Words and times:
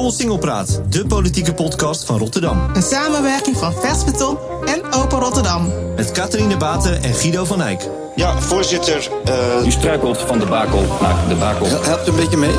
Koolsingelpraat, 0.00 0.80
de 0.88 1.06
politieke 1.06 1.54
podcast 1.54 2.04
van 2.04 2.18
Rotterdam. 2.18 2.70
Een 2.74 2.82
samenwerking 2.82 3.56
van 3.56 3.72
Versbeton 3.72 4.38
en 4.64 4.92
Open 4.92 5.18
Rotterdam. 5.18 5.72
Met 5.96 6.10
Catharine 6.12 6.56
Baten 6.56 7.02
en 7.02 7.14
Guido 7.14 7.44
van 7.44 7.62
Eyck. 7.62 7.88
Ja, 8.14 8.40
voorzitter. 8.40 9.10
Uh... 9.28 9.66
U 9.66 9.70
struikelt 9.70 10.18
van 10.18 10.38
de 10.38 10.46
bakel 10.46 10.82
naar 11.00 11.28
de 11.28 11.34
bakel. 11.34 11.66
Helpt 11.66 12.06
een 12.06 12.16
beetje 12.16 12.36
mee? 12.36 12.54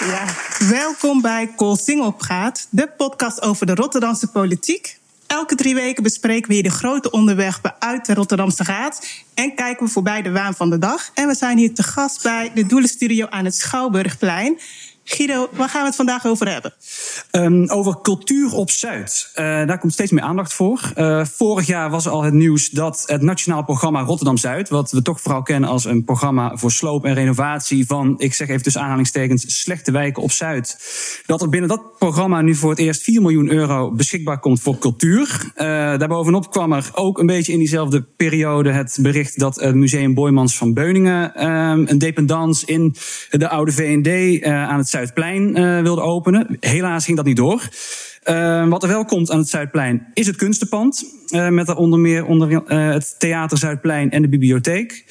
Ja, 0.00 0.24
welkom 0.68 1.20
bij 1.20 1.52
Koolsingelpraat, 1.56 2.66
de 2.70 2.88
podcast 2.96 3.42
over 3.42 3.66
de 3.66 3.74
Rotterdamse 3.74 4.26
politiek. 4.26 4.98
Elke 5.34 5.54
drie 5.54 5.74
weken 5.74 6.02
bespreken 6.02 6.48
we 6.48 6.54
hier 6.54 6.62
de 6.62 6.70
grote 6.70 7.10
onderwerpen 7.10 7.74
uit 7.78 8.06
de 8.06 8.14
Rotterdamse 8.14 8.62
Raad. 8.62 9.06
En 9.34 9.54
kijken 9.54 9.86
we 9.86 9.92
voorbij 9.92 10.22
de 10.22 10.30
waan 10.30 10.54
van 10.54 10.70
de 10.70 10.78
dag. 10.78 11.10
En 11.14 11.26
we 11.26 11.34
zijn 11.34 11.58
hier 11.58 11.74
te 11.74 11.82
gast 11.82 12.22
bij 12.22 12.50
de 12.54 12.66
Doelenstudio 12.66 13.26
aan 13.26 13.44
het 13.44 13.54
Schouwburgplein. 13.54 14.58
Guido, 15.04 15.48
waar 15.52 15.68
gaan 15.68 15.80
we 15.80 15.86
het 15.86 15.96
vandaag 15.96 16.26
over 16.26 16.48
hebben? 16.52 16.72
Um, 17.32 17.68
over 17.68 18.00
cultuur 18.02 18.52
op 18.52 18.70
Zuid. 18.70 19.30
Uh, 19.34 19.44
daar 19.44 19.78
komt 19.78 19.92
steeds 19.92 20.10
meer 20.10 20.22
aandacht 20.22 20.52
voor. 20.52 20.92
Uh, 20.96 21.24
vorig 21.24 21.66
jaar 21.66 21.90
was 21.90 22.08
al 22.08 22.22
het 22.22 22.34
nieuws 22.34 22.70
dat 22.70 23.02
het 23.06 23.22
nationaal 23.22 23.64
programma 23.64 24.00
Rotterdam 24.00 24.36
Zuid, 24.36 24.68
wat 24.68 24.90
we 24.90 25.02
toch 25.02 25.20
vooral 25.20 25.42
kennen 25.42 25.68
als 25.70 25.84
een 25.84 26.04
programma 26.04 26.56
voor 26.56 26.70
sloop 26.70 27.04
en 27.04 27.14
renovatie 27.14 27.86
van, 27.86 28.14
ik 28.18 28.34
zeg 28.34 28.48
even 28.48 28.62
tussen 28.62 28.82
aanhalingstekens, 28.82 29.60
slechte 29.60 29.92
wijken 29.92 30.22
op 30.22 30.30
Zuid, 30.30 30.78
dat 31.26 31.42
er 31.42 31.48
binnen 31.48 31.68
dat 31.68 31.98
programma 31.98 32.40
nu 32.40 32.54
voor 32.54 32.70
het 32.70 32.78
eerst 32.78 33.02
4 33.02 33.20
miljoen 33.20 33.50
euro 33.50 33.92
beschikbaar 33.92 34.38
komt 34.38 34.60
voor 34.60 34.78
cultuur. 34.78 35.52
Uh, 35.56 35.64
daarbovenop 35.98 36.50
kwam 36.50 36.72
er 36.72 36.90
ook 36.92 37.18
een 37.18 37.26
beetje 37.26 37.52
in 37.52 37.58
diezelfde 37.58 38.02
periode 38.02 38.70
het 38.70 38.98
bericht 39.00 39.38
dat 39.38 39.56
het 39.56 39.74
Museum 39.74 40.14
Boymans 40.14 40.56
van 40.56 40.74
Beuningen 40.74 41.46
um, 41.46 41.84
een 41.88 41.98
dependance 41.98 42.66
in 42.66 42.96
de 43.30 43.48
oude 43.48 43.72
VND 43.72 44.44
aan 44.44 44.78
het 44.78 44.88
Zuidplein 44.94 45.58
uh, 45.58 45.80
wilde 45.80 46.00
openen. 46.00 46.56
Helaas 46.60 47.04
ging 47.04 47.16
dat 47.16 47.26
niet 47.26 47.36
door. 47.36 47.68
Uh, 48.24 48.68
wat 48.68 48.82
er 48.82 48.88
wel 48.88 49.04
komt 49.04 49.30
aan 49.30 49.38
het 49.38 49.48
Zuidplein 49.48 50.06
is 50.12 50.26
het 50.26 50.36
kunstenpand. 50.36 51.04
Uh, 51.28 51.48
met 51.48 51.66
daar 51.66 51.76
onder 51.76 51.98
meer 51.98 52.26
onder, 52.26 52.62
het 52.66 53.14
Theater 53.18 53.58
Zuidplein 53.58 54.10
en 54.10 54.22
de 54.22 54.28
bibliotheek. 54.28 55.04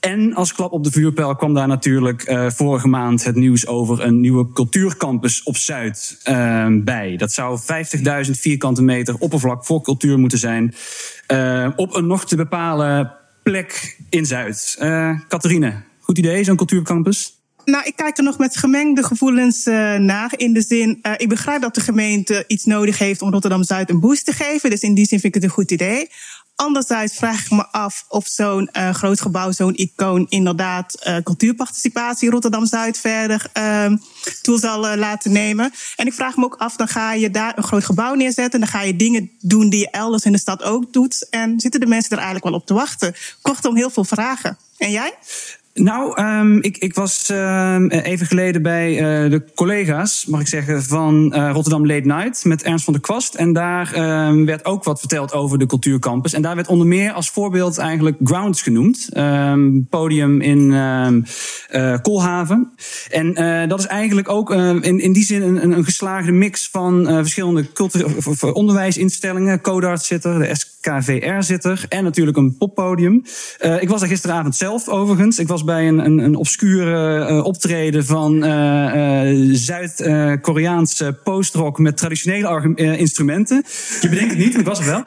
En 0.00 0.34
als 0.34 0.54
klap 0.54 0.72
op 0.72 0.84
de 0.84 0.90
vuurpijl 0.90 1.36
kwam 1.36 1.54
daar 1.54 1.68
natuurlijk 1.68 2.50
vorige 2.56 2.88
maand 2.88 3.24
het 3.24 3.34
nieuws 3.34 3.66
over 3.66 4.04
een 4.04 4.20
nieuwe 4.20 4.52
cultuurcampus 4.52 5.42
op 5.42 5.56
Zuid 5.56 6.20
bij. 6.84 7.16
Dat 7.16 7.32
zou 7.32 7.58
50.000 8.24 8.30
vierkante 8.30 8.82
meter 8.82 9.16
oppervlak 9.18 9.64
voor 9.64 9.82
cultuur 9.82 10.18
moeten 10.18 10.38
zijn. 10.38 10.74
op 11.76 11.94
een 11.94 12.06
nog 12.06 12.26
te 12.26 12.36
bepalen 12.36 13.12
plek 13.42 13.96
in 14.10 14.26
Zuid. 14.26 14.76
Catharine, 15.28 15.82
goed 16.00 16.18
idee, 16.18 16.44
zo'n 16.44 16.56
cultuurcampus? 16.56 17.39
Nou, 17.70 17.84
ik 17.84 17.96
kijk 17.96 18.18
er 18.18 18.24
nog 18.24 18.38
met 18.38 18.56
gemengde 18.56 19.02
gevoelens 19.02 19.66
uh, 19.66 19.94
naar. 19.94 20.32
In 20.36 20.52
de 20.52 20.62
zin, 20.62 20.98
uh, 21.02 21.12
ik 21.16 21.28
begrijp 21.28 21.60
dat 21.60 21.74
de 21.74 21.80
gemeente 21.80 22.44
iets 22.46 22.64
nodig 22.64 22.98
heeft 22.98 23.22
om 23.22 23.30
Rotterdam 23.30 23.64
Zuid 23.64 23.90
een 23.90 24.00
boost 24.00 24.24
te 24.24 24.32
geven. 24.32 24.70
Dus 24.70 24.80
in 24.80 24.94
die 24.94 25.06
zin 25.06 25.20
vind 25.20 25.34
ik 25.34 25.42
het 25.42 25.50
een 25.50 25.56
goed 25.56 25.70
idee. 25.70 26.10
Anderzijds 26.54 27.14
vraag 27.14 27.44
ik 27.44 27.50
me 27.50 27.66
af 27.66 28.04
of 28.08 28.26
zo'n 28.26 28.70
uh, 28.72 28.90
groot 28.90 29.20
gebouw, 29.20 29.52
zo'n 29.52 29.74
icoon, 29.74 30.26
inderdaad 30.28 31.06
uh, 31.06 31.16
cultuurparticipatie 31.16 32.30
Rotterdam 32.30 32.66
Zuid 32.66 32.98
verder 32.98 33.46
uh, 33.58 33.92
toe 34.42 34.58
zal 34.58 34.96
laten 34.96 35.32
nemen. 35.32 35.72
En 35.96 36.06
ik 36.06 36.12
vraag 36.12 36.36
me 36.36 36.44
ook 36.44 36.56
af, 36.56 36.76
dan 36.76 36.88
ga 36.88 37.12
je 37.12 37.30
daar 37.30 37.58
een 37.58 37.62
groot 37.62 37.84
gebouw 37.84 38.14
neerzetten, 38.14 38.60
dan 38.60 38.68
ga 38.68 38.82
je 38.82 38.96
dingen 38.96 39.30
doen 39.40 39.70
die 39.70 39.80
je 39.80 39.90
elders 39.90 40.24
in 40.24 40.32
de 40.32 40.38
stad 40.38 40.62
ook 40.62 40.92
doet. 40.92 41.26
En 41.30 41.60
zitten 41.60 41.80
de 41.80 41.86
mensen 41.86 42.10
er 42.10 42.16
eigenlijk 42.16 42.46
wel 42.46 42.54
op 42.54 42.66
te 42.66 42.74
wachten? 42.74 43.14
Kortom, 43.42 43.76
heel 43.76 43.90
veel 43.90 44.04
vragen. 44.04 44.58
En 44.78 44.90
jij? 44.90 45.14
Nou, 45.82 46.22
um, 46.22 46.62
ik, 46.62 46.78
ik 46.78 46.94
was 46.94 47.30
uh, 47.30 47.76
even 47.90 48.26
geleden 48.26 48.62
bij 48.62 48.92
uh, 48.92 49.30
de 49.30 49.44
collega's, 49.54 50.26
mag 50.26 50.40
ik 50.40 50.48
zeggen, 50.48 50.82
van 50.82 51.32
uh, 51.36 51.50
Rotterdam 51.52 51.86
Late 51.86 52.06
Night 52.06 52.44
met 52.44 52.62
Ernst 52.62 52.84
van 52.84 52.92
der 52.92 53.02
Kwast. 53.02 53.34
En 53.34 53.52
daar 53.52 53.92
uh, 53.96 54.44
werd 54.44 54.64
ook 54.64 54.84
wat 54.84 54.98
verteld 54.98 55.32
over 55.32 55.58
de 55.58 55.66
cultuurcampus. 55.66 56.32
En 56.32 56.42
daar 56.42 56.54
werd 56.54 56.68
onder 56.68 56.86
meer 56.86 57.12
als 57.12 57.30
voorbeeld 57.30 57.78
eigenlijk 57.78 58.16
Grounds 58.24 58.62
genoemd. 58.62 59.08
Um, 59.16 59.86
podium 59.90 60.40
in 60.40 60.74
Kolhaven. 62.02 62.70
En 63.10 63.34
dat 63.68 63.78
is 63.78 63.86
eigenlijk 63.86 64.28
ook 64.28 64.50
in, 64.50 65.00
in 65.00 65.12
die 65.12 65.24
zin 65.24 65.42
een, 65.42 65.72
een 65.72 65.84
geslaagde 65.84 66.32
mix 66.32 66.68
van 66.72 67.04
verschillende 67.04 67.66
onderwijsinstellingen. 68.52 69.60
Codart 69.60 70.02
zit 70.02 70.24
er, 70.24 70.38
de 70.38 70.54
SKVR 70.54 71.42
zit 71.42 71.64
er 71.64 71.84
en 71.88 72.04
natuurlijk 72.04 72.36
een 72.36 72.56
poppodium. 72.56 73.22
ik 73.80 73.88
was 73.88 74.00
daar 74.00 74.08
gisteravond 74.08 74.56
zelf 74.56 74.88
overigens. 74.88 75.38
Ik 75.38 75.48
was 75.48 75.64
bij 75.64 75.69
een, 75.78 76.04
een, 76.04 76.18
een 76.18 76.34
obscure 76.34 77.28
uh, 77.28 77.44
optreden 77.44 78.04
van 78.04 78.44
uh, 78.44 79.50
Zuid-Koreaanse 79.52 81.18
postrock 81.24 81.78
met 81.78 81.96
traditionele 81.96 82.74
instrumenten. 82.96 83.64
Je 84.00 84.08
bedenkt 84.08 84.30
het 84.30 84.38
niet, 84.38 84.58
ik 84.58 84.66
was 84.66 84.78
er 84.78 84.86
wel. 84.86 85.04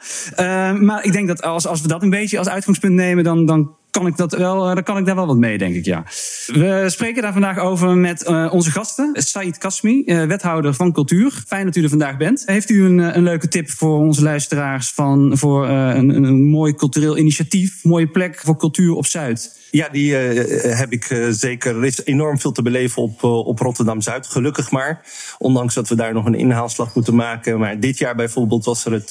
maar 0.80 1.04
ik 1.04 1.12
denk 1.12 1.28
dat 1.28 1.42
als, 1.42 1.66
als 1.66 1.80
we 1.80 1.88
dat 1.88 2.02
een 2.02 2.10
beetje 2.10 2.38
als 2.38 2.48
uitgangspunt 2.48 2.94
nemen, 2.94 3.24
dan, 3.24 3.46
dan 3.46 3.76
kan 3.94 4.06
ik, 4.06 4.16
dat 4.16 4.32
wel, 4.32 4.74
dan 4.74 4.82
kan 4.82 4.96
ik 4.96 5.06
daar 5.06 5.14
wel 5.14 5.26
wat 5.26 5.36
mee, 5.36 5.58
denk 5.58 5.74
ik, 5.74 5.84
ja. 5.84 6.04
We 6.46 6.84
spreken 6.86 7.22
daar 7.22 7.32
vandaag 7.32 7.58
over 7.58 7.96
met 7.96 8.28
uh, 8.28 8.52
onze 8.52 8.70
gasten. 8.70 9.10
Said 9.12 9.58
Kasmi, 9.58 10.02
uh, 10.06 10.24
wethouder 10.24 10.74
van 10.74 10.92
cultuur. 10.92 11.42
Fijn 11.46 11.64
dat 11.64 11.76
u 11.76 11.82
er 11.82 11.88
vandaag 11.88 12.16
bent. 12.16 12.42
Heeft 12.46 12.70
u 12.70 12.84
een, 12.84 12.98
een 12.98 13.22
leuke 13.22 13.48
tip 13.48 13.70
voor 13.70 13.98
onze 13.98 14.22
luisteraars 14.22 14.90
van, 14.90 15.38
voor 15.38 15.68
een, 15.68 16.08
een 16.08 16.42
mooi 16.42 16.74
cultureel 16.74 17.18
initiatief, 17.18 17.84
mooie 17.84 18.06
plek 18.08 18.40
voor 18.44 18.56
cultuur 18.56 18.94
op 18.94 19.06
Zuid? 19.06 19.62
Ja, 19.70 19.88
die 19.88 20.14
heb 20.14 20.92
ik 20.92 21.26
zeker. 21.30 21.76
Er 21.76 21.84
is 21.84 22.04
enorm 22.04 22.38
veel 22.38 22.52
te 22.52 22.62
beleven 22.62 23.02
op, 23.02 23.22
op 23.22 23.58
Rotterdam 23.58 24.00
Zuid, 24.00 24.26
gelukkig 24.26 24.70
maar. 24.70 25.02
Ondanks 25.38 25.74
dat 25.74 25.88
we 25.88 25.94
daar 25.94 26.12
nog 26.12 26.26
een 26.26 26.34
inhaalslag 26.34 26.94
moeten 26.94 27.14
maken. 27.14 27.58
Maar 27.58 27.80
dit 27.80 27.98
jaar 27.98 28.14
bijvoorbeeld 28.14 28.64
was 28.64 28.84
er 28.84 28.92
het 28.92 29.10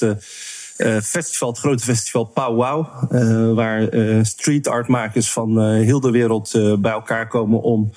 festival, 1.02 1.48
het 1.48 1.58
grote 1.58 1.84
festival 1.84 2.24
Pow 2.24 2.56
Wow. 2.56 2.86
waar 3.54 3.88
street 4.26 4.68
art 4.68 4.88
makers 4.88 5.32
van 5.32 5.60
heel 5.72 6.00
de 6.00 6.10
wereld 6.10 6.78
bij 6.78 6.92
elkaar 6.92 7.28
komen 7.28 7.62
om. 7.62 7.90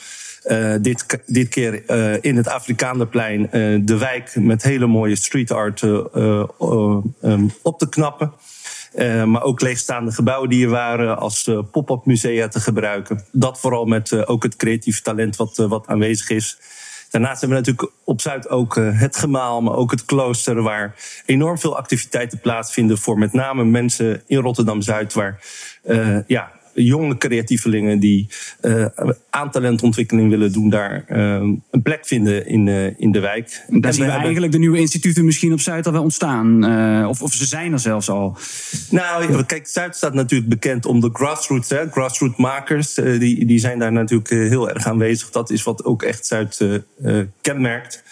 dit, 0.82 1.06
dit 1.26 1.48
keer 1.48 1.90
in 2.24 2.38
het 2.38 2.48
Afrikaanderplein 2.48 3.50
de 3.86 3.98
wijk 3.98 4.36
met 4.36 4.64
hele 4.64 4.88
mooie 4.88 5.16
street 5.16 5.52
art 5.52 5.82
um, 5.82 7.54
op 7.62 7.80
te 7.80 7.90
knappen. 7.90 8.34
Uh, 8.96 9.24
maar 9.24 9.44
ook 9.44 9.62
leegstaande 9.62 10.12
gebouwen 10.12 10.50
die 10.50 10.66
er 10.66 10.72
waren 10.72 11.18
als 11.18 11.48
uh, 11.48 11.60
pop-up 11.72 12.06
musea 12.06 12.48
te 12.48 12.60
gebruiken. 12.60 13.24
Dat 13.32 13.60
vooral 13.60 13.86
met 13.86 14.12
uh, 14.12 14.24
ook 14.26 14.44
het 14.44 14.56
creatieve 14.56 15.02
talent 15.02 15.36
wat, 15.36 15.56
wat 15.56 15.88
aanwezig 15.88 16.30
is. 16.30 16.58
Daarnaast 17.10 17.42
hebben 17.42 17.58
we 17.58 17.66
natuurlijk 17.66 17.98
op 18.04 18.22
Zuid 18.22 18.50
ook 18.50 18.76
het 18.76 19.18
gemaal, 19.18 19.62
maar 19.62 19.76
ook 19.76 19.92
het 19.92 20.06
klooster, 20.06 20.62
waar 20.62 20.96
enorm 21.26 21.58
veel 21.58 21.78
activiteiten 21.78 22.40
plaatsvinden 22.40 22.98
voor 22.98 23.18
met 23.18 23.34
name 23.34 23.66
mensen 23.66 24.22
in 24.26 24.38
Rotterdam 24.38 24.82
Zuid, 24.82 25.14
waar 25.14 25.40
ja, 26.28 26.52
jonge 26.84 27.18
creatievelingen 27.18 28.00
die 28.00 28.30
uh, 28.62 28.86
aan 29.30 29.52
talentontwikkeling 29.52 30.30
willen 30.30 30.52
doen, 30.52 30.70
daar 30.70 31.06
uh, 31.10 31.34
een 31.72 31.82
plek 31.84 32.06
vinden 32.06 32.48
in, 32.48 32.68
uh, 32.68 33.00
in 33.00 33.12
de 33.12 33.20
wijk. 33.20 33.48
Daar 33.68 33.94
zien 33.94 34.04
we 34.04 34.10
hebben... 34.10 34.22
eigenlijk 34.22 34.52
de 34.52 34.60
nieuwe 34.60 34.80
instituten 34.80 35.26
misschien 35.26 35.54
op 35.54 35.60
Zuid 35.60 35.86
al 35.86 35.92
wel 35.92 36.02
ontstaan. 36.02 36.66
of, 37.08 37.22
of 37.22 37.34
ze 37.34 37.46
zijn 37.46 37.74
er 37.74 37.80
zelfs 37.80 38.10
al. 38.10 38.38
Nou, 38.90 39.44
kijk, 39.44 39.68
Zuid 39.68 39.96
staat 39.96 40.14
natuurlijk 40.14 40.50
bekend 40.50 40.86
om 40.86 41.00
de 41.00 41.10
grassroots. 41.14 41.70
Hè, 41.70 41.90
grassroots 41.90 42.38
makers, 42.38 42.94
die, 42.94 43.46
die 43.46 43.60
zijn 43.60 43.80
daar 43.80 43.92
natuurlijk 43.92 44.30
heel 44.30 44.70
erg 44.70 44.86
aanwezig. 44.86 45.30
Dat 45.30 45.50
is 45.50 45.64
wat 45.64 45.86
ook 45.86 46.04
echt 46.04 46.26
Zuid 46.26 46.82
kenmerkt. 47.42 48.04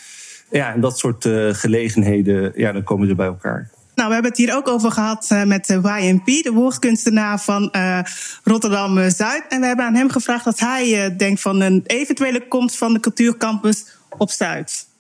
Ja, 0.52 0.74
en 0.74 0.82
dat 0.82 0.98
soort 0.98 1.30
gelegenheden, 1.52 2.52
ja, 2.56 2.72
dan 2.72 2.84
komen 2.84 3.08
ze 3.08 3.16
bij 3.16 3.28
elkaar. 3.28 3.70
Nou, 3.96 4.08
we 4.08 4.14
hebben 4.14 4.32
het 4.32 4.40
hier 4.40 4.56
ook 4.56 4.68
over 4.68 4.92
gehad 4.92 5.30
uh, 5.34 5.44
met 5.44 5.68
YNP, 5.68 6.26
de 6.26 6.52
woordkunstenaar 6.54 7.40
van 7.40 7.74
uh, 7.76 8.00
Rotterdam 8.44 9.10
Zuid. 9.10 9.46
En 9.50 9.60
we 9.60 9.68
hebben 9.68 9.86
aan 9.86 9.96
hem 9.96 10.10
gevraagd 10.10 10.46
wat 10.46 10.60
hij 10.60 11.16
denkt 11.18 11.42
van 11.42 11.62
een 11.62 11.84
eventuele 11.86 12.48
komst 12.48 12.78
van 12.78 12.94
de 12.94 13.00
cultuurcampus 13.00 14.00
op 14.18 14.30
Zuid. 14.30 14.94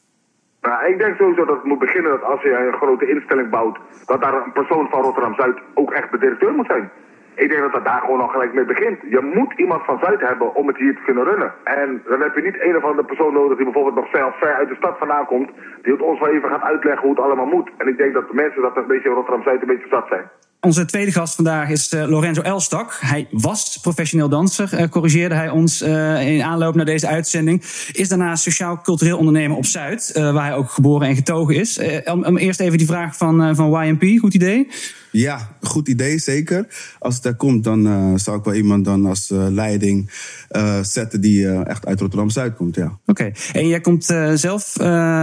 Nou, 0.61 0.91
ik 0.91 0.97
denk 0.97 1.15
sowieso 1.15 1.45
dat 1.45 1.55
het 1.55 1.65
moet 1.65 1.79
beginnen 1.79 2.11
dat 2.11 2.23
als 2.23 2.41
je 2.41 2.67
een 2.67 2.77
grote 2.77 3.09
instelling 3.09 3.49
bouwt, 3.49 3.77
dat 4.05 4.21
daar 4.21 4.33
een 4.33 4.51
persoon 4.51 4.87
van 4.89 5.01
Rotterdam 5.01 5.35
Zuid 5.35 5.57
ook 5.73 5.91
echt 5.91 6.11
de 6.11 6.17
directeur 6.17 6.53
moet 6.53 6.65
zijn. 6.65 6.91
Ik 7.35 7.49
denk 7.49 7.61
dat 7.61 7.73
dat 7.77 7.85
daar 7.85 8.01
gewoon 8.01 8.21
al 8.21 8.27
gelijk 8.35 8.53
mee 8.53 8.65
begint. 8.65 8.99
Je 9.15 9.31
moet 9.35 9.53
iemand 9.63 9.85
van 9.85 9.99
Zuid 10.03 10.21
hebben 10.21 10.55
om 10.55 10.67
het 10.67 10.77
hier 10.77 10.95
te 10.95 11.05
kunnen 11.05 11.23
runnen. 11.23 11.53
En 11.63 12.01
dan 12.09 12.21
heb 12.21 12.35
je 12.35 12.41
niet 12.41 12.61
een 12.61 12.77
of 12.77 12.83
andere 12.83 13.07
persoon 13.07 13.33
nodig 13.33 13.57
die 13.57 13.69
bijvoorbeeld 13.69 13.95
nog 13.95 14.09
zelf 14.11 14.37
ver 14.39 14.53
uit 14.53 14.69
de 14.69 14.75
stad 14.75 14.97
vandaan 14.97 15.25
komt. 15.25 15.49
Die 15.83 15.93
het 15.93 16.01
ons 16.01 16.19
wel 16.19 16.29
even 16.29 16.49
gaat 16.49 16.61
uitleggen 16.61 17.01
hoe 17.01 17.15
het 17.15 17.25
allemaal 17.25 17.53
moet. 17.55 17.69
En 17.77 17.87
ik 17.87 17.97
denk 17.97 18.13
dat 18.13 18.27
de 18.27 18.33
mensen 18.33 18.61
dat 18.61 18.77
een 18.77 18.87
beetje 18.87 19.09
Rotterdam-Zuid 19.09 19.61
een 19.61 19.67
beetje 19.67 19.89
zat 19.89 20.07
zijn. 20.07 20.25
Onze 20.65 20.85
tweede 20.85 21.11
gast 21.11 21.35
vandaag 21.35 21.69
is 21.69 21.93
uh, 21.93 22.07
Lorenzo 22.07 22.41
Elstak. 22.41 22.97
Hij 22.99 23.27
was 23.31 23.79
professioneel 23.81 24.29
danser, 24.29 24.69
uh, 24.73 24.87
corrigeerde 24.89 25.35
hij 25.35 25.49
ons 25.49 25.81
uh, 25.81 26.27
in 26.27 26.43
aanloop 26.43 26.75
naar 26.75 26.85
deze 26.85 27.07
uitzending. 27.07 27.61
Is 27.91 28.09
daarna 28.09 28.35
sociaal-cultureel 28.35 29.17
ondernemer 29.17 29.57
op 29.57 29.65
Zuid, 29.65 30.11
waar 30.13 30.45
hij 30.45 30.55
ook 30.55 30.69
geboren 30.69 31.07
en 31.07 31.15
getogen 31.15 31.55
is. 31.55 31.79
om, 32.05 32.37
eerst 32.37 32.59
even 32.59 32.77
die 32.77 32.87
vraag 32.87 33.17
van, 33.17 33.55
van 33.55 33.85
YMP, 33.85 34.19
goed 34.19 34.33
idee? 34.33 34.67
Ja, 35.15 35.49
goed 35.61 35.87
idee, 35.87 36.19
zeker. 36.19 36.67
Als 36.99 37.15
het 37.15 37.25
er 37.25 37.35
komt, 37.35 37.63
dan 37.63 37.87
uh, 37.87 38.11
zou 38.15 38.37
ik 38.37 38.43
wel 38.43 38.53
iemand 38.53 38.85
dan 38.85 39.05
als 39.05 39.29
uh, 39.31 39.45
leiding 39.49 40.09
uh, 40.51 40.79
zetten 40.81 41.21
die 41.21 41.47
echt 41.47 41.85
uit 41.85 41.99
Rotterdam-Zuid 41.99 42.55
komt, 42.55 42.75
ja. 42.75 42.85
Oké, 42.85 42.99
okay. 43.05 43.33
en 43.51 43.67
jij 43.67 43.81
komt 43.81 44.05
zelf, 44.33 44.73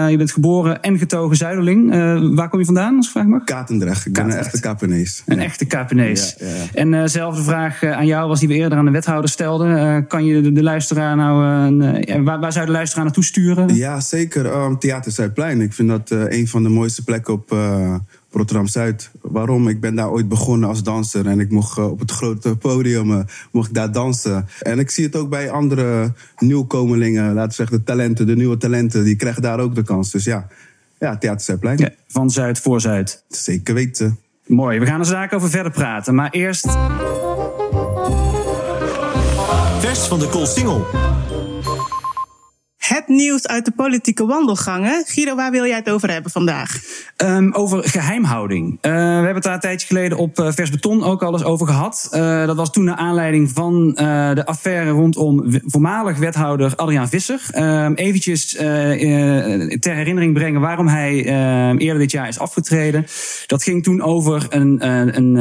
je 0.08 0.14
bent 0.16 0.32
geboren 0.32 0.82
en 0.82 0.98
getogen 0.98 1.36
Zuiderling. 1.36 1.90
waar 2.34 2.48
kom 2.48 2.58
je 2.58 2.64
vandaan, 2.64 2.96
als 2.96 3.06
ik 3.06 3.12
vraag 3.12 3.26
mag? 3.26 3.44
Katendrecht, 3.44 4.06
ik 4.06 4.12
ben 4.12 4.24
een 4.24 4.36
echte 4.36 4.60
Kapenees. 4.60 5.22
Een 5.26 5.38
echte 5.38 5.64
Kapenees. 5.64 6.36
Ja, 6.38 6.46
ja. 6.46 6.64
En 6.72 7.10
zelfde 7.10 7.42
vraag 7.42 7.82
aan 7.82 8.06
jou 8.06 8.28
was 8.28 8.40
die 8.40 8.48
we 8.48 8.54
eerder 8.54 8.78
aan 8.78 8.84
de 8.84 8.90
wethouder 8.90 9.30
stelden. 9.30 10.06
kan 10.06 10.24
je 10.24 10.40
de, 10.40 10.52
de 10.52 10.62
luisteraar 10.62 11.16
nou, 11.16 12.24
waar, 12.24 12.40
waar, 12.40 12.52
zou 12.52 12.66
de 12.66 12.72
luisteraar 12.72 13.04
naartoe 13.04 13.24
sturen? 13.24 13.74
Ja, 13.74 14.00
zeker. 14.00 14.46
Um, 14.46 14.78
Theater 14.78 15.12
Zuidplein. 15.12 15.60
Ik 15.60 15.72
vind 15.72 15.88
dat 15.88 16.10
een 16.10 16.48
van 16.48 16.62
de 16.62 16.68
mooiste 16.68 17.04
plekken 17.04 17.34
op 17.34 17.50
Rotterdam 18.32 18.66
Zuid. 18.66 19.10
Waarom? 19.20 19.68
Ik 19.68 19.80
ben 19.80 19.94
daar 19.94 20.10
ooit 20.10 20.28
begonnen 20.28 20.68
als 20.68 20.82
danser 20.82 21.26
en 21.26 21.40
ik 21.40 21.50
mocht 21.50 21.78
uh, 21.78 21.90
op 21.90 21.98
het 21.98 22.10
grote 22.10 22.56
podium 22.56 23.10
uh, 23.10 23.18
mocht 23.50 23.68
ik 23.68 23.74
daar 23.74 23.92
dansen. 23.92 24.48
En 24.60 24.78
ik 24.78 24.90
zie 24.90 25.04
het 25.04 25.16
ook 25.16 25.28
bij 25.28 25.50
andere 25.50 26.12
nieuwkomelingen, 26.38 27.34
laten 27.34 27.48
we 27.48 27.54
zeggen 27.54 27.76
de 27.76 27.84
talenten, 27.84 28.26
de 28.26 28.36
nieuwe 28.36 28.56
talenten, 28.56 29.04
die 29.04 29.16
krijgen 29.16 29.42
daar 29.42 29.60
ook 29.60 29.74
de 29.74 29.82
kans. 29.82 30.10
Dus 30.10 30.24
ja, 30.24 30.46
ja 30.98 31.16
Theater 31.16 31.40
Zuidplein. 31.40 31.78
Ja, 31.78 31.90
van 32.08 32.30
Zuid 32.30 32.58
voor 32.58 32.80
Zuid. 32.80 33.24
Zeker 33.28 33.74
weten. 33.74 34.18
Mooi, 34.46 34.78
we 34.78 34.86
gaan 34.86 35.00
er 35.00 35.06
zaken 35.06 35.36
over 35.36 35.50
verder 35.50 35.72
praten, 35.72 36.14
maar 36.14 36.30
eerst. 36.30 36.66
Vers 39.78 40.06
van 40.06 40.18
de 40.18 40.28
Koolsingel. 40.30 40.86
Het 42.88 43.08
nieuws 43.08 43.46
uit 43.46 43.64
de 43.64 43.70
politieke 43.70 44.26
wandelgangen. 44.26 45.04
Guido, 45.06 45.34
waar 45.34 45.50
wil 45.50 45.66
jij 45.66 45.76
het 45.76 45.90
over 45.90 46.10
hebben 46.10 46.30
vandaag? 46.30 46.80
Um, 47.16 47.54
over 47.54 47.88
geheimhouding. 47.88 48.70
Uh, 48.70 48.92
we 48.92 48.98
hebben 48.98 49.34
het 49.34 49.42
daar 49.42 49.54
een 49.54 49.60
tijdje 49.60 49.86
geleden 49.86 50.18
op 50.18 50.38
uh, 50.38 50.48
Vers 50.52 50.70
Beton 50.70 51.04
ook 51.04 51.22
al 51.22 51.32
eens 51.32 51.44
over 51.44 51.66
gehad. 51.66 52.08
Uh, 52.14 52.46
dat 52.46 52.56
was 52.56 52.72
toen 52.72 52.84
naar 52.84 52.96
aanleiding 52.96 53.50
van 53.50 53.92
de 54.34 54.46
affaire 54.46 54.90
rondom 54.90 55.44
voormalig 55.64 56.18
wethouder 56.18 56.76
Adriaan 56.76 57.08
Visser. 57.08 57.40
Ehm, 57.50 57.92
eventjes 57.94 58.48
ter 58.48 59.94
herinnering 59.94 60.34
brengen 60.34 60.60
waarom 60.60 60.88
hij 60.88 61.26
ehm, 61.26 61.76
eerder 61.76 61.98
dit 61.98 62.10
jaar 62.10 62.28
is 62.28 62.38
afgetreden. 62.38 63.06
Dat 63.46 63.62
ging 63.62 63.82
toen 63.82 64.02
over 64.02 64.46
een, 64.48 64.86
een, 65.16 65.34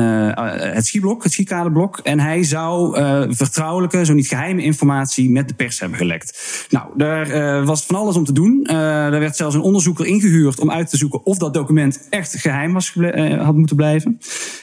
het 0.74 0.86
schiblok, 0.86 1.24
het 1.24 1.32
schikadeblok. 1.32 1.98
En 1.98 2.20
hij 2.20 2.44
zou 2.44 2.96
vertrouwelijke, 3.36 4.06
zo 4.06 4.14
niet 4.14 4.28
geheime 4.28 4.64
informatie 4.64 5.30
met 5.30 5.48
de 5.48 5.54
pers 5.54 5.80
hebben 5.80 5.98
gelekt. 5.98 6.66
Nou, 6.70 6.86
daar 6.96 7.31
uh, 7.34 7.66
was 7.66 7.86
van 7.86 7.96
alles 7.96 8.16
om 8.16 8.26
te 8.26 8.34
doen. 8.34 8.66
Er 8.66 9.20
werd 9.20 9.36
zelfs 9.36 9.56
een 9.56 9.62
onderzoeker 9.62 10.06
ingehuurd 10.06 10.60
om 10.60 10.72
uit 10.72 10.90
te 10.90 10.98
zoeken 10.98 11.26
of 11.26 11.38
dat 11.38 11.54
document 11.54 12.08
echt 12.10 12.36
geheim 12.36 12.74
was 12.74 12.96
uh, 12.96 13.44
had 13.44 13.56
moeten 13.56 13.76
blijven. 13.76 14.20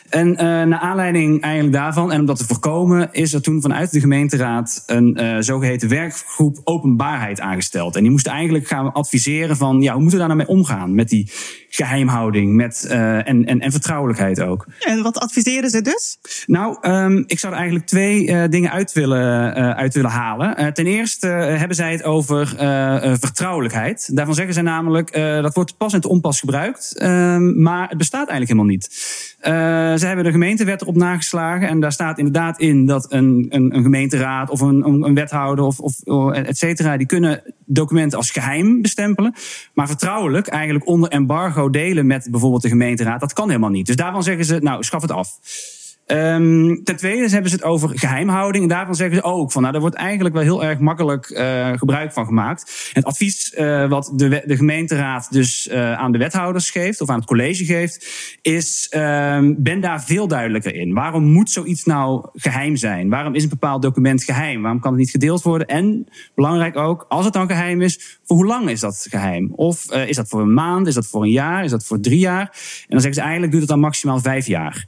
En 0.09 0.33
naar 0.69 0.79
aanleiding 0.79 1.41
eigenlijk 1.41 1.75
daarvan, 1.75 2.13
en 2.13 2.21
om 2.21 2.27
dat 2.27 2.39
te 2.39 2.47
voorkomen, 2.47 3.09
is 3.13 3.35
er 3.35 3.43
toen 3.43 3.61
vanuit 3.61 3.93
de 3.93 4.01
gemeenteraad 4.01 4.83
een 4.87 5.43
zogeheten 5.45 5.89
werkgroep 5.89 6.61
openbaarheid 6.65 7.41
aangesteld. 7.41 7.97
En 7.97 8.03
die 8.03 8.11
moest 8.11 8.27
eigenlijk 8.27 8.67
gaan 8.67 8.93
adviseren 8.93 9.57
van, 9.57 9.81
ja, 9.81 9.93
hoe 9.93 10.03
moeten 10.03 10.21
we 10.21 10.27
daar 10.27 10.37
nou 10.37 10.47
mee 10.49 10.57
omgaan 10.57 10.95
met 10.95 11.09
die 11.09 11.31
geheimhouding 11.69 12.55
met, 12.55 12.87
en, 12.89 13.45
en, 13.45 13.61
en 13.61 13.73
vertrouwelijkheid 13.73 14.41
ook. 14.41 14.67
En 14.81 15.03
wat 15.03 15.19
adviseren 15.19 15.71
ze 15.71 15.83
dus? 15.83 16.19
Nou, 16.47 16.77
um, 16.89 17.25
ik 17.27 17.39
zou 17.39 17.53
er 17.53 17.59
eigenlijk 17.59 17.89
twee 17.89 18.49
dingen 18.49 18.71
uit 18.71 18.93
willen, 18.93 19.55
uit 19.77 19.95
willen 19.95 20.11
halen. 20.11 20.75
ten 20.75 20.87
eerste 20.87 21.27
hebben 21.27 21.77
zij 21.77 21.93
het 21.93 22.05
over 22.05 22.55
vertrouwelijkheid. 23.19 24.17
Daarvan 24.17 24.35
zeggen 24.35 24.55
zij 24.55 24.63
namelijk, 24.63 25.17
uh, 25.17 25.43
dat 25.43 25.55
wordt 25.55 25.77
pas 25.77 25.93
en 25.93 26.01
te 26.01 26.09
onpas 26.09 26.41
gebruikt, 26.41 26.99
ehm, 26.99 27.63
maar 27.63 27.89
het 27.89 27.99
bestaat 27.99 28.29
eigenlijk 28.29 28.49
helemaal 28.51 28.71
niet. 28.71 28.89
ze 30.01 30.07
hebben 30.07 30.25
de 30.25 30.31
gemeentewet 30.31 30.83
erop 30.83 30.97
nageslagen 30.97 31.69
en 31.69 31.81
daar 31.81 31.93
staat 31.93 32.19
inderdaad 32.19 32.59
in 32.59 32.87
dat 32.87 33.13
een, 33.13 33.47
een, 33.49 33.77
een 33.77 33.83
gemeenteraad 33.83 34.51
of 34.51 34.61
een, 34.61 34.85
een 34.87 35.15
wethouder 35.15 35.65
of, 35.65 35.79
of 35.81 36.33
et 36.33 36.59
cetera, 36.59 36.97
die 36.97 37.07
kunnen 37.07 37.43
documenten 37.67 38.19
als 38.19 38.31
geheim 38.31 38.83
bestempelen. 38.83 39.35
Maar 39.75 39.87
vertrouwelijk 39.87 40.47
eigenlijk 40.47 40.87
onder 40.87 41.11
embargo 41.11 41.71
delen 41.71 42.07
met 42.07 42.29
bijvoorbeeld 42.31 42.63
de 42.63 42.69
gemeenteraad, 42.69 43.21
dat 43.21 43.33
kan 43.33 43.49
helemaal 43.49 43.71
niet. 43.71 43.87
Dus 43.87 43.97
daarvan 43.97 44.23
zeggen 44.23 44.45
ze, 44.45 44.59
nou, 44.59 44.83
schaf 44.83 45.03
het 45.03 45.13
af. 45.13 45.39
Um, 46.13 46.85
ten 46.85 46.97
tweede 46.97 47.31
hebben 47.31 47.51
ze 47.51 47.57
het 47.57 47.65
over 47.65 47.99
geheimhouding. 47.99 48.63
En 48.63 48.69
daarvan 48.69 48.95
zeggen 48.95 49.17
ze 49.17 49.23
ook 49.23 49.53
van, 49.53 49.61
nou, 49.61 49.73
daar 49.73 49.83
wordt 49.83 49.97
eigenlijk 49.97 50.35
wel 50.35 50.45
heel 50.45 50.65
erg 50.65 50.79
makkelijk 50.79 51.31
uh, 51.31 51.73
gebruik 51.73 52.13
van 52.13 52.27
gemaakt. 52.27 52.91
Het 52.93 53.05
advies 53.05 53.55
uh, 53.59 53.89
wat 53.89 54.13
de, 54.15 54.43
de 54.47 54.57
gemeenteraad 54.57 55.33
dus 55.33 55.69
uh, 55.73 55.93
aan 55.93 56.13
de 56.13 56.19
wethouders 56.19 56.71
geeft, 56.71 57.01
of 57.01 57.09
aan 57.09 57.19
het 57.19 57.27
college 57.27 57.65
geeft, 57.65 58.09
is: 58.43 58.93
um, 58.97 59.63
ben 59.63 59.81
daar 59.81 60.03
veel 60.03 60.29
duidelijker 60.29 60.75
in. 60.75 60.95
Waarom 60.95 61.25
moet 61.25 61.51
zoiets 61.51 61.85
nou 61.85 62.29
geheim 62.35 62.77
zijn? 62.77 63.09
Waarom 63.09 63.35
is 63.35 63.43
een 63.43 63.49
bepaald 63.49 63.83
document 63.83 64.25
geheim? 64.25 64.63
Waarom 64.63 64.81
kan 64.81 64.91
het 64.91 65.01
niet 65.01 65.11
gedeeld 65.11 65.43
worden? 65.43 65.67
En 65.67 66.07
belangrijk 66.35 66.77
ook, 66.77 67.05
als 67.09 67.25
het 67.25 67.35
dan 67.35 67.49
geheim 67.49 67.81
is, 67.81 68.19
voor 68.25 68.37
hoe 68.37 68.47
lang 68.47 68.71
is 68.71 68.81
dat 68.81 69.07
geheim? 69.11 69.53
Of 69.55 69.93
is 69.93 70.17
dat 70.17 70.29
voor 70.29 70.41
een 70.41 70.55
maand? 70.55 70.87
Is 70.87 70.95
dat 70.95 71.07
voor 71.07 71.23
een 71.23 71.31
jaar? 71.31 71.65
Is 71.65 71.71
dat 71.71 71.85
voor 71.85 72.01
drie 72.01 72.19
jaar? 72.19 72.41
En 72.41 72.87
dan 72.89 73.01
zeggen 73.01 73.15
ze 73.15 73.21
eigenlijk 73.21 73.51
duurt 73.51 73.63
het 73.63 73.73
dan 73.73 73.81
maximaal 73.81 74.21
vijf 74.21 74.47
jaar. 74.47 74.87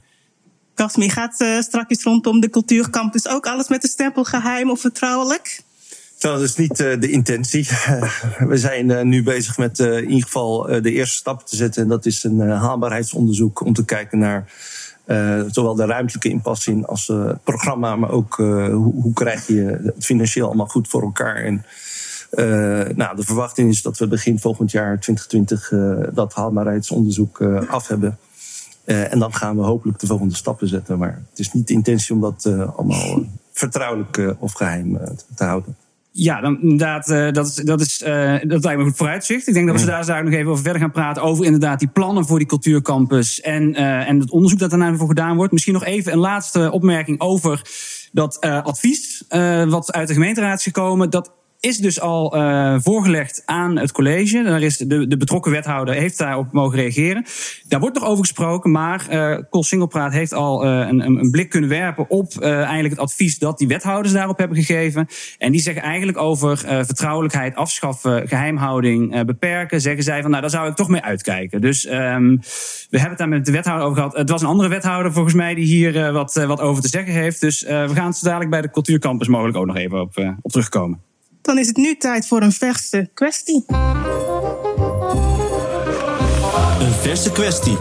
Kasmi, 0.73 1.09
gaat 1.09 1.41
uh, 1.41 1.59
straks 1.59 2.03
rondom 2.03 2.39
de 2.39 2.49
cultuurcampus 2.49 3.27
ook 3.27 3.45
alles 3.45 3.67
met 3.67 3.81
de 3.81 3.87
stempel 3.87 4.23
geheim 4.23 4.69
of 4.69 4.79
vertrouwelijk? 4.79 5.61
dat 6.19 6.41
is 6.41 6.55
niet 6.55 6.79
uh, 6.79 6.99
de 6.99 7.09
intentie. 7.09 7.67
we 8.51 8.57
zijn 8.57 8.89
uh, 8.89 9.01
nu 9.01 9.23
bezig 9.23 9.57
met 9.57 9.79
in 9.79 10.09
ieder 10.09 10.23
geval 10.23 10.61
de 10.81 10.91
eerste 10.91 11.17
stap 11.17 11.47
te 11.47 11.55
zetten. 11.55 11.81
En 11.83 11.87
dat 11.87 12.05
is 12.05 12.23
een 12.23 12.39
haalbaarheidsonderzoek 12.39 13.65
om 13.65 13.73
te 13.73 13.85
kijken 13.85 14.19
naar 14.19 14.51
zowel 15.51 15.75
de 15.75 15.85
ruimtelijke 15.85 16.29
inpassing 16.29 16.85
als 16.85 17.07
het 17.07 17.43
programma, 17.43 17.95
maar 17.95 18.11
ook 18.11 18.35
hoe, 18.35 18.93
hoe, 19.01 19.13
krijg 19.13 19.47
je 19.47 19.79
het 19.83 20.05
financieel 20.05 20.47
allemaal 20.47 20.67
goed 20.67 20.87
voor 20.87 21.01
elkaar. 21.01 21.35
En 21.35 21.65
nou, 22.95 23.15
de 23.15 23.23
verwachting 23.23 23.69
is 23.69 23.81
dat 23.81 23.97
we 23.97 24.07
begin 24.07 24.39
volgend 24.39 24.71
jaar 24.71 24.99
2020 24.99 26.13
dat 26.13 26.33
haalbaarheidsonderzoek 26.33 27.41
af 27.67 27.87
hebben. 27.87 28.17
Uh, 28.85 29.13
en 29.13 29.19
dan 29.19 29.33
gaan 29.33 29.55
we 29.55 29.63
hopelijk 29.63 29.99
de 29.99 30.07
volgende 30.07 30.35
stappen 30.35 30.67
zetten. 30.67 30.97
Maar 30.97 31.23
het 31.29 31.39
is 31.39 31.51
niet 31.51 31.67
de 31.67 31.73
intentie 31.73 32.15
om 32.15 32.21
dat 32.21 32.45
uh, 32.47 32.77
allemaal 32.77 33.19
uh, 33.19 33.25
vertrouwelijk 33.51 34.35
of 34.39 34.53
geheim 34.53 34.99
te 35.35 35.43
houden. 35.43 35.75
Ja, 36.13 36.41
dan, 36.41 36.61
inderdaad, 36.61 37.07
dat, 37.07 37.47
is, 37.47 37.55
dat, 37.55 37.81
is, 37.81 37.97
dat 38.47 38.63
lijkt 38.63 38.77
me 38.79 38.83
goed 38.83 38.95
vooruitzicht. 38.95 39.47
Ik 39.47 39.53
denk 39.53 39.67
dat 39.67 39.79
we 39.79 39.85
daar 39.85 40.05
daar 40.05 40.23
nog 40.23 40.33
even 40.33 40.51
over 40.51 40.63
verder 40.63 40.81
gaan 40.81 40.91
praten. 40.91 41.23
Over 41.23 41.45
inderdaad 41.45 41.79
die 41.79 41.87
plannen 41.87 42.25
voor 42.25 42.37
die 42.37 42.47
cultuurcampus. 42.47 43.41
En, 43.41 43.75
en 43.75 44.19
het 44.19 44.31
onderzoek 44.31 44.59
dat 44.59 44.69
daarna 44.69 44.95
voor 44.95 45.07
gedaan 45.07 45.35
wordt. 45.35 45.51
Misschien 45.51 45.73
nog 45.73 45.83
even 45.83 46.11
een 46.11 46.19
laatste 46.19 46.71
opmerking 46.71 47.19
over 47.19 47.61
dat 48.11 48.41
advies. 48.41 49.23
wat 49.67 49.91
uit 49.91 50.07
de 50.07 50.13
gemeenteraad 50.13 50.57
is 50.57 50.63
gekomen. 50.63 51.09
Dat 51.09 51.31
is 51.61 51.77
dus 51.77 51.99
al 51.99 52.35
uh, 52.35 52.75
voorgelegd 52.79 53.43
aan 53.45 53.77
het 53.77 53.91
college. 53.91 54.43
Daar 54.43 54.61
is 54.61 54.77
de, 54.77 55.07
de 55.07 55.17
betrokken 55.17 55.51
wethouder 55.51 55.95
heeft 55.95 56.17
daarop 56.17 56.51
mogen 56.51 56.79
reageren. 56.79 57.25
Daar 57.67 57.79
wordt 57.79 57.95
nog 57.95 58.07
over 58.07 58.23
gesproken, 58.23 58.71
maar 58.71 59.07
uh, 59.11 59.37
Singelpraat 59.49 60.11
heeft 60.11 60.33
al 60.33 60.65
uh, 60.65 60.87
een, 60.87 60.99
een, 60.99 61.31
blik 61.31 61.49
kunnen 61.49 61.69
werpen 61.69 62.09
op 62.09 62.41
eigenlijk 62.41 62.89
het 62.89 62.99
advies 62.99 63.39
dat 63.39 63.57
die 63.57 63.67
wethouders 63.67 64.13
daarop 64.13 64.37
hebben 64.37 64.57
gegeven. 64.57 65.07
En 65.37 65.51
die 65.51 65.61
zeggen 65.61 65.83
eigenlijk 65.83 66.17
over 66.17 66.57
vertrouwelijkheid 66.57 67.55
afschaffen, 67.55 68.27
geheimhouding 68.27 69.25
beperken. 69.25 69.81
Zeggen 69.81 70.03
zij 70.03 70.21
van 70.21 70.29
nou, 70.29 70.41
daar 70.41 70.51
zou 70.51 70.69
ik 70.69 70.75
toch 70.75 70.89
mee 70.89 71.01
uitkijken. 71.01 71.61
Dus 71.61 71.85
um, 71.85 72.39
we 72.89 72.99
hebben 72.99 73.09
het 73.09 73.17
daar 73.17 73.29
met 73.29 73.45
de 73.45 73.51
wethouder 73.51 73.85
over 73.85 73.97
gehad. 73.97 74.17
Het 74.17 74.29
was 74.29 74.41
een 74.41 74.47
andere 74.47 74.69
wethouder 74.69 75.13
volgens 75.13 75.35
mij 75.35 75.53
die 75.53 75.65
hier 75.65 76.11
wat, 76.11 76.33
wat 76.33 76.59
over 76.59 76.81
te 76.81 76.89
zeggen 76.89 77.13
heeft. 77.13 77.41
Dus 77.41 77.61
we 77.61 77.91
gaan 77.93 78.05
het 78.05 78.17
zo 78.17 78.25
dadelijk 78.25 78.51
bij 78.51 78.61
de 78.61 78.71
cultuurcampus 78.71 79.27
mogelijk 79.27 79.57
ook 79.57 79.65
nog 79.65 79.77
even 79.77 80.01
op, 80.01 80.35
op 80.41 80.51
terugkomen. 80.51 81.10
Dan 81.41 81.57
is 81.57 81.67
het 81.67 81.77
nu 81.77 81.95
tijd 81.95 82.27
voor 82.27 82.41
een 82.41 82.51
verse 82.51 83.09
kwestie. 83.13 83.65
Een 86.79 86.93
verse 87.01 87.31
kwestie. 87.31 87.77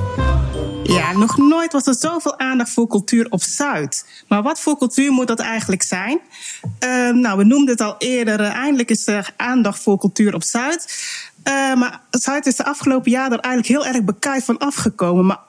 Ja, 0.83 1.13
nog 1.13 1.37
nooit 1.37 1.73
was 1.73 1.87
er 1.87 1.95
zoveel 1.95 2.39
aandacht 2.39 2.71
voor 2.71 2.87
cultuur 2.87 3.27
op 3.31 3.43
Zuid. 3.43 4.25
Maar 4.29 4.43
wat 4.43 4.61
voor 4.61 4.79
cultuur 4.79 5.13
moet 5.13 5.29
dat 5.29 5.41
eigenlijk 5.41 5.83
zijn? 5.83 6.21
Uh, 6.85 7.11
nou, 7.11 7.39
we 7.39 7.45
noemden 7.45 7.69
het 7.69 7.81
al 7.81 7.95
eerder. 7.99 8.41
Uh, 8.41 8.55
eindelijk 8.55 8.91
is 8.91 9.07
er 9.07 9.33
aandacht 9.37 9.83
voor 9.83 9.99
cultuur 9.99 10.35
op 10.35 10.43
Zuid. 10.43 11.05
Uh, 11.45 11.75
maar 11.75 12.01
Zuid 12.11 12.47
is 12.47 12.57
de 12.57 12.65
afgelopen 12.65 13.11
jaar 13.11 13.33
er 13.33 13.39
eigenlijk 13.39 13.67
heel 13.67 13.95
erg 13.95 14.05
bekijkt 14.05 14.45
van 14.45 14.59
afgekomen. 14.59 15.27
Maar 15.27 15.41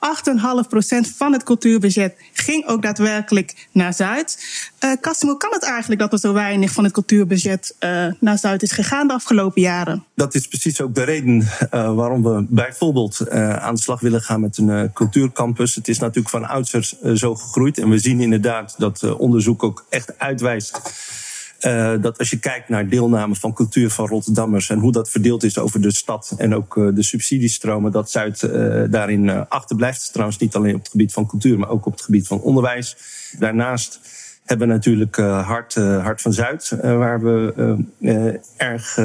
8,5% 1.09 1.15
van 1.15 1.33
het 1.33 1.43
cultuurbudget 1.43 2.15
ging 2.33 2.67
ook 2.67 2.81
daadwerkelijk 2.81 3.67
naar 3.71 3.93
Zuid. 3.93 4.45
Uh, 4.79 4.91
kan 5.37 5.51
het 5.51 5.63
eigenlijk 5.63 6.01
dat 6.01 6.13
er 6.13 6.19
zo 6.19 6.33
weinig 6.33 6.71
van 6.71 6.83
het 6.83 6.93
cultuurbudget 6.93 7.75
uh, 7.79 8.07
naar 8.19 8.37
Zuid 8.37 8.61
is 8.61 8.71
gegaan 8.71 9.07
de 9.07 9.13
afgelopen 9.13 9.61
jaren? 9.61 10.05
Dat 10.15 10.35
is 10.35 10.47
precies 10.47 10.81
ook 10.81 10.95
de 10.95 11.03
reden 11.03 11.47
waarom 11.69 12.23
we 12.23 12.45
bijvoorbeeld 12.49 13.29
aan 13.29 13.75
de 13.75 13.81
slag 13.81 13.99
willen 13.99 14.21
gaan 14.21 14.41
met 14.41 14.57
een 14.57 14.93
cultuurcampus. 14.93 15.75
Het 15.75 15.87
is 15.87 15.99
natuurlijk 15.99 16.29
van 16.29 16.47
oudsher 16.47 16.93
zo 17.13 17.35
gegroeid. 17.35 17.77
En 17.77 17.89
we 17.89 17.97
zien 17.97 18.19
inderdaad 18.19 18.75
dat 18.77 19.15
onderzoek 19.17 19.63
ook 19.63 19.85
echt 19.89 20.19
uitwijst 20.19 20.79
Uh, 21.65 21.93
dat 22.01 22.17
als 22.17 22.29
je 22.29 22.39
kijkt 22.39 22.69
naar 22.69 22.89
deelname 22.89 23.35
van 23.35 23.53
cultuur 23.53 23.89
van 23.89 24.07
Rotterdammers 24.07 24.69
en 24.69 24.79
hoe 24.79 24.91
dat 24.91 25.09
verdeeld 25.09 25.43
is 25.43 25.57
over 25.57 25.81
de 25.81 25.93
stad 25.93 26.33
en 26.37 26.55
ook 26.55 26.75
uh, 26.75 26.95
de 26.95 27.03
subsidiestromen, 27.03 27.91
dat 27.91 28.11
Zuid 28.11 28.41
uh, 28.41 28.83
daarin 28.89 29.29
achterblijft. 29.49 30.09
Trouwens 30.11 30.37
niet 30.37 30.55
alleen 30.55 30.75
op 30.75 30.79
het 30.79 30.89
gebied 30.89 31.13
van 31.13 31.27
cultuur, 31.27 31.59
maar 31.59 31.69
ook 31.69 31.85
op 31.85 31.91
het 31.91 32.01
gebied 32.01 32.27
van 32.27 32.41
onderwijs. 32.41 32.97
Daarnaast 33.39 33.99
hebben 34.45 34.67
we 34.67 34.73
natuurlijk 34.73 35.15
Hart, 35.15 35.75
Hart 35.75 36.21
van 36.21 36.33
Zuid, 36.33 36.69
waar 36.81 37.21
we 37.21 38.39
erg 38.57 38.99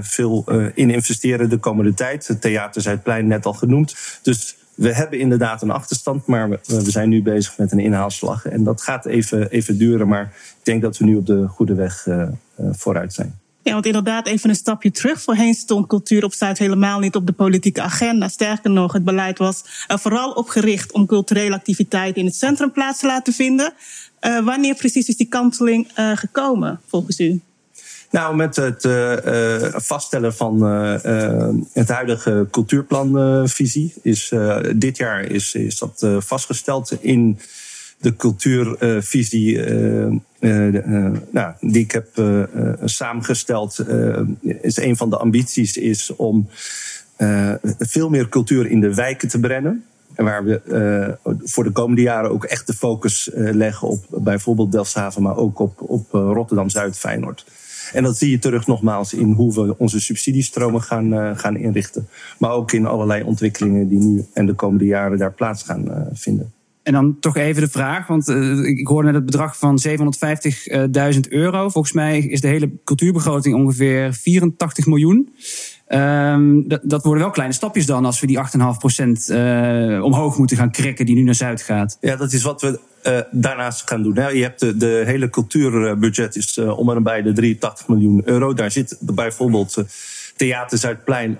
veel 0.00 0.44
in 0.74 0.90
investeren 0.90 1.48
de 1.48 1.58
komende 1.58 1.94
tijd. 1.94 2.26
Het 2.26 2.40
Theater 2.40 2.82
Zuidplein 2.82 3.26
net 3.26 3.46
al 3.46 3.52
genoemd. 3.52 3.94
Dus 4.22 4.56
we 4.82 4.94
hebben 4.94 5.18
inderdaad 5.18 5.62
een 5.62 5.70
achterstand, 5.70 6.26
maar 6.26 6.48
we, 6.48 6.58
zijn 6.66 7.08
nu 7.08 7.22
bezig 7.22 7.58
met 7.58 7.72
een 7.72 7.78
inhaalslag. 7.78 8.46
En 8.46 8.64
dat 8.64 8.82
gaat 8.82 9.06
even, 9.06 9.50
even 9.50 9.78
duren, 9.78 10.08
maar 10.08 10.22
ik 10.58 10.64
denk 10.64 10.82
dat 10.82 10.98
we 10.98 11.04
nu 11.04 11.16
op 11.16 11.26
de 11.26 11.46
goede 11.48 11.74
weg 11.74 12.06
uh, 12.06 12.16
uh, 12.16 12.68
vooruit 12.72 13.12
zijn. 13.12 13.40
Ja, 13.62 13.72
want 13.72 13.86
inderdaad, 13.86 14.26
even 14.26 14.48
een 14.48 14.56
stapje 14.56 14.90
terug. 14.90 15.22
Voorheen 15.22 15.54
stond 15.54 15.86
cultuur 15.86 16.24
op 16.24 16.34
Zuid 16.34 16.58
helemaal 16.58 16.98
niet 16.98 17.14
op 17.14 17.26
de 17.26 17.32
politieke 17.32 17.80
agenda. 17.80 18.28
Sterker 18.28 18.70
nog, 18.70 18.92
het 18.92 19.04
beleid 19.04 19.38
was 19.38 19.84
er 19.86 19.98
vooral 19.98 20.32
op 20.32 20.48
gericht 20.48 20.92
om 20.92 21.06
culturele 21.06 21.54
activiteiten 21.54 22.20
in 22.20 22.26
het 22.26 22.36
centrum 22.36 22.72
plaats 22.72 22.98
te 22.98 23.06
laten 23.06 23.32
vinden. 23.32 23.72
Wanneer 24.44 24.74
precies 24.74 25.08
is 25.08 25.16
die 25.16 25.28
kanteling 25.28 25.90
gekomen, 26.14 26.80
volgens 26.86 27.20
u? 27.20 27.40
Nou, 28.12 28.36
met 28.36 28.56
het 28.56 28.84
uh, 28.84 29.14
vaststellen 29.70 30.34
van 30.34 30.66
uh, 30.66 31.48
het 31.72 31.88
huidige 31.88 32.46
cultuurplanvisie 32.50 33.94
is 34.02 34.32
dit 34.76 34.96
jaar 34.96 35.24
is, 35.24 35.54
is 35.54 35.78
dat 35.78 36.06
vastgesteld 36.18 36.96
in 37.00 37.38
de 37.98 38.16
cultuurvisie 38.16 39.60
nou, 41.30 41.52
die 41.60 41.82
ik 41.82 41.90
heb 41.92 42.06
samengesteld. 42.84 43.84
is 44.40 44.76
een 44.76 44.96
van 44.96 45.10
de 45.10 45.16
ambities 45.16 45.76
is 45.76 46.16
om 46.16 46.48
veel 47.78 48.08
meer 48.08 48.28
cultuur 48.28 48.66
in 48.66 48.80
de 48.80 48.94
wijken 48.94 49.28
te 49.28 49.40
brengen. 49.40 49.84
En 50.14 50.24
waar 50.24 50.44
we 50.44 51.16
voor 51.44 51.64
de 51.64 51.70
komende 51.70 52.02
jaren 52.02 52.30
ook 52.30 52.44
echt 52.44 52.66
de 52.66 52.74
focus 52.74 53.30
leggen 53.34 53.88
op 53.88 54.04
bijvoorbeeld 54.08 54.72
Delfshaven, 54.72 55.22
maar 55.22 55.36
ook 55.36 55.58
op, 55.58 55.80
op 55.80 56.06
Rotterdam-Zuid, 56.10 56.98
Feyenoord. 56.98 57.44
En 57.92 58.02
dat 58.02 58.16
zie 58.16 58.30
je 58.30 58.38
terug 58.38 58.66
nogmaals 58.66 59.14
in 59.14 59.32
hoe 59.32 59.54
we 59.54 59.78
onze 59.78 60.00
subsidiestromen 60.00 60.82
gaan, 60.82 61.12
uh, 61.12 61.30
gaan 61.34 61.56
inrichten. 61.56 62.08
Maar 62.38 62.50
ook 62.50 62.72
in 62.72 62.86
allerlei 62.86 63.22
ontwikkelingen 63.22 63.88
die 63.88 63.98
nu 63.98 64.24
en 64.32 64.46
de 64.46 64.54
komende 64.54 64.84
jaren 64.84 65.18
daar 65.18 65.32
plaats 65.32 65.62
gaan 65.62 65.88
uh, 65.88 65.96
vinden. 66.12 66.52
En 66.82 66.92
dan 66.92 67.16
toch 67.20 67.36
even 67.36 67.62
de 67.62 67.68
vraag, 67.68 68.06
want 68.06 68.28
uh, 68.28 68.64
ik 68.64 68.86
hoorde 68.86 69.06
net 69.06 69.14
het 69.14 69.24
bedrag 69.24 69.58
van 69.58 69.78
750.000 69.88 71.20
euro. 71.28 71.68
Volgens 71.68 71.94
mij 71.94 72.18
is 72.18 72.40
de 72.40 72.48
hele 72.48 72.70
cultuurbegroting 72.84 73.54
ongeveer 73.54 74.12
84 74.12 74.86
miljoen. 74.86 75.34
Um, 75.94 76.68
dat, 76.68 76.80
dat, 76.82 77.04
worden 77.04 77.22
wel 77.22 77.32
kleine 77.32 77.54
stapjes 77.54 77.86
dan 77.86 78.04
als 78.04 78.20
we 78.20 78.26
die 78.26 78.38
8,5% 78.38 78.44
uh, 79.28 80.04
omhoog 80.04 80.38
moeten 80.38 80.56
gaan 80.56 80.70
krikken 80.70 81.06
die 81.06 81.14
nu 81.14 81.22
naar 81.22 81.34
Zuid 81.34 81.62
gaat. 81.62 81.96
Ja, 82.00 82.16
dat 82.16 82.32
is 82.32 82.42
wat 82.42 82.60
we 82.60 82.80
uh, 83.06 83.18
daarnaast 83.30 83.88
gaan 83.88 84.02
doen. 84.02 84.14
Je 84.14 84.42
hebt 84.42 84.60
de, 84.60 84.76
de 84.76 85.02
hele 85.06 85.30
cultuurbudget 85.30 86.36
is 86.36 86.56
uh, 86.56 86.78
om 86.78 86.90
en 86.90 87.02
bij 87.02 87.22
de 87.22 87.32
83 87.32 87.88
miljoen 87.88 88.22
euro. 88.24 88.54
Daar 88.54 88.70
zit 88.70 88.96
bijvoorbeeld 89.00 89.84
Theater 90.36 90.78
Zuidplein 90.78 91.38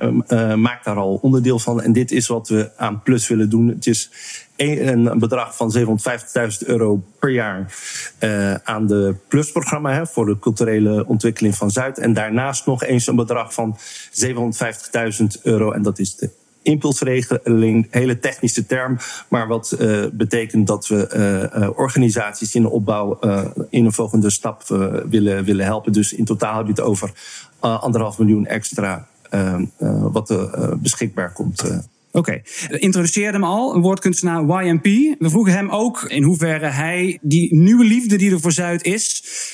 maakt 0.57 0.85
daar 0.85 0.97
al 0.97 1.19
onderdeel 1.23 1.59
van. 1.59 1.83
En 1.83 1.93
dit 1.93 2.11
is 2.11 2.27
wat 2.27 2.49
we 2.49 2.71
aan 2.77 3.03
Plus 3.03 3.29
willen 3.29 3.51
doen. 3.51 3.69
Het 3.69 3.87
is 3.87 4.11
een, 4.71 5.19
bedrag 5.19 5.57
van 5.57 5.75
750.000 5.79 6.67
euro 6.67 7.03
per 7.19 7.31
jaar 7.31 7.75
aan 8.65 8.87
de 8.87 9.15
Plus-programma 9.29 9.93
hè, 9.93 10.07
voor 10.07 10.27
de 10.27 10.39
culturele 10.39 11.07
ontwikkeling 11.07 11.57
van 11.57 11.71
Zuid. 11.71 11.99
En 11.99 12.13
daarnaast 12.13 12.67
nog 12.67 12.83
eens 12.83 13.07
een 13.07 13.17
bedrag 13.17 13.55
van 13.55 13.77
750.000 13.79 15.43
euro. 15.43 15.73
En 15.73 15.83
dat 15.83 15.99
is 15.99 16.17
de 16.17 16.31
impulsregeling, 16.63 17.87
hele 17.91 18.19
technische 18.19 18.67
term, 18.67 18.99
maar 19.29 19.49
wat 19.49 19.77
uh, 19.79 20.05
betekent 20.13 20.67
dat 20.67 20.87
we 20.87 21.11
uh, 21.57 21.79
organisaties 21.79 22.55
in 22.55 22.63
de 22.63 22.71
opbouw 22.71 23.19
in 23.71 23.85
een 23.85 23.93
volgende 23.93 24.31
stap 24.31 24.63
willen, 25.09 25.45
willen 25.45 25.65
helpen. 25.65 25.93
Dus 25.93 26.13
in 26.13 26.25
totaal 26.25 26.57
heb 26.57 26.67
je 26.67 26.73
het 26.73 26.81
over 26.81 27.13
anderhalf 27.61 28.19
miljoen 28.19 28.47
extra 28.47 29.07
wat 30.13 30.35
beschikbaar 30.81 31.33
komt. 31.33 31.65
Oké, 32.15 32.19
okay. 32.19 32.43
introduceerde 32.89 33.39
hem 33.39 33.45
al, 33.45 33.75
een 33.75 33.81
woordkunstenaar 33.81 34.41
YMP. 34.65 34.89
We 35.19 35.31
vroegen 35.31 35.53
hem 35.53 35.71
ook 35.71 35.97
in 36.03 36.23
hoeverre 36.23 36.67
hij 36.67 37.19
die 37.23 37.55
nieuwe 37.55 37.85
liefde 37.85 38.17
die 38.17 38.33
er 38.33 38.41
voor 38.41 38.51
Zuid 38.51 38.83
is, 38.85 39.09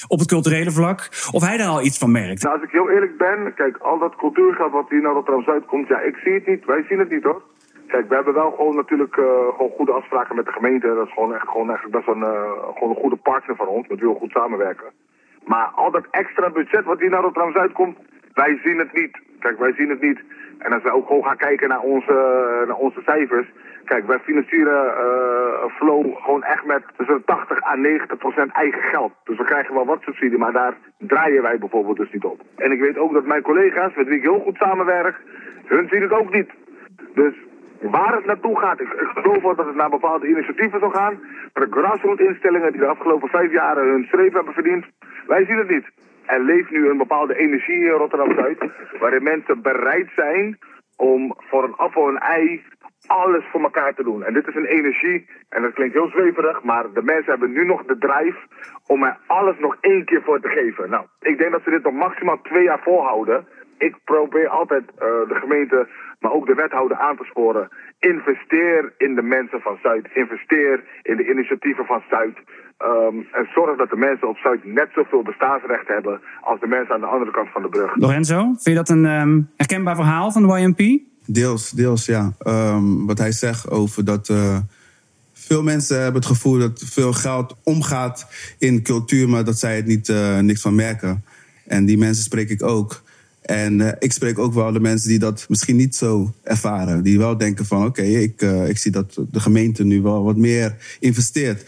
op 0.09 0.19
het 0.19 0.29
culturele 0.29 0.71
vlak, 0.71 1.01
of 1.33 1.43
hij 1.47 1.57
daar 1.57 1.69
al 1.69 1.85
iets 1.85 1.99
van 1.99 2.11
merkt. 2.11 2.43
Nou, 2.43 2.55
als 2.55 2.65
ik 2.65 2.71
heel 2.71 2.91
eerlijk 2.91 3.17
ben, 3.19 3.55
kijk, 3.55 3.77
al 3.77 3.99
dat 3.99 4.17
cultuurgeld 4.17 4.73
wat 4.73 4.91
hier 4.91 5.03
naar 5.03 5.13
Rotterdam 5.13 5.45
Zuid 5.45 5.65
komt, 5.67 5.89
ja, 5.89 6.01
ik 6.01 6.17
zie 6.17 6.33
het 6.33 6.47
niet, 6.47 6.65
wij 6.65 6.85
zien 6.89 6.99
het 6.99 7.11
niet 7.11 7.23
hoor. 7.23 7.43
Kijk, 7.87 8.09
we 8.09 8.15
hebben 8.15 8.35
wel 8.35 8.51
gewoon 8.51 8.77
natuurlijk 8.77 9.17
uh, 9.17 9.25
gewoon 9.57 9.71
goede 9.77 9.93
afspraken 9.93 10.37
met 10.37 10.47
de 10.47 10.53
gemeente. 10.53 10.87
Dat 10.87 11.07
is 11.07 11.13
gewoon 11.13 11.35
echt 11.35 11.49
gewoon 11.49 11.69
eigenlijk 11.69 11.97
best 11.97 12.09
een, 12.17 12.25
uh, 12.33 12.53
gewoon 12.75 12.91
een 12.91 13.03
goede 13.03 13.17
partner 13.17 13.57
van 13.57 13.67
ons, 13.67 13.89
met 13.89 14.01
wie 14.01 14.15
goed 14.15 14.31
samenwerken. 14.31 14.91
Maar 15.45 15.67
al 15.75 15.91
dat 15.91 16.07
extra 16.11 16.51
budget 16.51 16.85
wat 16.85 17.01
hier 17.01 17.11
naar 17.11 17.23
Rotterdam 17.23 17.53
Zuid 17.53 17.73
komt, 17.73 17.97
wij 18.35 18.61
zien 18.65 18.79
het 18.79 18.93
niet. 18.93 19.15
Kijk, 19.39 19.59
wij 19.59 19.73
zien 19.73 19.89
het 19.89 20.01
niet. 20.01 20.21
En 20.59 20.73
als 20.73 20.83
we 20.83 20.93
ook 20.93 21.07
gewoon 21.07 21.25
gaan 21.25 21.37
kijken 21.37 21.69
naar 21.69 21.81
onze, 21.81 22.15
naar 22.67 22.77
onze 22.77 23.01
cijfers. 23.05 23.47
Kijk, 23.85 24.07
wij 24.07 24.19
financieren 24.19 24.85
uh, 24.85 25.77
Flow 25.77 26.17
gewoon 26.17 26.43
echt 26.43 26.65
met 26.65 26.83
tussen 26.97 27.25
80 27.25 27.63
à 27.63 27.75
90 27.75 28.19
procent 28.19 28.53
eigen 28.53 28.83
geld. 28.83 29.13
Dus 29.25 29.39
we 29.39 29.45
krijgen 29.45 29.75
wel 29.75 29.87
wat 29.87 30.03
subsidie, 30.03 30.39
maar 30.39 30.53
daar 30.53 30.75
draaien 30.99 31.43
wij 31.43 31.59
bijvoorbeeld 31.59 31.97
dus 31.97 32.13
niet 32.13 32.25
op. 32.25 32.41
En 32.57 32.73
ik 32.73 32.81
weet 32.81 32.99
ook 32.99 33.13
dat 33.13 33.27
mijn 33.27 33.43
collega's, 33.43 33.95
met 33.95 34.07
wie 34.07 34.17
ik 34.17 34.23
heel 34.23 34.41
goed 34.41 34.57
samenwerk, 34.57 35.21
hun 35.65 35.89
zien 35.89 36.03
het 36.03 36.13
ook 36.13 36.33
niet. 36.33 36.51
Dus 37.15 37.35
waar 37.81 38.15
het 38.15 38.25
naartoe 38.25 38.59
gaat, 38.59 38.81
ik, 38.81 38.89
geloof 39.15 39.43
wel 39.43 39.55
dat 39.55 39.67
het 39.67 39.75
naar 39.75 39.91
bepaalde 39.91 40.29
initiatieven 40.29 40.81
zal 40.81 40.91
gaan. 40.91 41.21
Maar 41.53 41.69
de 41.69 41.81
grassroots 41.81 42.21
instellingen 42.21 42.73
die 42.73 42.81
de 42.81 42.87
afgelopen 42.87 43.29
vijf 43.29 43.53
jaren 43.53 43.89
hun 43.89 44.05
streep 44.05 44.33
hebben 44.33 44.55
verdiend, 44.55 44.87
wij 45.27 45.45
zien 45.45 45.59
het 45.59 45.69
niet. 45.69 45.87
Er 46.29 46.41
leeft 46.41 46.71
nu 46.71 46.89
een 46.89 46.97
bepaalde 46.97 47.37
energie 47.37 47.85
in 47.85 48.01
Rotterdam-Zuid, 48.03 48.59
waarin 49.01 49.23
mensen 49.23 49.63
bereid 49.63 50.09
zijn 50.17 50.59
om 50.97 51.35
voor 51.37 51.65
een 51.65 51.77
appel 51.77 52.09
en 52.09 52.17
ei 52.17 52.63
alles 53.07 53.45
voor 53.51 53.63
elkaar 53.63 53.95
te 53.95 54.03
doen. 54.03 54.25
En 54.25 54.35
dit 54.35 54.47
is 54.47 54.55
een 54.55 54.65
energie, 54.79 55.29
en 55.49 55.63
dat 55.63 55.73
klinkt 55.73 55.95
heel 55.95 56.09
zweverig, 56.09 56.63
maar 56.63 56.93
de 56.93 57.03
mensen 57.03 57.31
hebben 57.31 57.53
nu 57.53 57.65
nog 57.65 57.85
de 57.85 57.99
drijf 57.99 58.37
om 58.87 59.03
er 59.03 59.17
alles 59.27 59.59
nog 59.59 59.77
één 59.81 60.05
keer 60.05 60.23
voor 60.23 60.41
te 60.41 60.49
geven. 60.49 60.91
Nou, 60.91 61.07
ik 61.21 61.39
denk 61.39 61.53
dat 61.53 61.63
ze 61.63 61.71
dit 61.71 61.83
nog 61.83 61.93
maximaal 61.93 62.41
twee 62.41 62.63
jaar 62.63 62.83
volhouden. 62.83 63.47
Ik 63.79 63.97
probeer 64.05 64.49
altijd 64.49 64.83
uh, 64.83 64.99
de 65.01 65.35
gemeente, 65.41 65.89
maar 66.21 66.33
ook 66.33 66.47
de 66.47 66.55
wethouder 66.55 66.97
aan 66.97 67.17
te 67.17 67.25
sporen. 67.25 67.69
Investeer 67.99 68.93
in 68.97 69.15
de 69.15 69.23
mensen 69.23 69.61
van 69.61 69.79
Zuid. 69.83 70.09
Investeer 70.15 70.85
in 71.03 71.17
de 71.17 71.31
initiatieven 71.31 71.85
van 71.85 72.03
Zuid. 72.11 72.39
Um, 72.85 73.27
en 73.33 73.49
zorg 73.55 73.79
dat 73.79 73.91
de 73.91 73.97
mensen 73.97 74.29
op 74.29 74.37
Zuid 74.37 74.65
net 74.65 74.89
zoveel 74.95 75.23
bestaansrecht 75.23 75.89
hebben 75.89 76.21
als 76.41 76.61
de 76.61 76.67
mensen 76.67 76.95
aan 76.95 77.01
de 77.01 77.07
andere 77.07 77.31
kant 77.31 77.49
van 77.53 77.63
de 77.63 77.69
brug. 77.69 77.97
Lorenzo, 77.97 78.41
vind 78.41 78.63
je 78.63 78.75
dat 78.75 78.89
een 78.89 79.05
um, 79.05 79.51
herkenbaar 79.57 79.97
verhaal 79.97 80.33
van 80.33 80.47
de 80.47 80.59
YMP? 80.59 81.01
Deels, 81.27 81.71
deels 81.71 82.07
ja. 82.07 82.33
Um, 82.47 83.07
wat 83.07 83.19
hij 83.19 83.33
zegt 83.33 83.71
over 83.71 84.05
dat. 84.05 84.29
Uh, 84.29 84.59
veel 85.33 85.63
mensen 85.63 85.97
hebben 86.03 86.21
het 86.21 86.31
gevoel 86.31 86.59
dat 86.59 86.83
veel 86.87 87.13
geld 87.13 87.57
omgaat 87.63 88.27
in 88.59 88.83
cultuur, 88.83 89.29
maar 89.29 89.45
dat 89.45 89.59
zij 89.59 89.77
het 89.77 89.87
niet, 89.87 90.09
uh, 90.09 90.39
niks 90.39 90.61
van 90.61 90.75
merken. 90.75 91.25
En 91.67 91.85
die 91.85 91.99
mensen 91.99 92.25
spreek 92.25 92.51
ik 92.51 92.63
ook. 92.63 93.03
En 93.43 93.81
uh, 93.81 93.89
ik 93.99 94.13
spreek 94.13 94.39
ook 94.39 94.55
wel 94.55 94.73
de 94.73 94.81
mensen 94.81 95.09
die 95.09 95.19
dat 95.19 95.47
misschien 95.49 95.77
niet 95.77 95.95
zo 95.95 96.33
ervaren. 96.43 97.03
Die 97.03 97.19
wel 97.19 97.37
denken 97.37 97.65
van 97.65 97.79
oké, 97.79 97.89
okay, 97.89 98.15
ik, 98.15 98.43
uh, 98.43 98.69
ik 98.69 98.79
zie 98.79 98.91
dat 98.91 99.19
de 99.31 99.41
gemeente 99.41 99.85
nu 99.85 100.03
wel 100.03 100.25
wat 100.25 100.37
meer 100.37 100.77
investeert. 101.01 101.65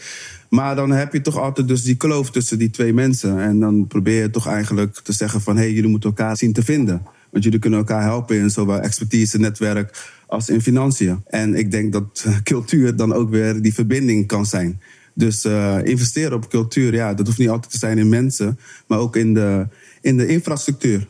Maar 0.51 0.75
dan 0.75 0.91
heb 0.91 1.13
je 1.13 1.21
toch 1.21 1.37
altijd 1.37 1.67
dus 1.67 1.83
die 1.83 1.95
kloof 1.95 2.31
tussen 2.31 2.57
die 2.57 2.69
twee 2.69 2.93
mensen. 2.93 3.39
En 3.39 3.59
dan 3.59 3.87
probeer 3.87 4.21
je 4.21 4.29
toch 4.29 4.47
eigenlijk 4.47 4.99
te 5.03 5.13
zeggen 5.13 5.41
van... 5.41 5.55
hé, 5.55 5.61
hey, 5.61 5.71
jullie 5.71 5.89
moeten 5.89 6.09
elkaar 6.09 6.37
zien 6.37 6.53
te 6.53 6.63
vinden. 6.63 7.01
Want 7.29 7.43
jullie 7.43 7.59
kunnen 7.59 7.79
elkaar 7.79 8.01
helpen 8.01 8.35
in 8.35 8.49
zowel 8.49 8.79
expertise, 8.79 9.39
netwerk 9.39 10.09
als 10.27 10.49
in 10.49 10.61
financiën. 10.61 11.23
En 11.27 11.55
ik 11.55 11.71
denk 11.71 11.93
dat 11.93 12.25
cultuur 12.43 12.95
dan 12.95 13.13
ook 13.13 13.29
weer 13.29 13.61
die 13.61 13.73
verbinding 13.73 14.27
kan 14.27 14.45
zijn. 14.45 14.81
Dus 15.13 15.45
uh, 15.45 15.77
investeren 15.83 16.33
op 16.33 16.49
cultuur, 16.49 16.93
ja, 16.93 17.13
dat 17.13 17.25
hoeft 17.25 17.39
niet 17.39 17.49
altijd 17.49 17.71
te 17.71 17.77
zijn 17.77 17.97
in 17.97 18.09
mensen... 18.09 18.59
maar 18.87 18.99
ook 18.99 19.15
in 19.15 19.33
de, 19.33 19.67
in 20.01 20.17
de 20.17 20.27
infrastructuur. 20.27 21.07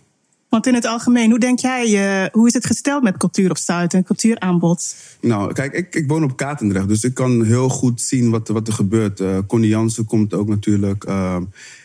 Want 0.51 0.67
in 0.67 0.73
het 0.73 0.85
algemeen, 0.85 1.29
hoe 1.29 1.39
denk 1.39 1.59
jij, 1.59 2.23
uh, 2.23 2.29
hoe 2.31 2.47
is 2.47 2.53
het 2.53 2.65
gesteld 2.65 3.03
met 3.03 3.17
cultuur 3.17 3.49
op 3.49 3.57
Zuid 3.57 3.93
en 3.93 4.03
cultuuraanbod? 4.03 4.95
Nou, 5.21 5.53
kijk, 5.53 5.73
ik, 5.73 5.95
ik 5.95 6.07
woon 6.07 6.23
op 6.23 6.37
Katendrecht, 6.37 6.87
dus 6.87 7.03
ik 7.03 7.13
kan 7.13 7.43
heel 7.43 7.69
goed 7.69 8.01
zien 8.01 8.29
wat, 8.29 8.47
wat 8.47 8.67
er 8.67 8.73
gebeurt. 8.73 9.19
Uh, 9.19 9.37
Connie 9.47 9.69
Jansen 9.69 10.05
komt 10.05 10.33
ook 10.33 10.47
natuurlijk. 10.47 11.07
Uh, 11.07 11.37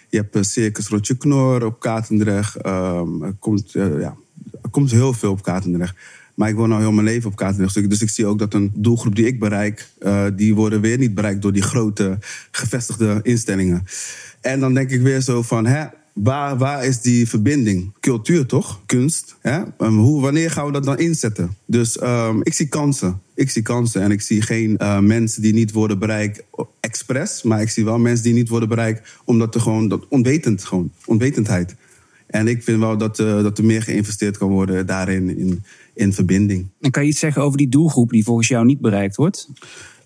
je 0.09 0.17
hebt 0.17 0.47
Circus 0.47 0.89
Rotje 0.89 1.17
Knor 1.17 1.65
op 1.65 1.81
Katendrecht. 1.81 2.57
Ehm, 2.57 3.23
er, 3.23 3.35
komt, 3.39 3.73
ja, 3.73 4.17
komt 4.71 4.91
heel 4.91 5.13
veel 5.13 5.31
op 5.31 5.43
Katendrecht. 5.43 5.97
Maar 6.35 6.49
ik 6.49 6.55
woon 6.55 6.73
al 6.73 6.79
heel 6.79 6.93
mijn 6.93 7.07
leven 7.07 7.31
op 7.31 7.37
Katendrecht. 7.37 7.91
Dus 7.91 8.03
ik 8.03 8.11
zie 8.11 8.27
ook 8.27 8.39
dat 8.39 8.55
een 8.55 8.73
doelgroep 8.75 9.15
die 9.15 9.27
ik 9.27 9.39
bereik... 9.39 9.89
die 10.37 10.55
worden 10.55 10.81
weer 10.81 10.99
niet 10.99 11.15
bereikt 11.15 11.43
door 11.43 11.53
die 11.53 11.63
grote 11.63 12.19
gevestigde 12.51 13.21
instellingen. 13.23 13.85
En 14.41 14.61
dan 14.61 14.75
denk 14.75 14.91
ik 14.91 15.01
weer 15.01 15.21
zo 15.21 15.43
van... 15.43 15.67
Hè, 15.67 15.85
waar, 16.23 16.59
waar 16.59 16.85
is 16.85 17.01
die 17.01 17.29
verbinding? 17.29 17.93
Cultuur 18.01 18.47
toch? 18.47 18.81
Kunst. 18.87 19.37
Hè? 19.41 19.61
Um, 19.79 19.99
hoe, 19.99 20.21
wanneer 20.21 20.51
gaan 20.51 20.67
we 20.67 20.73
dat 20.73 20.85
dan 20.85 20.99
inzetten? 20.99 21.57
Dus 21.67 22.01
um, 22.03 22.41
ik 22.43 22.55
zie 22.55 22.69
kansen. 22.69 23.21
Ik 23.35 23.51
zie 23.51 23.63
kansen 23.63 24.03
en 24.03 24.11
ik 24.11 24.21
zie 24.21 24.43
geen 24.43 24.77
uh, 24.79 24.99
mensen 24.99 25.43
die 25.43 25.53
niet 25.53 25.73
worden 25.73 25.99
bereikt 25.99 26.43
expres. 26.81 27.43
Maar 27.43 27.61
ik 27.61 27.69
zie 27.69 27.85
wel 27.85 27.99
mensen 27.99 28.25
die 28.25 28.33
niet 28.33 28.49
worden 28.49 28.69
bereikt 28.69 29.21
omdat 29.25 29.55
er 29.55 29.61
gewoon 29.61 29.89
dat 29.89 30.09
onwetend, 30.09 30.65
gewoon 30.65 30.91
onwetendheid. 31.05 31.75
En 32.27 32.49
ik 32.49 32.63
vind 32.63 32.81
wel 32.81 32.99
dat, 32.99 33.19
uh, 33.19 33.43
dat 33.43 33.59
er 33.59 33.65
meer 33.65 33.83
geïnvesteerd 33.83 34.39
kan 34.39 34.49
worden 34.49 34.87
daarin, 34.87 35.39
in, 35.39 35.63
in 35.95 36.13
verbinding. 36.13 36.67
En 36.81 36.91
kan 36.91 37.03
je 37.03 37.09
iets 37.09 37.19
zeggen 37.19 37.43
over 37.43 37.59
die 37.59 37.69
doelgroep 37.69 38.11
die 38.11 38.25
volgens 38.25 38.49
jou 38.49 38.65
niet 38.65 38.81
bereikt 38.81 39.17
wordt? 39.17 39.49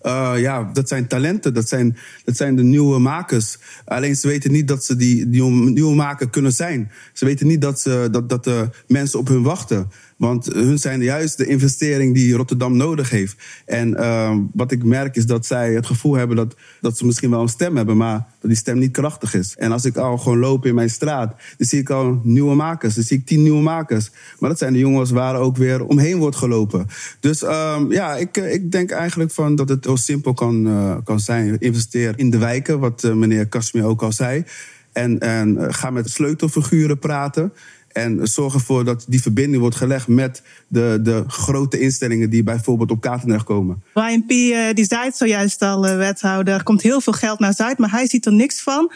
Uh, 0.03 0.33
ja, 0.37 0.69
dat 0.73 0.87
zijn 0.87 1.07
talenten, 1.07 1.53
dat 1.53 1.67
zijn, 1.67 1.97
dat 2.25 2.37
zijn 2.37 2.55
de 2.55 2.63
nieuwe 2.63 2.99
makers. 2.99 3.57
Alleen 3.85 4.15
ze 4.15 4.27
weten 4.27 4.51
niet 4.51 4.67
dat 4.67 4.83
ze 4.83 4.95
die 4.95 5.25
nieuwe, 5.25 5.69
nieuwe 5.69 5.95
maker 5.95 6.29
kunnen 6.29 6.51
zijn. 6.51 6.91
Ze 7.13 7.25
weten 7.25 7.47
niet 7.47 7.61
dat, 7.61 7.79
ze, 7.79 8.07
dat, 8.11 8.29
dat 8.29 8.43
de 8.43 8.69
mensen 8.87 9.19
op 9.19 9.27
hun 9.27 9.43
wachten. 9.43 9.89
Want 10.21 10.45
hun 10.45 10.77
zijn 10.77 11.01
juist 11.01 11.37
de 11.37 11.45
investering 11.45 12.13
die 12.13 12.35
Rotterdam 12.35 12.77
nodig 12.77 13.09
heeft. 13.09 13.35
En 13.65 13.89
uh, 13.89 14.37
wat 14.53 14.71
ik 14.71 14.83
merk 14.83 15.15
is 15.15 15.25
dat 15.25 15.45
zij 15.45 15.73
het 15.73 15.85
gevoel 15.85 16.15
hebben 16.15 16.35
dat, 16.35 16.55
dat 16.81 16.97
ze 16.97 17.05
misschien 17.05 17.29
wel 17.29 17.41
een 17.41 17.47
stem 17.47 17.75
hebben, 17.75 17.97
maar 17.97 18.27
dat 18.39 18.49
die 18.49 18.55
stem 18.55 18.77
niet 18.77 18.91
krachtig 18.91 19.33
is. 19.33 19.55
En 19.57 19.71
als 19.71 19.85
ik 19.85 19.97
al 19.97 20.17
gewoon 20.17 20.39
loop 20.39 20.65
in 20.65 20.75
mijn 20.75 20.89
straat, 20.89 21.35
dan 21.57 21.67
zie 21.67 21.79
ik 21.79 21.89
al 21.89 22.19
nieuwe 22.23 22.55
makers. 22.55 22.95
Dan 22.95 23.03
zie 23.03 23.17
ik 23.17 23.25
tien 23.25 23.43
nieuwe 23.43 23.61
makers. 23.61 24.11
Maar 24.39 24.49
dat 24.49 24.57
zijn 24.57 24.73
de 24.73 24.79
jongens 24.79 25.11
waar 25.11 25.35
ook 25.35 25.57
weer 25.57 25.85
omheen 25.85 26.17
wordt 26.17 26.35
gelopen. 26.35 26.87
Dus 27.19 27.43
um, 27.43 27.91
ja, 27.91 28.15
ik, 28.15 28.37
ik 28.37 28.71
denk 28.71 28.91
eigenlijk 28.91 29.31
van 29.31 29.55
dat 29.55 29.69
het 29.69 29.85
heel 29.85 29.97
simpel 29.97 30.33
kan, 30.33 30.67
uh, 30.67 30.95
kan 31.03 31.19
zijn. 31.19 31.59
Investeer 31.59 32.13
in 32.15 32.29
de 32.29 32.37
wijken, 32.37 32.79
wat 32.79 33.03
uh, 33.03 33.13
meneer 33.13 33.47
Kasmir 33.47 33.85
ook 33.85 34.01
al 34.01 34.11
zei. 34.11 34.43
En, 34.91 35.19
en 35.19 35.73
ga 35.73 35.89
met 35.89 36.09
sleutelfiguren 36.09 36.99
praten. 36.99 37.53
En 37.93 38.27
zorg 38.27 38.53
ervoor 38.53 38.85
dat 38.85 39.05
die 39.07 39.21
verbinding 39.21 39.61
wordt 39.61 39.75
gelegd 39.75 40.07
met 40.07 40.41
de, 40.67 40.99
de 41.03 41.23
grote 41.27 41.79
instellingen 41.79 42.29
die 42.29 42.43
bijvoorbeeld 42.43 42.91
op 42.91 43.01
Katendrecht 43.01 43.45
komen. 43.45 43.83
YNP 43.93 44.29
die 44.75 44.85
zei 44.85 45.11
zojuist 45.13 45.61
al, 45.61 45.81
wethouder. 45.81 46.53
Er 46.53 46.63
komt 46.63 46.81
heel 46.81 47.01
veel 47.01 47.13
geld 47.13 47.39
naar 47.39 47.53
Zuid, 47.53 47.77
maar 47.77 47.91
hij 47.91 48.07
ziet 48.07 48.25
er 48.25 48.33
niks 48.33 48.61
van. 48.61 48.91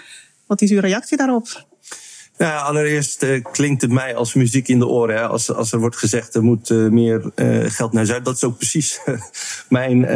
Wat 0.46 0.62
is 0.62 0.72
uw 0.72 0.80
reactie 0.80 1.18
daarop? 1.18 1.66
Allereerst 2.38 3.24
uh, 3.24 3.44
klinkt 3.52 3.82
het 3.82 3.92
mij 3.92 4.16
als 4.16 4.34
muziek 4.34 4.68
in 4.68 4.80
de 4.80 4.88
oren. 4.88 5.16
Hè. 5.16 5.28
Als, 5.28 5.54
als 5.54 5.72
er 5.72 5.80
wordt 5.80 5.98
gezegd 5.98 6.36
er 6.36 6.44
moet 6.44 6.70
uh, 6.70 6.90
meer 6.90 7.32
uh, 7.36 7.70
geld 7.70 7.94
naar 7.94 8.06
Zuid. 8.06 8.26
Dat 8.26 8.36
is 8.36 8.44
ook 8.44 8.58
precies 8.58 9.00
mijn 9.70 10.08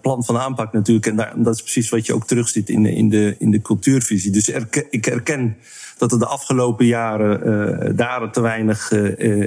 plan 0.00 0.24
van 0.24 0.38
aanpak 0.38 0.72
natuurlijk. 0.72 1.06
En 1.06 1.42
dat 1.42 1.54
is 1.54 1.62
precies 1.62 1.88
wat 1.88 2.06
je 2.06 2.14
ook 2.14 2.26
terugziet 2.26 2.68
in 2.68 2.86
in 2.86 3.08
de, 3.08 3.36
in 3.38 3.50
de 3.50 3.62
cultuurvisie. 3.62 4.30
Dus 4.30 4.48
ik 4.90 5.04
herken 5.04 5.56
dat 5.98 6.12
er 6.12 6.18
de 6.18 6.26
afgelopen 6.26 6.86
jaren 6.86 7.96
daar 7.96 8.32
te 8.32 8.40
weinig 8.40 8.90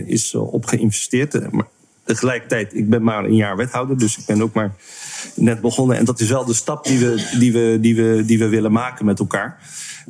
is 0.06 0.36
op 0.36 0.66
geïnvesteerd. 0.66 1.52
Maar 1.52 1.68
tegelijkertijd, 2.04 2.76
ik 2.76 2.90
ben 2.90 3.04
maar 3.04 3.24
een 3.24 3.36
jaar 3.36 3.58
wethouder, 3.58 3.98
dus 3.98 4.18
ik 4.18 4.26
ben 4.26 4.42
ook 4.42 4.54
maar 4.54 4.76
net 5.36 5.62
begonnen. 5.62 5.98
En 5.98 6.06
dat 6.06 6.20
is 6.20 6.30
wel 6.30 6.46
de 6.46 6.54
stap 6.54 6.86
die 6.86 7.00
we, 7.00 7.38
die 7.40 7.54
we, 7.54 7.78
die 7.82 7.96
we, 7.96 8.24
die 8.26 8.40
we 8.40 8.48
willen 8.48 8.72
maken 8.72 9.06
met 9.06 9.20
elkaar. 9.20 9.58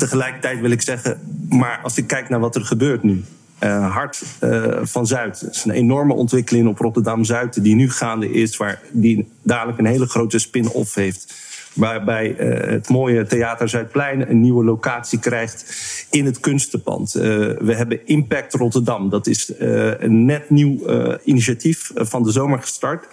Tegelijkertijd 0.01 0.59
wil 0.59 0.71
ik 0.71 0.81
zeggen, 0.81 1.19
maar 1.49 1.79
als 1.83 1.97
ik 1.97 2.07
kijk 2.07 2.29
naar 2.29 2.39
wat 2.39 2.55
er 2.55 2.65
gebeurt 2.65 3.03
nu. 3.03 3.23
Uh, 3.63 3.93
Hart 3.93 4.23
uh, 4.43 4.77
van 4.81 5.07
Zuid. 5.07 5.39
Het 5.39 5.55
is 5.55 5.63
een 5.63 5.71
enorme 5.71 6.13
ontwikkeling 6.13 6.67
op 6.67 6.77
Rotterdam 6.77 7.23
Zuid, 7.23 7.63
die 7.63 7.75
nu 7.75 7.91
gaande 7.91 8.31
is, 8.31 8.57
waar 8.57 8.81
die 8.91 9.29
dadelijk 9.41 9.77
een 9.77 9.85
hele 9.85 10.05
grote 10.05 10.39
spin-off 10.39 10.95
heeft. 10.95 11.33
Waarbij 11.73 12.39
uh, 12.39 12.69
het 12.69 12.89
mooie 12.89 13.25
Theater 13.25 13.69
Zuidplein 13.69 14.29
een 14.29 14.41
nieuwe 14.41 14.63
locatie 14.63 15.19
krijgt 15.19 15.65
in 16.09 16.25
het 16.25 16.39
kunstenpand. 16.39 17.11
we 17.11 17.73
hebben 17.75 18.07
Impact 18.07 18.53
Rotterdam. 18.53 19.09
Dat 19.09 19.27
is 19.27 19.53
een 19.57 20.25
net 20.25 20.49
nieuw 20.49 20.79
initiatief 21.23 21.91
van 21.95 22.23
de 22.23 22.31
zomer 22.31 22.61
gestart. 22.61 23.05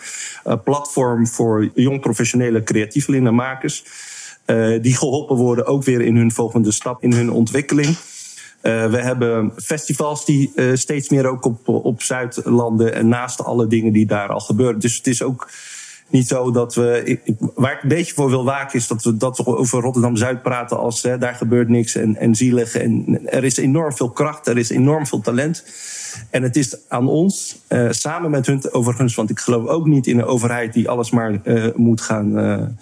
platform 0.65 1.27
voor 1.27 1.71
jong 1.75 2.01
professionele 2.01 2.63
creatievelingen 2.63 3.27
en 3.27 3.35
makers. 3.35 3.85
Uh, 4.51 4.83
die 4.83 4.97
geholpen 4.97 5.37
worden 5.37 5.67
ook 5.67 5.85
weer 5.85 6.01
in 6.01 6.17
hun 6.17 6.33
volgende 6.33 6.73
stap, 6.73 7.03
in 7.03 7.13
hun 7.13 7.31
ontwikkeling. 7.31 7.89
Uh, 7.89 8.91
we 8.91 8.97
hebben 8.97 9.53
festivals 9.57 10.25
die 10.25 10.53
uh, 10.55 10.75
steeds 10.75 11.09
meer 11.09 11.27
ook 11.27 11.45
op, 11.45 11.69
op 11.69 12.03
Zuid 12.03 12.41
landen. 12.45 12.95
En 12.95 13.09
naast 13.09 13.45
alle 13.45 13.67
dingen 13.67 13.93
die 13.93 14.07
daar 14.07 14.29
al 14.29 14.41
gebeuren. 14.41 14.81
Dus 14.81 14.97
het 14.97 15.07
is 15.07 15.23
ook 15.23 15.51
niet 16.09 16.29
zo 16.29 16.51
dat 16.51 16.75
we. 16.75 17.03
Ik, 17.05 17.35
waar 17.55 17.73
ik 17.73 17.83
een 17.83 17.89
beetje 17.89 18.15
voor 18.15 18.31
wil 18.31 18.45
waken 18.45 18.79
is 18.79 18.87
dat 18.87 19.03
we 19.03 19.17
dat 19.17 19.47
over 19.47 19.81
Rotterdam 19.81 20.17
Zuid 20.17 20.43
praten 20.43 20.79
als 20.79 21.03
hè, 21.03 21.19
daar 21.19 21.35
gebeurt 21.35 21.69
niks 21.69 21.95
en, 21.95 22.17
en 22.17 22.35
zielig. 22.35 22.75
En 22.75 23.21
er 23.27 23.45
is 23.45 23.57
enorm 23.57 23.97
veel 23.97 24.11
kracht, 24.11 24.47
er 24.47 24.59
is 24.59 24.71
enorm 24.71 25.07
veel 25.07 25.21
talent. 25.21 25.65
En 26.31 26.43
het 26.43 26.57
is 26.57 26.77
aan 26.89 27.09
ons, 27.09 27.59
samen 27.91 28.31
met 28.31 28.47
hun 28.47 28.73
overigens, 28.73 29.15
want 29.15 29.31
ik 29.31 29.39
geloof 29.39 29.67
ook 29.67 29.87
niet 29.87 30.07
in 30.07 30.19
een 30.19 30.25
overheid 30.25 30.73
die 30.73 30.89
alles 30.89 31.11
maar 31.11 31.41
moet 31.75 32.01
gaan 32.01 32.77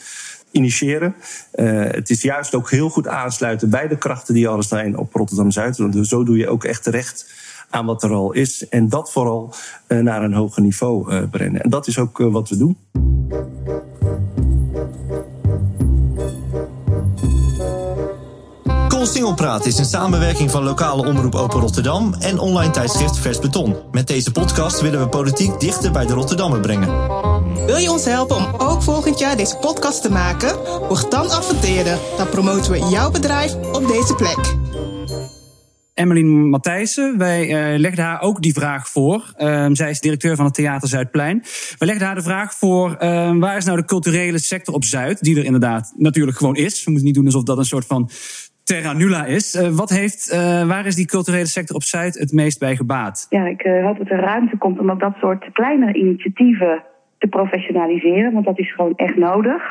initiëren. 0.56 1.14
Uh, 1.54 1.84
het 1.90 2.10
is 2.10 2.22
juist 2.22 2.54
ook 2.54 2.70
heel 2.70 2.88
goed 2.88 3.08
aansluiten 3.08 3.70
bij 3.70 3.88
de 3.88 3.98
krachten 3.98 4.34
die 4.34 4.48
al 4.48 4.62
zijn 4.62 4.96
op 4.96 5.14
Rotterdam 5.14 5.50
Zuid. 5.50 5.76
Want 5.76 6.06
zo 6.06 6.24
doe 6.24 6.36
je 6.36 6.48
ook 6.48 6.64
echt 6.64 6.82
terecht 6.82 7.30
aan 7.70 7.86
wat 7.86 8.02
er 8.02 8.10
al 8.10 8.32
is. 8.32 8.68
En 8.68 8.88
dat 8.88 9.12
vooral 9.12 9.54
uh, 9.88 9.98
naar 9.98 10.22
een 10.22 10.32
hoger 10.32 10.62
niveau 10.62 11.12
uh, 11.12 11.22
brengen. 11.30 11.62
En 11.62 11.70
dat 11.70 11.86
is 11.86 11.98
ook 11.98 12.18
wat 12.18 12.48
we 12.48 12.56
doen. 12.56 12.76
Singelpraat 19.06 19.66
is 19.66 19.78
een 19.78 19.84
samenwerking 19.84 20.50
van 20.50 20.62
lokale 20.62 21.06
omroep 21.06 21.34
Open 21.34 21.60
Rotterdam 21.60 22.14
en 22.14 22.38
online 22.38 22.72
tijdschrift 22.72 23.18
Vers 23.18 23.38
Beton. 23.38 23.76
Met 23.92 24.06
deze 24.06 24.32
podcast 24.32 24.80
willen 24.80 25.00
we 25.00 25.08
politiek 25.08 25.60
dichter 25.60 25.92
bij 25.92 26.06
de 26.06 26.12
Rotterdammer 26.12 26.60
brengen. 26.60 26.88
Wil 27.66 27.76
je 27.76 27.90
ons 27.90 28.04
helpen 28.04 28.36
om 28.36 28.54
ook 28.58 28.82
volgend 28.82 29.18
jaar 29.18 29.36
deze 29.36 29.56
podcast 29.56 30.02
te 30.02 30.10
maken? 30.10 30.56
Word 30.88 31.10
dan 31.10 31.30
adverteerder. 31.30 31.98
Dan 32.16 32.28
promoten 32.28 32.72
we 32.72 32.78
jouw 32.78 33.10
bedrijf 33.10 33.54
op 33.54 33.88
deze 33.88 34.14
plek. 34.14 34.56
Emmeline 35.94 36.48
Matthijssen, 36.48 37.18
wij 37.18 37.72
uh, 37.72 37.78
legden 37.78 38.04
haar 38.04 38.20
ook 38.20 38.42
die 38.42 38.52
vraag 38.52 38.88
voor. 38.88 39.34
Uh, 39.38 39.68
zij 39.72 39.90
is 39.90 40.00
directeur 40.00 40.36
van 40.36 40.44
het 40.44 40.54
Theater 40.54 40.88
Zuidplein. 40.88 41.44
We 41.78 41.86
legden 41.86 42.06
haar 42.06 42.14
de 42.14 42.22
vraag 42.22 42.54
voor: 42.54 42.90
uh, 42.90 43.38
waar 43.38 43.56
is 43.56 43.64
nou 43.64 43.76
de 43.76 43.84
culturele 43.84 44.38
sector 44.38 44.74
op 44.74 44.84
Zuid? 44.84 45.22
Die 45.22 45.36
er 45.36 45.44
inderdaad 45.44 45.92
natuurlijk 45.96 46.36
gewoon 46.36 46.56
is. 46.56 46.84
We 46.84 46.90
moeten 46.90 47.06
niet 47.06 47.16
doen 47.16 47.26
alsof 47.26 47.42
dat 47.42 47.58
een 47.58 47.64
soort 47.64 47.86
van 47.86 48.10
terra 48.66 48.92
nula 48.92 49.24
is. 49.24 49.54
Uh, 49.54 49.68
wat 49.68 49.90
heeft, 49.90 50.32
uh, 50.34 50.68
waar 50.68 50.86
is 50.86 50.94
die 50.94 51.06
culturele 51.06 51.46
sector 51.46 51.76
op 51.76 51.82
Zuid 51.82 52.14
het 52.18 52.32
meest 52.32 52.58
bij 52.58 52.76
gebaat? 52.76 53.26
Ja, 53.30 53.46
ik 53.46 53.64
uh, 53.64 53.84
hoop 53.84 53.98
dat 53.98 54.10
er 54.10 54.20
ruimte 54.20 54.56
komt 54.56 54.78
om 54.78 54.90
ook 54.90 55.00
dat 55.00 55.16
soort 55.20 55.44
kleinere 55.52 55.98
initiatieven 55.98 56.82
te 57.18 57.26
professionaliseren, 57.26 58.32
want 58.32 58.44
dat 58.44 58.58
is 58.58 58.74
gewoon 58.74 58.94
echt 58.96 59.16
nodig. 59.16 59.62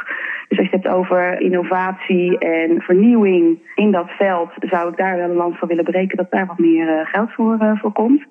Dus 0.48 0.58
als 0.58 0.70
je 0.70 0.76
het 0.76 0.84
hebt 0.84 0.96
over 0.96 1.42
innovatie 1.42 2.38
en 2.38 2.82
vernieuwing 2.82 3.60
in 3.76 3.92
dat 3.92 4.10
veld, 4.10 4.50
zou 4.60 4.90
ik 4.90 4.98
daar 4.98 5.18
wel 5.18 5.30
een 5.30 5.36
land 5.36 5.58
voor 5.58 5.68
willen 5.68 5.84
breken 5.84 6.18
dat 6.18 6.32
daar 6.32 6.46
wat 6.46 6.60
meer 6.60 7.10
geld 7.12 7.32
voor, 7.32 7.78
voor 7.82 7.92
komt. 7.92 8.26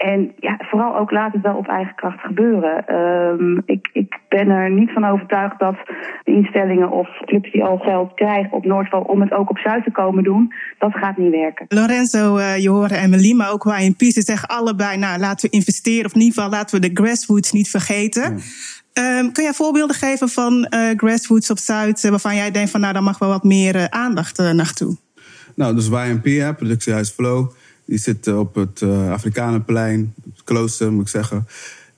En 0.00 0.32
ja, 0.36 0.60
vooral 0.70 0.96
ook 0.96 1.10
laat 1.10 1.32
het 1.32 1.42
wel 1.42 1.56
op 1.56 1.68
eigen 1.68 1.94
kracht 1.94 2.20
gebeuren. 2.20 2.94
Um, 2.94 3.62
ik, 3.64 3.90
ik 3.92 4.18
ben 4.28 4.48
er 4.48 4.70
niet 4.70 4.92
van 4.92 5.04
overtuigd 5.04 5.58
dat 5.58 5.76
de 6.24 6.32
instellingen 6.32 6.90
of 6.90 7.08
clubs 7.24 7.52
die 7.52 7.64
al 7.64 7.78
geld 7.78 8.14
krijgen 8.14 8.52
op 8.52 8.64
Noordval 8.64 9.00
om 9.00 9.20
het 9.20 9.32
ook 9.32 9.50
op 9.50 9.58
Zuid 9.58 9.84
te 9.84 9.90
komen 9.90 10.24
doen, 10.24 10.52
dat 10.78 10.92
gaat 10.92 11.16
niet 11.16 11.30
werken. 11.30 11.66
Lorenzo, 11.68 12.36
uh, 12.36 12.58
je 12.58 12.70
hoort 12.70 12.90
Emily, 12.90 13.32
maar 13.32 13.52
ook 13.52 13.64
YNP, 13.64 14.00
ze 14.00 14.22
zeggen 14.22 14.48
allebei, 14.48 14.98
nou 14.98 15.18
laten 15.18 15.50
we 15.50 15.56
investeren, 15.56 16.04
of 16.04 16.14
in 16.14 16.20
ieder 16.20 16.34
geval 16.34 16.50
laten 16.50 16.80
we 16.80 16.88
de 16.88 17.02
grassroots 17.02 17.52
niet 17.52 17.68
vergeten. 17.68 18.22
Ja. 18.92 19.18
Um, 19.18 19.32
kun 19.32 19.42
jij 19.42 19.52
voorbeelden 19.52 19.96
geven 19.96 20.28
van 20.28 20.66
uh, 20.70 20.90
grassroots 20.96 21.50
op 21.50 21.58
Zuid, 21.58 22.08
waarvan 22.08 22.36
jij 22.36 22.50
denkt 22.50 22.70
van 22.70 22.80
nou, 22.80 22.92
daar 22.92 23.02
mag 23.02 23.18
wel 23.18 23.28
wat 23.28 23.44
meer 23.44 23.76
uh, 23.76 23.84
aandacht 23.84 24.38
naartoe? 24.38 24.96
Nou, 25.56 25.74
dus 25.74 25.88
hè, 25.88 26.54
productiehuis 26.54 27.10
Flow. 27.10 27.50
Die 27.90 27.98
zit 27.98 28.26
op 28.26 28.54
het 28.54 28.80
uh, 28.80 29.10
Afrikanenplein, 29.10 30.14
het 30.24 30.44
klooster 30.44 30.92
moet 30.92 31.02
ik 31.02 31.08
zeggen. 31.08 31.46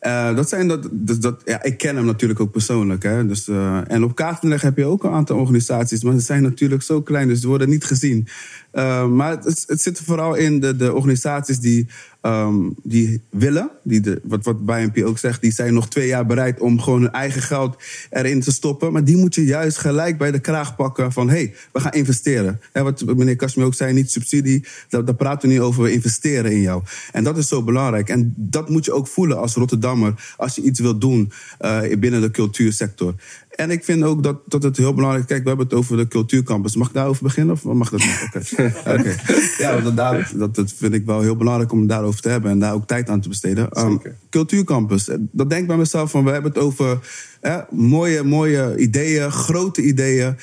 Uh, 0.00 0.37
dat 0.37 0.48
zijn 0.48 0.68
dat, 0.68 0.88
dat, 0.90 1.22
dat, 1.22 1.42
ja, 1.44 1.62
ik 1.62 1.78
ken 1.78 1.96
hem 1.96 2.05
natuurlijk 2.05 2.40
ook 2.40 2.50
persoonlijk. 2.50 3.02
Hè? 3.02 3.26
Dus, 3.26 3.48
en 3.87 4.05
op 4.05 4.14
Kaartenleg 4.14 4.62
heb 4.62 4.76
je 4.76 4.85
ook 4.85 5.05
een 5.05 5.11
aantal 5.11 5.38
organisaties, 5.38 6.02
maar 6.02 6.14
ze 6.14 6.20
zijn 6.20 6.42
natuurlijk 6.42 6.83
zo 6.83 7.02
klein, 7.02 7.28
dus 7.28 7.40
ze 7.40 7.46
worden 7.48 7.68
niet 7.68 7.85
gezien. 7.85 8.28
Uh, 8.72 9.06
maar 9.06 9.38
het, 9.38 9.64
zit 9.66 10.00
vooral 10.00 10.35
in 10.35 10.61
de, 10.61 10.76
de 10.76 10.94
organisaties 10.94 11.58
die, 11.58 11.88
um, 12.22 12.74
die 12.82 13.22
willen, 13.30 13.70
die 13.82 14.00
de, 14.00 14.20
wat, 14.22 14.44
wat 14.44 14.64
BNP 14.64 15.04
ook 15.04 15.18
zegt, 15.18 15.40
die 15.40 15.52
zijn 15.52 15.74
nog 15.74 15.88
twee 15.88 16.06
jaar 16.06 16.26
bereid 16.26 16.61
om 16.61 16.80
gewoon 16.80 17.00
hun 17.00 17.11
eigen 17.11 17.42
geld 17.42 17.76
erin 18.11 18.40
te 18.40 18.52
stoppen. 18.52 18.92
Maar 18.92 19.04
die 19.04 19.16
moet 19.16 19.35
je 19.35 19.44
juist 19.44 19.78
gelijk 19.78 20.18
bij 20.18 20.30
de 20.30 20.40
kraag 20.40 20.76
pakken 20.76 21.12
van 21.12 21.28
hé, 21.28 21.35
hey, 21.35 21.54
we 21.72 21.80
gaan 21.80 21.92
investeren. 21.92 22.61
Hè, 22.72 22.82
wat 22.82 23.04
meneer 23.04 23.37
Kasmi 23.37 23.64
ook 23.64 23.74
zei, 23.74 23.92
niet 23.92 24.11
subsidie, 24.11 24.66
daar, 24.88 25.04
daar 25.04 25.14
praten 25.14 25.48
we 25.48 25.54
niet 25.54 25.62
over, 25.62 25.82
we 25.82 25.92
investeren 25.92 26.52
in 26.52 26.61
jou. 26.61 26.82
En 27.12 27.24
dat 27.24 27.38
is 27.38 27.48
zo 27.48 27.62
belangrijk. 27.62 28.08
En 28.08 28.35
dat 28.37 28.68
moet 28.68 28.85
je 28.85 28.92
ook 28.92 29.06
voelen 29.06 29.38
als 29.38 29.54
Rotterdam 29.54 29.70
Rotterdammer 29.72 30.35
als 30.37 30.54
je 30.54 30.62
iets 30.62 30.80
wilt 30.80 31.00
doen 31.00 31.32
uh, 31.61 31.98
binnen 31.98 32.20
de 32.20 32.30
cultuursector. 32.30 33.14
En 33.57 33.71
ik 33.71 33.85
vind 33.85 34.03
ook 34.03 34.23
dat, 34.23 34.37
dat 34.47 34.62
het 34.62 34.77
heel 34.77 34.95
belangrijk 34.95 35.25
is. 35.25 35.31
Kijk, 35.31 35.43
we 35.43 35.49
hebben 35.49 35.67
het 35.67 35.75
over 35.75 35.97
de 35.97 36.09
cultuurcampus. 36.09 36.77
Mag 36.77 36.88
ik 36.88 36.95
daarover 36.95 37.23
beginnen 37.23 37.55
of 37.55 37.65
mag 37.65 37.91
dat 37.91 38.01
niet? 38.01 38.27
Oké. 38.27 38.73
Okay. 38.93 39.17
Ja, 39.59 39.81
dat, 39.81 39.97
daar, 39.97 40.33
dat, 40.37 40.55
dat 40.55 40.73
vind 40.73 40.95
ik 40.95 41.07
wel 41.07 41.21
heel 41.21 41.37
belangrijk 41.37 41.73
om 41.73 41.79
het 41.79 41.88
daarover 41.88 42.21
te 42.21 42.29
hebben 42.29 42.51
en 42.51 42.59
daar 42.59 42.75
ook 42.75 42.87
tijd 42.87 43.09
aan 43.09 43.21
te 43.21 43.29
besteden. 43.29 43.81
Um, 43.81 44.01
cultuurcampus. 44.31 45.05
Dat 45.21 45.51
denk 45.51 45.62
ik 45.62 45.67
bij 45.67 45.77
mezelf 45.77 46.11
van, 46.11 46.25
we 46.25 46.31
hebben 46.31 46.53
het 46.53 46.61
over 46.61 46.99
eh, 47.41 47.59
mooie, 47.71 48.23
mooie 48.23 48.77
ideeën, 48.77 49.31
grote 49.31 49.83
ideeën. 49.83 50.37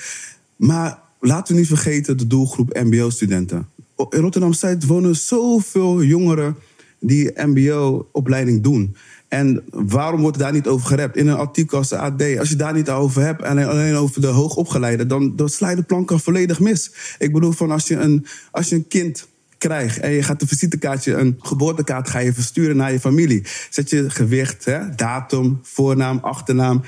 Maar 0.56 1.00
laten 1.20 1.54
we 1.54 1.60
niet 1.60 1.70
vergeten 1.70 2.18
de 2.18 2.28
doelgroep 2.28 2.74
MBO-studenten. 2.84 3.68
In 4.10 4.20
Rotterdam-Zuid 4.20 4.86
wonen 4.86 5.16
zoveel 5.16 6.04
jongeren 6.04 6.56
die 7.00 7.32
MBO-opleiding 7.36 8.64
doen. 8.64 8.96
En 9.30 9.64
waarom 9.72 10.22
wordt 10.22 10.40
daar 10.40 10.52
niet 10.52 10.68
over 10.68 10.88
gerept? 10.88 11.18
In 11.18 11.28
een 11.28 11.38
artikel 11.38 11.78
als 11.78 11.90
de 11.90 11.98
AD, 11.98 12.38
als 12.38 12.50
je 12.50 12.56
daar 12.56 12.74
niet 12.74 12.90
over 12.90 13.22
hebt 13.22 13.42
en 13.42 13.68
alleen 13.68 13.96
over 13.96 14.22
de 14.22 14.28
hoogopgeleide, 14.28 15.06
dan, 15.06 15.36
dan 15.36 15.50
sla 15.50 15.70
je 15.70 15.76
de 15.76 15.84
planken 15.84 16.20
volledig 16.20 16.60
mis. 16.60 16.92
Ik 17.18 17.34
bedoel, 17.34 17.52
van 17.52 17.72
als 17.72 17.88
je 17.88 17.96
een, 17.96 18.26
als 18.52 18.70
je 18.70 18.76
een 18.76 18.88
kind 18.88 19.28
krijgt 19.58 20.00
en 20.00 20.12
je 20.12 20.24
gaat 20.24 20.42
een 20.42 20.48
visitekaartje, 20.48 21.14
een 21.14 21.36
geboortekaart 21.40 22.10
ga 22.10 22.20
je 22.20 22.34
versturen 22.34 22.76
naar 22.76 22.92
je 22.92 23.00
familie. 23.00 23.46
Zet 23.70 23.90
je 23.90 24.10
gewicht, 24.10 24.66
hè, 24.66 24.96
datum, 24.96 25.60
voornaam, 25.62 26.20
achternaam. 26.22 26.82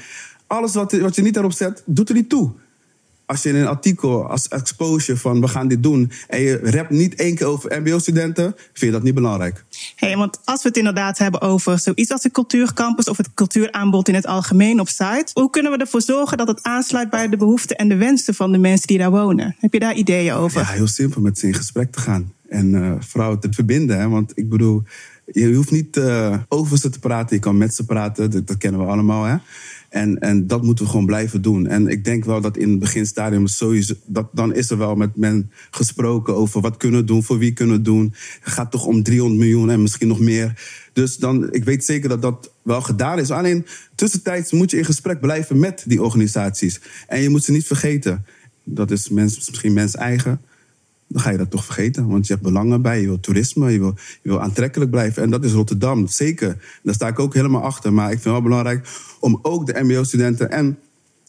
Alles 0.47 0.73
wat, 0.73 0.91
wat 0.91 1.15
je 1.15 1.21
niet 1.21 1.33
daarop 1.33 1.53
zet, 1.53 1.83
doet 1.85 2.09
er 2.09 2.15
niet 2.15 2.29
toe 2.29 2.51
als 3.31 3.43
je 3.43 3.49
in 3.49 3.55
een 3.55 3.67
artikel 3.67 4.29
als 4.29 4.47
exposure 4.47 5.17
van 5.17 5.41
we 5.41 5.47
gaan 5.47 5.67
dit 5.67 5.83
doen 5.83 6.11
en 6.27 6.41
je 6.41 6.59
rapt 6.63 6.89
niet 6.89 7.15
één 7.15 7.35
keer 7.35 7.47
over 7.47 7.81
MBO-studenten, 7.81 8.53
vind 8.55 8.79
je 8.79 8.91
dat 8.91 9.03
niet 9.03 9.13
belangrijk. 9.13 9.63
Hey, 9.95 10.17
want 10.17 10.39
als 10.45 10.61
we 10.61 10.67
het 10.67 10.77
inderdaad 10.77 11.17
hebben 11.17 11.41
over 11.41 11.79
zoiets 11.79 12.11
als 12.11 12.21
de 12.21 12.31
cultuurcampus 12.31 13.09
of 13.09 13.17
het 13.17 13.33
cultuuraanbod 13.33 14.07
in 14.07 14.15
het 14.15 14.25
algemeen 14.25 14.79
op 14.79 14.87
site, 14.87 15.27
hoe 15.33 15.49
kunnen 15.49 15.71
we 15.71 15.77
ervoor 15.77 16.01
zorgen 16.01 16.37
dat 16.37 16.47
het 16.47 16.63
aansluit 16.63 17.09
bij 17.09 17.27
de 17.27 17.37
behoeften 17.37 17.75
en 17.77 17.89
de 17.89 17.95
wensen 17.95 18.33
van 18.33 18.51
de 18.51 18.57
mensen 18.57 18.87
die 18.87 18.97
daar 18.97 19.11
wonen? 19.11 19.55
Heb 19.59 19.73
je 19.73 19.79
daar 19.79 19.95
ideeën 19.95 20.33
over? 20.33 20.61
Ja, 20.61 20.67
heel 20.67 20.87
simpel 20.87 21.21
met 21.21 21.37
ze 21.37 21.47
in 21.47 21.53
gesprek 21.53 21.91
te 21.91 21.99
gaan 21.99 22.33
en 22.49 22.73
uh, 22.73 22.93
vooral 22.99 23.39
te 23.39 23.47
verbinden. 23.51 23.99
Hè? 23.99 24.09
Want 24.09 24.31
ik 24.35 24.49
bedoel, 24.49 24.83
je 25.25 25.53
hoeft 25.53 25.71
niet 25.71 25.97
uh, 25.97 26.37
over 26.47 26.77
ze 26.77 26.89
te 26.89 26.99
praten, 26.99 27.35
je 27.35 27.41
kan 27.41 27.57
met 27.57 27.75
ze 27.75 27.85
praten, 27.85 28.31
dat, 28.31 28.47
dat 28.47 28.57
kennen 28.57 28.81
we 28.81 28.91
allemaal. 28.91 29.23
Hè? 29.23 29.35
En, 29.91 30.19
en 30.19 30.47
dat 30.47 30.63
moeten 30.63 30.85
we 30.85 30.91
gewoon 30.91 31.05
blijven 31.05 31.41
doen. 31.41 31.67
En 31.67 31.87
ik 31.87 32.03
denk 32.03 32.25
wel 32.25 32.41
dat 32.41 32.57
in 32.57 32.69
het 32.69 32.79
beginstadium 32.79 33.47
sowieso... 33.47 33.93
Dat, 34.05 34.29
dan 34.33 34.53
is 34.53 34.69
er 34.69 34.77
wel 34.77 34.95
met 34.95 35.15
men 35.15 35.51
gesproken 35.71 36.35
over 36.35 36.61
wat 36.61 36.77
kunnen 36.77 36.99
we 36.99 37.05
doen, 37.05 37.23
voor 37.23 37.37
wie 37.37 37.53
kunnen 37.53 37.75
we 37.75 37.81
doen. 37.81 38.13
Het 38.41 38.53
gaat 38.53 38.71
toch 38.71 38.85
om 38.85 39.03
300 39.03 39.39
miljoen 39.39 39.69
en 39.69 39.81
misschien 39.81 40.07
nog 40.07 40.19
meer. 40.19 40.61
Dus 40.93 41.17
dan, 41.17 41.53
ik 41.53 41.63
weet 41.63 41.85
zeker 41.85 42.09
dat 42.09 42.21
dat 42.21 42.51
wel 42.61 42.81
gedaan 42.81 43.19
is. 43.19 43.31
Alleen 43.31 43.65
tussentijds 43.95 44.51
moet 44.51 44.71
je 44.71 44.77
in 44.77 44.85
gesprek 44.85 45.19
blijven 45.19 45.59
met 45.59 45.83
die 45.87 46.01
organisaties. 46.01 46.81
En 47.07 47.21
je 47.21 47.29
moet 47.29 47.43
ze 47.43 47.51
niet 47.51 47.67
vergeten. 47.67 48.25
Dat 48.63 48.91
is 48.91 49.09
misschien 49.09 49.73
mens 49.73 49.95
eigen 49.95 50.41
dan 51.11 51.21
ga 51.21 51.29
je 51.29 51.37
dat 51.37 51.51
toch 51.51 51.65
vergeten. 51.65 52.07
Want 52.07 52.27
je 52.27 52.33
hebt 52.33 52.45
belangen 52.45 52.81
bij, 52.81 53.01
je 53.01 53.07
wil 53.07 53.19
toerisme, 53.19 53.71
je 53.71 53.79
wil, 53.79 53.95
je 54.21 54.29
wil 54.29 54.41
aantrekkelijk 54.41 54.91
blijven. 54.91 55.23
En 55.23 55.29
dat 55.29 55.43
is 55.43 55.51
Rotterdam, 55.51 56.07
zeker. 56.07 56.79
Daar 56.83 56.93
sta 56.93 57.07
ik 57.07 57.19
ook 57.19 57.33
helemaal 57.33 57.61
achter. 57.61 57.93
Maar 57.93 58.05
ik 58.05 58.11
vind 58.11 58.23
het 58.23 58.33
wel 58.33 58.41
belangrijk 58.41 58.87
om 59.19 59.39
ook 59.41 59.65
de 59.65 59.83
MBO-studenten 59.83 60.51
en 60.51 60.77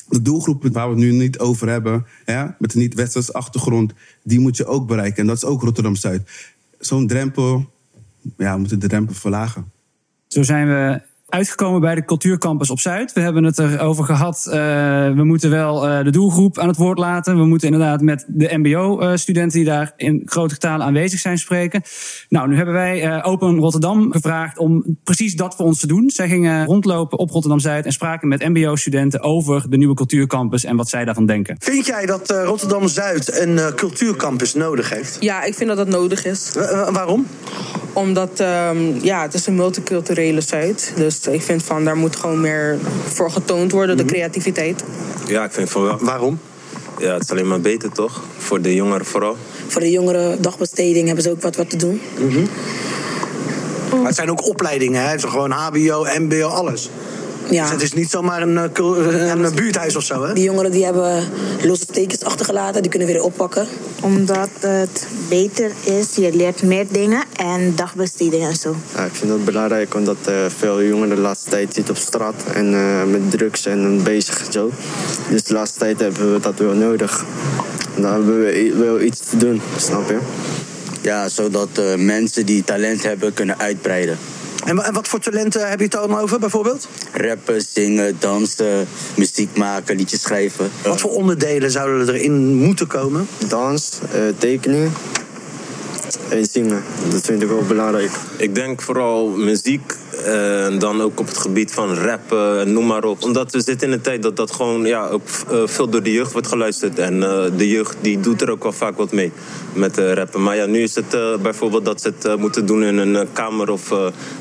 de 0.09 0.23
doelgroep 0.23 0.69
waar 0.73 0.89
we 0.89 0.95
het 0.95 1.05
nu 1.05 1.13
niet 1.13 1.39
over 1.39 1.69
hebben, 1.69 2.07
ja, 2.27 2.57
met 2.59 2.75
een 2.75 2.81
niet-westerse 2.81 3.33
achtergrond, 3.33 3.93
die 4.23 4.41
moet 4.41 4.57
je 4.57 4.67
ook 4.67 4.87
bereiken. 4.87 5.21
En 5.21 5.27
dat 5.27 5.37
is 5.37 5.45
ook 5.45 5.63
Rotterdam-Zuid. 5.63 6.31
Zo'n 6.79 7.07
drempel, 7.07 7.73
ja, 8.37 8.53
we 8.53 8.59
moeten 8.59 8.79
de 8.79 8.89
drempel 8.89 9.15
verlagen. 9.15 9.73
Zo 10.27 10.43
zijn 10.43 10.67
we 10.67 11.03
uitgekomen 11.33 11.81
bij 11.81 11.95
de 11.95 12.05
Cultuurcampus 12.05 12.71
op 12.71 12.81
Zuid. 12.81 13.13
We 13.13 13.21
hebben 13.21 13.45
het 13.45 13.59
erover 13.59 14.05
gehad. 14.05 14.45
Uh, 14.47 14.55
we 15.15 15.25
moeten 15.25 15.51
wel 15.51 15.89
uh, 15.89 16.05
de 16.05 16.11
doelgroep 16.11 16.59
aan 16.59 16.69
het 16.69 16.77
woord 16.77 16.99
laten. 16.99 17.37
We 17.37 17.45
moeten 17.45 17.73
inderdaad 17.73 18.01
met 18.01 18.25
de 18.29 18.59
MBO-studenten 18.59 19.59
die 19.59 19.69
daar 19.69 19.93
in 19.97 20.23
grote 20.25 20.55
getalen 20.55 20.87
aanwezig 20.87 21.21
zijn 21.21 21.39
spreken. 21.39 21.83
Nou, 22.29 22.49
nu 22.49 22.57
hebben 22.57 22.75
wij 22.75 23.07
uh, 23.07 23.19
Open 23.23 23.59
Rotterdam 23.59 24.13
gevraagd 24.13 24.59
om 24.59 24.99
precies 25.05 25.35
dat 25.35 25.55
voor 25.55 25.67
ons 25.67 25.81
te 25.81 25.87
doen. 25.87 26.11
Zij 26.11 26.29
gingen 26.29 26.65
rondlopen 26.65 27.19
op 27.19 27.31
Rotterdam 27.31 27.61
Zuid 27.61 27.85
en 27.85 27.93
spraken 27.93 28.29
met 28.29 28.49
MBO-studenten 28.49 29.23
over 29.23 29.71
de 29.71 29.77
nieuwe 29.77 29.95
Cultuurcampus 29.95 30.65
en 30.65 30.77
wat 30.77 30.89
zij 30.89 31.05
daarvan 31.05 31.27
denken. 31.27 31.57
Vind 31.59 31.87
jij 31.87 32.07
dat 32.07 32.31
Rotterdam 32.31 32.89
Zuid 32.89 33.41
een 33.41 33.75
Cultuurcampus 33.75 34.55
nodig 34.55 34.91
heeft? 34.91 35.17
Ja, 35.21 35.43
ik 35.43 35.55
vind 35.55 35.69
dat 35.69 35.79
dat 35.79 35.89
nodig 35.89 36.25
is. 36.25 36.53
waarom? 36.91 37.27
Omdat 37.93 38.41
um, 38.41 38.99
ja, 39.03 39.23
het 39.23 39.35
is 39.35 39.47
een 39.47 39.55
multiculturele 39.55 40.41
Zuid. 40.41 40.93
Dus 40.97 41.22
ik 41.31 41.43
vind 41.43 41.63
van 41.63 41.85
daar 41.85 41.97
moet 41.97 42.17
gewoon 42.17 42.41
meer 42.41 42.79
voor 43.05 43.31
getoond 43.31 43.73
worden, 43.73 43.97
de 43.97 44.05
creativiteit. 44.05 44.85
Ja, 45.27 45.45
ik 45.45 45.53
vind 45.53 45.71
van 45.71 45.83
wel. 45.83 45.99
Waarom? 46.01 46.39
Ja, 46.99 47.13
het 47.13 47.23
is 47.23 47.31
alleen 47.31 47.49
maar 47.49 47.61
beter 47.61 47.93
toch? 47.93 48.23
Voor 48.39 48.61
de 48.61 48.75
jongeren 48.75 49.07
vooral. 49.07 49.37
Voor 49.67 49.81
de 49.81 49.91
jongeren 49.91 50.43
dagbesteding 50.43 51.07
hebben 51.07 51.25
ze 51.25 51.31
ook 51.31 51.43
wat, 51.43 51.57
wat 51.57 51.71
te 51.71 51.77
doen. 51.77 52.01
Mm 52.19 52.31
-hmm. 52.31 52.49
Maar 53.91 54.07
het 54.07 54.15
zijn 54.15 54.31
ook 54.31 54.47
opleidingen, 54.47 55.03
hè? 55.03 55.09
Het 55.09 55.25
is 55.25 55.31
gewoon 55.31 55.51
HBO, 55.51 56.07
MBO, 56.19 56.47
alles. 56.47 56.91
Ja. 57.53 57.63
Dus 57.63 57.73
het 57.73 57.83
is 57.83 57.93
niet 57.93 58.11
zomaar 58.11 58.43
een, 58.43 58.57
een, 58.57 59.45
een 59.45 59.55
buurthuis 59.55 59.97
of 59.97 60.03
zo, 60.03 60.25
hè? 60.25 60.33
Die 60.33 60.45
jongeren 60.45 60.71
die 60.71 60.85
hebben 60.85 61.25
losse 61.63 61.87
tekens 61.87 62.25
achtergelaten, 62.25 62.83
die 62.83 62.91
kunnen 62.91 63.09
weer 63.09 63.23
oppakken. 63.23 63.67
Omdat 64.01 64.49
het 64.61 65.07
beter 65.29 65.71
is, 65.85 66.15
je 66.15 66.37
leert 66.37 66.63
meer 66.63 66.87
dingen 66.91 67.23
en 67.37 67.73
dagbesteding 67.77 68.45
en 68.45 68.57
zo. 68.57 68.77
Ja, 68.95 69.05
ik 69.05 69.15
vind 69.15 69.31
dat 69.31 69.45
belangrijk, 69.45 69.95
omdat 69.95 70.17
uh, 70.29 70.35
veel 70.57 70.83
jongeren 70.83 71.17
de 71.17 71.23
laatste 71.23 71.51
tijd 71.51 71.75
zitten 71.75 71.95
op 71.95 72.01
straat 72.01 72.35
en 72.55 72.73
uh, 72.73 73.05
met 73.05 73.31
drugs 73.31 73.67
en 73.67 74.03
bezig 74.03 74.47
en 74.47 74.53
zo. 74.53 74.71
Dus 75.31 75.43
de 75.43 75.55
laatste 75.55 75.79
tijd 75.79 76.01
hebben 76.01 76.33
we 76.33 76.41
dat 76.41 76.59
wel 76.59 76.75
nodig. 76.75 77.25
En 77.97 78.03
dan 78.03 78.13
hebben 78.13 78.41
we 78.41 78.75
wel 78.79 79.01
iets 79.01 79.21
te 79.31 79.37
doen, 79.37 79.61
snap 79.77 80.09
je? 80.09 80.19
Ja, 81.01 81.29
zodat 81.29 81.69
uh, 81.79 81.95
mensen 81.97 82.47
die 82.47 82.65
talent 82.65 83.03
hebben 83.03 83.35
kunnen 83.35 83.59
uitbreiden. 83.59 84.19
En, 84.65 84.85
en 84.85 84.93
wat 84.93 85.09
voor 85.09 85.19
talenten 85.19 85.69
heb 85.69 85.79
je 85.79 85.85
het 85.85 85.93
dan 85.93 86.19
over 86.19 86.39
bijvoorbeeld? 86.39 86.89
Rappen, 87.13 87.63
zingen, 87.73 88.17
dansen, 88.19 88.89
muziek 89.15 89.57
maken, 89.57 89.97
liedjes 89.97 90.21
schrijven. 90.21 90.71
Wat 90.83 91.01
voor 91.01 91.11
onderdelen 91.11 91.71
zouden 91.71 92.09
er 92.09 92.15
erin 92.15 92.55
moeten 92.55 92.87
komen? 92.87 93.29
Dans, 93.49 93.99
uh, 94.15 94.21
tekenen 94.39 94.93
en 96.29 96.47
zingen. 96.51 96.83
Dat 97.11 97.25
vind 97.25 97.43
ik 97.43 97.49
wel 97.49 97.63
belangrijk. 97.67 98.11
Ik 98.37 98.55
denk 98.55 98.83
vooral 98.83 99.29
muziek 99.29 99.97
en 100.25 100.79
dan 100.79 101.01
ook 101.01 101.21
op 101.21 101.27
het 101.27 101.39
gebied 101.39 101.73
van 101.73 101.95
rappen, 101.95 102.73
noem 102.73 102.87
maar 102.87 103.05
op. 103.05 103.23
Omdat 103.23 103.53
we 103.53 103.61
zitten 103.61 103.87
in 103.87 103.93
een 103.93 104.01
tijd 104.01 104.23
dat 104.23 104.37
dat 104.37 104.51
gewoon 104.51 104.85
ja, 104.85 105.09
ook 105.09 105.29
veel 105.65 105.89
door 105.89 106.03
de 106.03 106.13
jeugd 106.13 106.33
wordt 106.33 106.47
geluisterd. 106.47 106.99
En 106.99 107.15
uh, 107.15 107.45
de 107.57 107.69
jeugd 107.69 107.97
die 108.01 108.21
doet 108.21 108.43
er 108.43 108.51
ook 108.51 108.63
wel 108.63 108.73
vaak 108.73 108.97
wat 108.97 109.13
mee 109.13 109.33
met 109.75 109.99
uh, 109.99 110.13
rappen. 110.13 110.43
Maar 110.43 110.57
ja, 110.57 110.67
nu 110.67 110.79
is 110.79 110.95
het 110.95 111.15
uh, 111.15 111.37
bijvoorbeeld 111.43 111.85
dat 111.85 112.01
ze 112.01 112.13
het 112.19 112.39
moeten 112.39 112.67
doen 112.67 112.83
in 112.83 112.99
een 112.99 113.33
kamer 113.33 113.71
of 113.71 113.89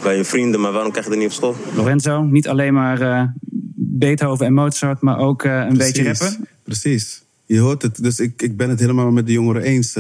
bij 0.03 0.15
hun 0.15 0.25
vrienden. 0.25 0.59
Maar 0.59 0.71
waarom 0.71 0.91
krijg 0.91 1.05
je 1.05 1.11
dat 1.11 1.21
niet 1.21 1.29
op 1.29 1.35
school? 1.35 1.55
Lorenzo, 1.75 2.23
niet 2.23 2.47
alleen 2.47 2.73
maar 2.73 3.33
Beethoven 3.75 4.45
en 4.45 4.53
Mozart, 4.53 5.01
maar 5.01 5.17
ook 5.17 5.43
een 5.43 5.73
Precies. 5.73 5.91
beetje 5.91 6.03
rappen. 6.03 6.47
Precies. 6.63 7.23
Je 7.45 7.59
hoort 7.59 7.81
het. 7.81 8.03
Dus 8.03 8.19
ik, 8.19 8.41
ik 8.41 8.57
ben 8.57 8.69
het 8.69 8.79
helemaal 8.79 9.11
met 9.11 9.25
de 9.25 9.31
jongeren 9.31 9.61
eens. 9.61 9.97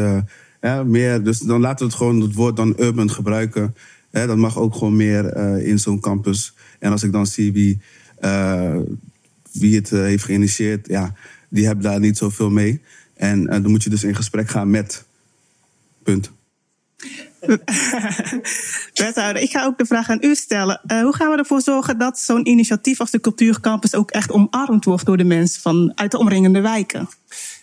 ja, 0.61 0.83
meer. 0.83 1.23
Dus 1.23 1.39
dan 1.39 1.61
laten 1.61 1.79
we 1.79 1.85
het 1.85 1.95
gewoon 1.95 2.21
het 2.21 2.33
woord 2.33 2.55
dan 2.55 2.73
urban 2.77 3.11
gebruiken. 3.11 3.75
Dat 4.11 4.37
mag 4.37 4.57
ook 4.57 4.73
gewoon 4.73 4.95
meer 4.95 5.37
uh, 5.37 5.67
in 5.67 5.79
zo'n 5.79 5.99
campus. 5.99 6.53
En 6.79 6.91
als 6.91 7.03
ik 7.03 7.11
dan 7.11 7.27
zie 7.27 7.51
wie, 7.51 7.81
uh, 8.19 8.77
wie 9.51 9.75
het 9.75 9.91
uh, 9.91 9.99
heeft 9.99 10.23
geïnitieerd, 10.23 10.87
ja, 10.87 11.13
die 11.49 11.65
hebben 11.65 11.83
daar 11.83 11.99
niet 11.99 12.17
zoveel 12.17 12.49
mee. 12.49 12.81
En 13.13 13.45
dan 13.45 13.69
moet 13.69 13.83
je 13.83 13.89
dus 13.89 14.03
in 14.03 14.15
gesprek 14.15 14.49
gaan 14.49 14.69
met. 14.69 15.05
Punt. 16.03 16.31
Wethouder, 18.93 19.41
ik 19.41 19.49
ga 19.49 19.65
ook 19.65 19.77
de 19.77 19.85
vraag 19.85 20.09
aan 20.09 20.17
u 20.21 20.35
stellen. 20.35 20.81
Hoe 20.87 21.15
gaan 21.15 21.31
we 21.31 21.37
ervoor 21.37 21.61
zorgen 21.61 21.97
dat 21.97 22.19
zo'n 22.19 22.47
initiatief 22.47 22.99
als 22.99 23.11
de 23.11 23.19
Cultuurcampus 23.19 23.95
ook 23.95 24.11
echt 24.11 24.31
omarmd 24.31 24.85
wordt 24.85 25.05
door 25.05 25.17
de 25.17 25.23
mensen 25.23 25.61
van, 25.61 25.91
uit 25.95 26.11
de 26.11 26.17
omringende 26.17 26.61
wijken? 26.61 27.09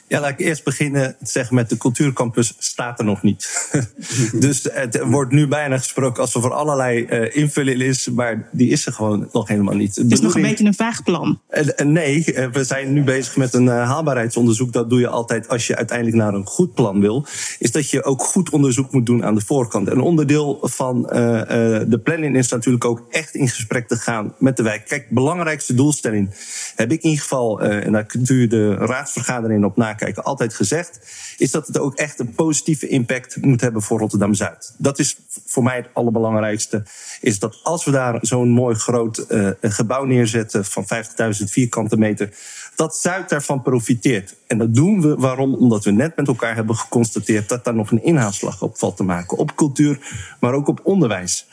Ja, 0.09 0.21
laat 0.21 0.31
ik 0.31 0.41
eerst 0.41 0.65
beginnen 0.65 1.17
te 1.19 1.31
zeggen 1.31 1.55
met 1.55 1.69
de 1.69 1.77
cultuurcampus 1.77 2.55
staat 2.59 2.99
er 2.99 3.05
nog 3.05 3.23
niet. 3.23 3.71
dus 4.41 4.69
het 4.73 5.01
wordt 5.05 5.33
nu 5.33 5.49
bijna 5.49 5.79
gesproken 5.79 6.23
alsof 6.23 6.45
er 6.45 6.53
allerlei 6.53 7.07
uh, 7.11 7.37
invulling 7.37 7.81
is, 7.81 8.09
maar 8.09 8.49
die 8.53 8.71
is 8.71 8.87
er 8.87 8.93
gewoon 8.93 9.29
nog 9.33 9.49
helemaal 9.49 9.75
niet. 9.75 9.97
Het 9.97 10.13
is 10.13 10.21
nog 10.21 10.35
een 10.35 10.43
beetje 10.43 10.65
een 10.65 10.75
vaag 10.75 11.03
plan. 11.03 11.41
Uh, 11.51 11.87
nee, 11.87 12.25
uh, 12.27 12.47
we 12.53 12.65
zijn 12.65 12.93
nu 12.93 13.05
bezig 13.05 13.37
met 13.37 13.55
een 13.55 13.67
haalbaarheidsonderzoek. 13.67 14.73
Dat 14.73 14.91
doe 14.91 15.01
je 15.01 15.09
altijd 15.09 15.49
als 15.49 15.67
je 15.67 15.77
uiteindelijk 15.77 16.17
naar 16.17 16.35
een 16.35 16.47
goed 16.47 16.75
plan 16.75 17.01
wil. 17.01 17.27
Is 17.59 17.73
dat 17.73 17.91
je 17.91 18.05
ook 18.05 18.23
goed 18.23 18.51
onderzoek 18.51 18.93
moet 18.93 19.07
doen 19.07 19.25
aan 19.25 19.35
de 19.35 19.45
voorkant. 19.47 19.89
Een 19.89 20.01
onderdeel 20.01 20.59
van 20.63 21.03
de 21.03 22.01
planning 22.03 22.37
is 22.37 22.49
natuurlijk 22.49 22.85
ook 22.85 23.07
echt 23.11 23.35
in 23.35 23.49
gesprek 23.49 23.89
te 23.89 23.97
gaan 23.97 24.35
met 24.39 24.57
de 24.57 24.63
wijk. 24.63 24.87
Kijk, 24.87 25.11
belangrijkste 25.11 25.75
doelstelling 25.75 26.31
heb 26.75 26.93
ik 26.93 27.03
in 27.03 27.09
ieder 27.09 27.23
geval, 27.23 27.61
en 27.61 27.93
daar 27.93 28.07
kunt 28.07 28.29
u 28.29 28.47
de 28.47 28.75
raadsvergadering 28.75 29.65
op 29.65 29.77
na 29.77 29.95
nakijken, 29.99 30.25
altijd 30.25 30.55
gezegd, 30.55 31.01
is 31.37 31.51
dat 31.51 31.67
het 31.67 31.79
ook 31.79 31.95
echt 31.95 32.19
een 32.19 32.35
positieve 32.35 32.89
impact 32.89 33.37
moet 33.43 33.61
hebben 33.61 33.83
voor 33.83 33.99
Rotterdam 33.99 34.35
Zuid. 34.35 34.75
Dat 34.79 34.99
is 34.99 35.17
voor 35.47 35.63
mij 35.63 35.77
het 35.77 35.89
allerbelangrijkste. 35.93 36.83
Is 37.21 37.39
dat 37.39 37.61
als 37.63 37.85
we 37.85 37.91
daar 37.91 38.19
zo'n 38.21 38.49
mooi 38.49 38.75
groot 38.75 39.25
uh, 39.29 39.51
gebouw 39.61 40.05
neerzetten 40.05 40.65
van 40.65 40.85
50.000 40.85 41.45
vierkante 41.45 41.97
meter, 41.97 42.35
dat 42.75 42.97
Zuid 42.97 43.29
daarvan 43.29 43.63
profiteert. 43.63 44.35
En 44.47 44.59
dat 44.59 44.75
doen 44.75 45.01
we 45.01 45.15
waarom? 45.15 45.55
Omdat 45.55 45.85
we 45.85 45.91
net 45.91 46.17
met 46.17 46.29
elkaar 46.29 46.55
hebben 46.55 46.77
geconstateerd 46.77 47.49
dat 47.49 47.65
daar 47.65 47.75
nog 47.75 47.91
een 47.91 48.03
inhaalslag 48.03 48.63
op 48.63 48.79
valt 48.79 48.97
te 48.97 49.03
maken. 49.03 49.39
Op 49.39 49.55
cultuur, 49.55 49.99
maar 50.41 50.53
ook 50.53 50.69
op 50.69 50.81
onderwijs. 50.83 51.47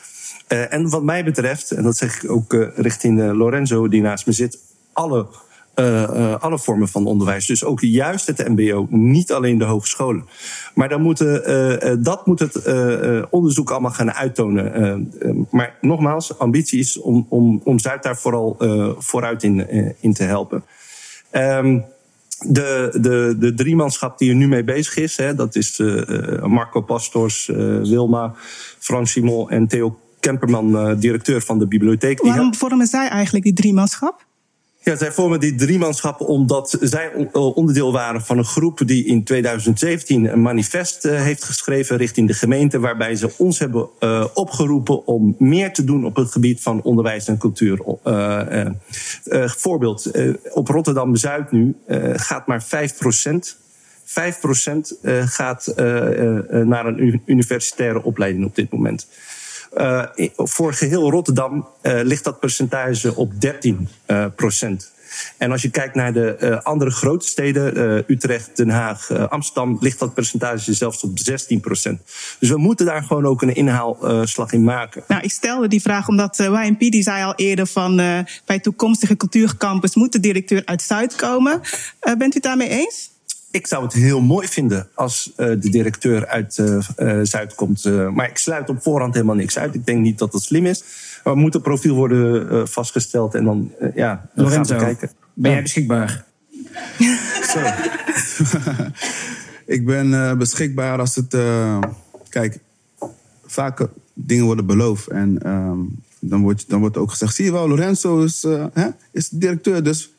Uh, 0.48 0.72
en 0.72 0.88
wat 0.90 1.02
mij 1.02 1.24
betreft, 1.24 1.70
en 1.70 1.82
dat 1.82 1.96
zeg 1.96 2.22
ik 2.22 2.30
ook 2.30 2.52
richting 2.76 3.32
Lorenzo, 3.32 3.88
die 3.88 4.02
naast 4.02 4.26
me 4.26 4.32
zit, 4.32 4.58
alle, 4.92 5.26
alle 6.40 6.58
vormen 6.58 6.88
van 6.88 7.06
onderwijs. 7.06 7.46
Dus 7.46 7.64
ook 7.64 7.80
juist 7.80 8.26
het 8.26 8.48
MBO, 8.48 8.86
niet 8.90 9.32
alleen 9.32 9.58
de 9.58 9.64
hogescholen. 9.64 10.24
Maar 10.74 10.88
dan 10.88 11.02
moeten, 11.02 12.02
dat 12.02 12.26
moet 12.26 12.38
het 12.38 12.62
onderzoek 13.30 13.70
allemaal 13.70 13.90
gaan 13.90 14.12
uittonen. 14.12 15.46
maar 15.50 15.74
nogmaals, 15.80 16.38
ambitie 16.38 16.78
is 16.78 17.00
om, 17.00 17.26
om, 17.28 17.60
om 17.64 17.78
Zuid 17.78 18.02
daar 18.02 18.16
vooral 18.16 18.56
vooruit 18.98 19.42
in, 19.42 19.66
in 20.00 20.12
te 20.12 20.24
helpen. 20.24 20.64
Um, 21.32 21.84
de, 22.38 22.96
de, 23.00 23.36
de 23.38 23.54
driemanschap 23.54 24.18
die 24.18 24.30
er 24.30 24.36
nu 24.36 24.48
mee 24.48 24.64
bezig 24.64 24.96
is, 24.96 25.16
hè, 25.16 25.34
dat 25.34 25.54
is 25.54 25.78
uh, 25.78 26.44
Marco 26.44 26.80
Pastors, 26.80 27.48
uh, 27.48 27.56
Wilma, 27.82 28.34
Frans 28.78 29.10
Simon 29.10 29.50
en 29.50 29.66
Theo 29.66 29.98
Kemperman, 30.20 30.70
uh, 30.70 31.00
directeur 31.00 31.40
van 31.40 31.58
de 31.58 31.66
bibliotheek. 31.66 32.22
Waarom 32.22 32.54
vormen 32.54 32.86
zij 32.86 33.08
eigenlijk 33.08 33.44
die 33.44 33.54
driemanschap? 33.54 34.25
Ja, 34.86 34.96
zij 34.96 35.12
vormen 35.12 35.40
die 35.40 35.54
driemanschap 35.54 36.20
omdat 36.20 36.78
zij 36.80 37.12
onderdeel 37.32 37.92
waren 37.92 38.22
van 38.22 38.38
een 38.38 38.44
groep 38.44 38.80
die 38.84 39.04
in 39.04 39.24
2017 39.24 40.32
een 40.32 40.42
manifest 40.42 41.02
heeft 41.02 41.44
geschreven 41.44 41.96
richting 41.96 42.28
de 42.28 42.34
gemeente, 42.34 42.78
waarbij 42.78 43.14
ze 43.14 43.34
ons 43.36 43.58
hebben 43.58 43.88
uh, 44.00 44.24
opgeroepen 44.34 45.06
om 45.06 45.34
meer 45.38 45.72
te 45.72 45.84
doen 45.84 46.04
op 46.04 46.16
het 46.16 46.32
gebied 46.32 46.62
van 46.62 46.82
onderwijs 46.82 47.28
en 47.28 47.38
cultuur. 47.38 47.80
Uh, 48.04 48.68
voorbeeld, 49.46 50.10
op 50.50 50.68
Rotterdam 50.68 51.16
Zuid 51.16 51.52
nu 51.52 51.76
gaat 52.14 52.46
maar 52.46 52.62
5 52.62 52.96
procent. 52.96 53.56
5 54.04 54.40
procent 54.40 54.98
gaat 55.24 55.72
naar 56.50 56.86
een 56.86 57.22
universitaire 57.24 58.02
opleiding 58.02 58.44
op 58.44 58.54
dit 58.54 58.70
moment. 58.70 59.06
Uh, 59.74 60.02
voor 60.36 60.74
geheel 60.74 61.10
Rotterdam 61.10 61.68
uh, 61.82 62.00
ligt 62.02 62.24
dat 62.24 62.40
percentage 62.40 63.14
op 63.14 63.40
13 63.40 63.88
uh, 64.06 64.26
procent. 64.36 64.94
En 65.36 65.50
als 65.50 65.62
je 65.62 65.70
kijkt 65.70 65.94
naar 65.94 66.12
de 66.12 66.60
andere 66.62 66.90
grote 66.90 67.26
steden, 67.26 68.04
Utrecht, 68.06 68.56
Den 68.56 68.68
Haag, 68.68 69.10
Amsterdam, 69.28 69.76
ligt 69.80 69.98
dat 69.98 70.14
percentage 70.14 70.74
zelfs 70.74 71.02
op 71.02 71.18
16 71.18 71.60
procent. 71.60 72.00
Dus 72.38 72.48
we 72.48 72.56
moeten 72.56 72.86
daar 72.86 73.02
gewoon 73.02 73.26
ook 73.26 73.42
een 73.42 73.54
inhaalslag 73.54 74.52
in 74.52 74.64
maken. 74.64 75.04
Nou, 75.08 75.22
ik 75.22 75.30
stelde 75.30 75.68
die 75.68 75.80
vraag 75.80 76.08
omdat 76.08 76.36
YNP 76.36 76.78
die 76.78 77.02
zei 77.02 77.24
al 77.24 77.34
eerder 77.34 77.66
van 77.66 77.96
bij 78.44 78.60
toekomstige 78.60 79.16
cultuurcampus 79.16 79.94
moet 79.94 80.12
de 80.12 80.20
directeur 80.20 80.62
uit 80.64 80.82
Zuid 80.82 81.14
komen. 81.14 81.60
bent 82.00 82.22
u 82.22 82.34
het 82.34 82.42
daarmee 82.42 82.68
eens? 82.68 83.15
Ik 83.56 83.66
zou 83.66 83.84
het 83.84 83.92
heel 83.92 84.20
mooi 84.20 84.48
vinden 84.48 84.88
als 84.94 85.32
uh, 85.36 85.46
de 85.46 85.70
directeur 85.70 86.26
uit 86.26 86.58
uh, 86.58 86.78
uh, 86.98 87.20
Zuid 87.22 87.54
komt. 87.54 87.84
maar 88.14 88.28
ik 88.28 88.38
sluit 88.38 88.68
op 88.68 88.82
voorhand 88.82 89.14
helemaal 89.14 89.34
niks 89.34 89.58
uit. 89.58 89.74
Ik 89.74 89.86
denk 89.86 90.00
niet 90.00 90.18
dat 90.18 90.32
dat 90.32 90.42
slim 90.42 90.66
is. 90.66 90.84
Maar 91.24 91.32
er 91.32 91.38
moet 91.38 91.54
een 91.54 91.60
profiel 91.60 91.94
worden 91.94 92.68
vastgesteld 92.68 93.34
en 93.34 93.44
dan, 93.44 93.72
ja, 93.94 94.28
dan 94.34 94.50
gaan 94.50 94.66
we 94.66 94.76
kijken. 94.76 95.10
Ben 95.34 95.50
jij 95.50 95.62
beschikbaar? 95.62 96.24
Zo. 97.52 97.60
ik 99.66 99.86
ben 99.86 100.38
beschikbaar 100.38 100.98
als 100.98 101.14
het. 101.14 101.36
kijk, 102.28 102.58
vaak 103.46 103.86
dingen 104.14 104.44
worden 104.44 104.66
beloofd. 104.66 105.06
En 105.06 105.50
um, 105.50 106.02
dan, 106.18 106.42
wordt, 106.42 106.68
dan 106.68 106.80
wordt 106.80 106.96
ook 106.96 107.10
gezegd: 107.10 107.34
zie 107.34 107.44
je 107.44 107.52
wel, 107.52 107.68
Lorenzo 107.68 108.22
is, 108.22 108.42
hè, 108.72 108.88
is 109.10 109.28
de 109.28 109.38
directeur. 109.38 109.82
Dus 109.82 110.10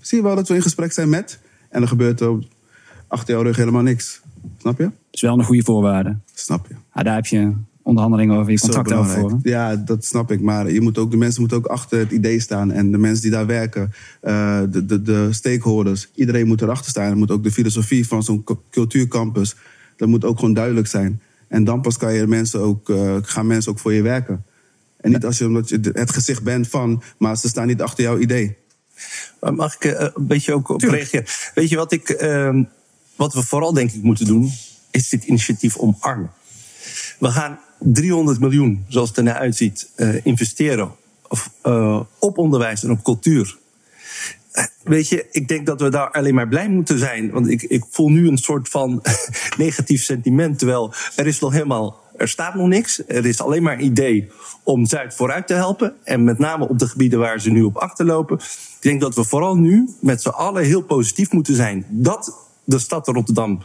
zie 0.00 0.18
je 0.18 0.24
wel 0.24 0.34
dat 0.34 0.48
we 0.48 0.54
in 0.54 0.62
gesprek 0.62 0.92
zijn 0.92 1.08
met. 1.08 1.38
En 1.68 1.82
er 1.82 1.88
gebeurt 1.88 2.22
ook 2.22 2.42
achter 3.08 3.34
jouw 3.34 3.42
rug 3.42 3.56
helemaal 3.56 3.82
niks. 3.82 4.20
Snap 4.58 4.78
je? 4.78 4.84
Dat 4.84 4.92
is 5.10 5.20
wel 5.20 5.38
een 5.38 5.44
goede 5.44 5.62
voorwaarde. 5.62 6.16
Snap 6.34 6.66
je. 6.68 6.74
Ah, 6.90 7.04
daar 7.04 7.14
heb 7.14 7.26
je 7.26 7.52
onderhandelingen 7.88 8.36
over 8.36 8.52
je 8.52 8.58
contract 8.58 8.92
over 8.92 9.20
voor. 9.20 9.38
Ja, 9.42 9.76
dat 9.76 10.04
snap 10.04 10.30
ik. 10.30 10.40
Maar 10.40 10.70
je 10.70 10.80
moet 10.80 10.98
ook, 10.98 11.10
de 11.10 11.16
mensen 11.16 11.40
moeten 11.40 11.58
ook 11.58 11.66
achter 11.66 11.98
het 11.98 12.10
idee 12.10 12.40
staan. 12.40 12.70
En 12.70 12.90
de 12.92 12.98
mensen 12.98 13.22
die 13.22 13.30
daar 13.30 13.46
werken, 13.46 13.92
uh, 14.22 14.60
de, 14.70 14.86
de, 14.86 15.02
de 15.02 15.28
stakeholders, 15.30 16.08
iedereen 16.14 16.46
moet 16.46 16.62
erachter 16.62 16.90
staan. 16.90 17.10
Er 17.10 17.16
moet 17.16 17.30
ook 17.30 17.42
de 17.42 17.50
filosofie 17.50 18.06
van 18.06 18.22
zo'n 18.22 18.44
cultuurcampus, 18.70 19.56
dat 19.96 20.08
moet 20.08 20.24
ook 20.24 20.38
gewoon 20.38 20.54
duidelijk 20.54 20.86
zijn. 20.86 21.20
En 21.48 21.64
dan 21.64 21.80
pas 21.80 21.96
kan 21.96 22.14
je 22.14 22.26
mensen 22.26 22.60
ook, 22.60 22.88
uh, 22.88 23.16
gaan 23.22 23.46
mensen 23.46 23.72
ook 23.72 23.78
voor 23.78 23.92
je 23.92 24.02
werken. 24.02 24.44
En 25.00 25.10
niet 25.10 25.24
als 25.24 25.38
je, 25.38 25.46
omdat 25.46 25.68
je 25.68 25.90
het 25.92 26.12
gezicht 26.12 26.42
bent 26.42 26.68
van, 26.68 27.02
maar 27.18 27.36
ze 27.36 27.48
staan 27.48 27.66
niet 27.66 27.82
achter 27.82 28.04
jouw 28.04 28.18
idee. 28.18 28.56
Mag 29.40 29.74
ik 29.74 29.84
uh, 29.84 30.08
een 30.14 30.26
beetje 30.26 30.54
ook 30.54 30.68
op 30.68 30.80
reageren? 30.80 31.24
Weet 31.54 31.68
je 31.68 31.76
wat 31.76 31.92
ik 31.92 32.08
ehm, 32.08 32.62
wat 33.18 33.34
we 33.34 33.42
vooral 33.42 33.72
denk 33.72 33.92
ik 33.92 34.02
moeten 34.02 34.26
doen, 34.26 34.52
is 34.90 35.08
dit 35.08 35.24
initiatief 35.24 35.76
omarmen. 35.76 36.30
We 37.18 37.30
gaan 37.30 37.58
300 37.78 38.40
miljoen, 38.40 38.84
zoals 38.88 39.08
het 39.08 39.18
er 39.18 39.24
naar 39.24 39.34
uitziet, 39.34 39.88
uh, 39.96 40.26
investeren 40.26 40.90
uh, 41.66 42.00
op 42.18 42.38
onderwijs 42.38 42.84
en 42.84 42.90
op 42.90 43.04
cultuur. 43.04 43.58
Uh, 44.52 44.64
weet 44.82 45.08
je, 45.08 45.26
ik 45.30 45.48
denk 45.48 45.66
dat 45.66 45.80
we 45.80 45.88
daar 45.88 46.10
alleen 46.10 46.34
maar 46.34 46.48
blij 46.48 46.68
moeten 46.68 46.98
zijn. 46.98 47.30
Want 47.30 47.48
ik, 47.48 47.62
ik 47.62 47.84
voel 47.90 48.08
nu 48.08 48.28
een 48.28 48.38
soort 48.38 48.68
van 48.68 49.02
negatief 49.56 50.02
sentiment. 50.04 50.58
Terwijl 50.58 50.92
er 51.16 51.26
is 51.26 51.40
nog 51.40 51.52
helemaal 51.52 52.00
er 52.18 52.28
staat 52.28 52.54
nog 52.54 52.66
niks. 52.66 53.02
Er 53.06 53.26
is 53.26 53.40
alleen 53.40 53.62
maar 53.62 53.72
een 53.72 53.84
idee 53.84 54.30
om 54.62 54.86
Zuid 54.86 55.14
vooruit 55.14 55.46
te 55.46 55.54
helpen. 55.54 55.94
En 56.04 56.24
met 56.24 56.38
name 56.38 56.68
op 56.68 56.78
de 56.78 56.88
gebieden 56.88 57.18
waar 57.18 57.40
ze 57.40 57.50
nu 57.50 57.62
op 57.62 57.76
achterlopen. 57.76 58.36
Ik 58.36 58.78
denk 58.80 59.00
dat 59.00 59.14
we 59.14 59.24
vooral 59.24 59.56
nu 59.56 59.88
met 60.00 60.22
z'n 60.22 60.28
allen 60.28 60.64
heel 60.64 60.82
positief 60.82 61.32
moeten 61.32 61.54
zijn. 61.54 61.86
Dat 61.88 62.47
de 62.68 62.78
stad 62.78 63.08
Rotterdam 63.08 63.62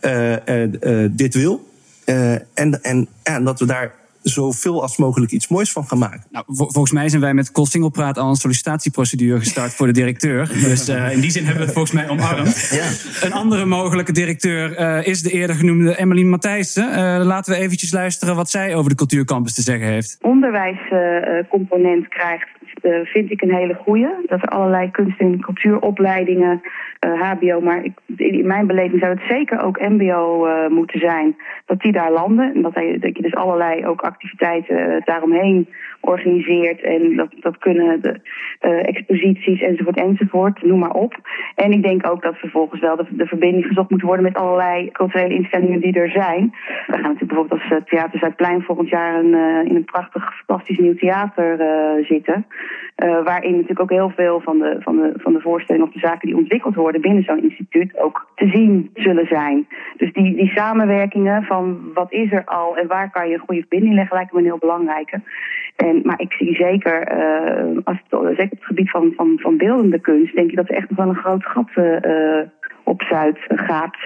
uh, 0.00 0.32
uh, 0.32 1.08
dit 1.10 1.34
wil. 1.34 1.68
en, 2.04 2.82
en, 2.82 3.08
en 3.22 3.44
dat 3.44 3.60
we 3.60 3.66
daar 3.66 3.94
zoveel 4.22 4.82
als 4.82 4.96
mogelijk 4.96 5.32
iets 5.32 5.48
moois 5.48 5.72
van 5.72 5.86
gaan 5.86 5.98
maken. 5.98 6.24
Nou, 6.30 6.44
volgens 6.46 6.92
mij 6.92 7.08
zijn 7.08 7.22
wij 7.22 7.34
met 7.34 7.52
Koolsinglepraat 7.52 8.18
al 8.18 8.28
een 8.28 8.34
sollicitatieprocedure 8.34 9.38
gestart 9.38 9.74
voor 9.74 9.86
de 9.86 9.92
directeur. 9.92 10.48
Dus 10.68 10.88
uh, 10.88 11.12
in 11.12 11.20
die 11.20 11.30
zin 11.30 11.44
hebben 11.44 11.60
we 11.60 11.66
het 11.66 11.74
volgens 11.74 11.94
mij 11.94 12.08
omarmd. 12.08 12.56
Ja. 12.78 12.86
Een 13.26 13.32
andere 13.32 13.64
mogelijke 13.64 14.12
directeur 14.12 14.80
uh, 14.80 15.06
is 15.06 15.22
de 15.22 15.30
eerder 15.30 15.56
genoemde 15.56 15.94
Emmeline 15.94 16.28
Matthijssen. 16.28 16.88
Uh, 16.88 16.94
laten 17.24 17.52
we 17.52 17.58
eventjes 17.58 17.92
luisteren 17.92 18.36
wat 18.36 18.50
zij 18.50 18.74
over 18.74 18.90
de 18.90 18.96
cultuurcampus 18.96 19.54
te 19.54 19.62
zeggen 19.62 19.86
heeft. 19.86 20.18
Onderwijscomponent 20.20 22.08
krijgt 22.08 22.48
uh, 22.82 23.04
vind 23.04 23.30
ik 23.30 23.42
een 23.42 23.54
hele 23.54 23.74
goede. 23.74 24.24
Dat 24.26 24.42
er 24.42 24.48
allerlei 24.48 24.90
kunst- 24.90 25.20
en 25.20 25.40
cultuuropleidingen, 25.40 26.60
HBO, 27.00 27.60
maar 27.60 27.84
ik, 27.84 27.92
in 28.16 28.46
mijn 28.46 28.66
beleving 28.66 29.00
zou 29.00 29.14
het 29.14 29.24
zeker 29.28 29.62
ook 29.62 29.80
MBO 29.80 30.46
uh, 30.46 30.68
moeten 30.68 31.00
zijn, 31.00 31.36
dat 31.66 31.80
die 31.80 31.92
daar 31.92 32.12
landen. 32.12 32.54
En 32.54 32.62
dat, 32.62 32.74
hij, 32.74 32.98
dat 32.98 33.16
je 33.16 33.22
dus 33.22 33.34
allerlei 33.34 33.86
ook 33.86 34.00
activiteiten 34.00 35.02
daaromheen 35.04 35.68
organiseert. 36.00 36.80
En 36.80 37.16
dat, 37.16 37.28
dat 37.40 37.58
kunnen 37.58 38.00
de 38.00 38.20
exposities 38.60 39.60
enzovoort 39.60 39.96
enzovoort, 39.96 40.62
noem 40.62 40.78
maar 40.78 40.90
op. 40.90 41.14
En 41.54 41.72
ik 41.72 41.82
denk 41.82 42.10
ook 42.10 42.22
dat 42.22 42.36
vervolgens 42.36 42.80
wel 42.80 42.96
de, 42.96 43.06
de 43.10 43.26
verbinding 43.26 43.66
gezocht 43.66 43.90
moet 43.90 44.02
worden 44.02 44.24
met 44.24 44.36
allerlei 44.36 44.90
culturele 44.90 45.34
instellingen 45.34 45.80
die 45.80 46.00
er 46.00 46.10
zijn. 46.10 46.54
We 46.86 46.92
gaan 46.92 47.02
natuurlijk 47.02 47.28
bijvoorbeeld 47.28 47.60
als 47.60 47.82
Theater 47.84 48.18
Zuidplein 48.18 48.62
volgend 48.62 48.88
jaar 48.88 49.18
een, 49.18 49.34
in 49.66 49.76
een 49.76 49.84
prachtig, 49.84 50.42
fantastisch 50.46 50.78
nieuw 50.78 50.94
theater 50.94 51.56
zitten. 52.04 52.46
Uh, 53.04 53.24
waarin 53.24 53.52
natuurlijk 53.52 53.80
ook 53.80 53.90
heel 53.90 54.10
veel 54.10 54.40
van 54.40 54.58
de, 54.58 54.76
van, 54.80 54.96
de, 54.96 55.12
van 55.16 55.32
de 55.32 55.40
voorstellingen 55.40 55.86
of 55.86 55.92
de 55.92 55.98
zaken 55.98 56.28
die 56.28 56.36
ontwikkeld 56.36 56.74
worden 56.74 57.00
binnen 57.00 57.22
zo'n 57.22 57.42
instituut 57.42 57.98
ook 57.98 58.26
te 58.34 58.48
zien 58.48 58.90
zullen 58.94 59.26
zijn. 59.26 59.66
Dus 59.96 60.12
die, 60.12 60.36
die 60.36 60.50
samenwerkingen 60.54 61.42
van 61.42 61.78
wat 61.94 62.12
is 62.12 62.32
er 62.32 62.44
al 62.44 62.76
en 62.76 62.86
waar 62.86 63.10
kan 63.10 63.28
je 63.28 63.34
een 63.34 63.40
goede 63.46 63.60
verbinding 63.60 63.94
leggen, 63.94 64.16
lijkt 64.16 64.32
me 64.32 64.38
een 64.38 64.44
heel 64.44 64.58
belangrijke. 64.58 65.20
En, 65.76 66.00
maar 66.04 66.20
ik 66.20 66.32
zie 66.32 66.54
zeker, 66.54 67.18
uh, 67.18 67.78
als 67.84 67.96
het, 68.08 68.20
zeker 68.36 68.52
op 68.52 68.58
het 68.58 68.64
gebied 68.64 68.90
van, 68.90 69.12
van, 69.16 69.38
van 69.40 69.56
beeldende 69.56 70.00
kunst, 70.00 70.34
denk 70.34 70.50
ik 70.50 70.56
dat 70.56 70.68
er 70.68 70.74
echt 70.74 70.88
nog 70.88 70.98
wel 70.98 71.08
een 71.08 71.22
groot 71.22 71.44
gat 71.44 71.70
uh, 71.76 72.40
op 72.88 73.02
Zuid 73.02 73.38
gaat, 73.48 73.96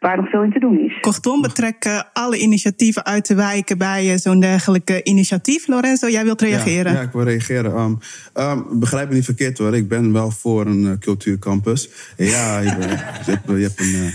waar 0.00 0.16
nog 0.16 0.28
veel 0.28 0.42
in 0.42 0.52
te 0.52 0.58
doen 0.58 0.78
is. 0.78 1.00
Kortom, 1.00 1.42
betrekken 1.42 2.06
alle 2.12 2.38
initiatieven 2.38 3.04
uit 3.04 3.26
de 3.26 3.34
wijken 3.34 3.78
bij 3.78 4.18
zo'n 4.18 4.40
dergelijke 4.40 5.02
initiatief. 5.02 5.68
Lorenzo, 5.68 6.08
jij 6.08 6.24
wilt 6.24 6.40
reageren? 6.40 6.92
Ja, 6.92 6.98
ja 6.98 7.04
ik 7.04 7.12
wil 7.12 7.22
reageren. 7.22 7.78
Um, 7.78 7.98
um, 8.34 8.80
begrijp 8.80 9.08
me 9.08 9.14
niet 9.14 9.24
verkeerd 9.24 9.58
hoor, 9.58 9.74
ik 9.74 9.88
ben 9.88 10.12
wel 10.12 10.30
voor 10.30 10.66
een 10.66 10.82
uh, 10.82 10.92
cultuurcampus. 10.98 11.90
Ja, 12.16 12.58
je, 12.58 12.76
bent, 12.76 13.00
je, 13.26 13.30
hebt, 13.30 13.46
je 13.46 13.62
hebt 13.62 13.80
een... 13.80 13.94
Uh, 13.94 14.08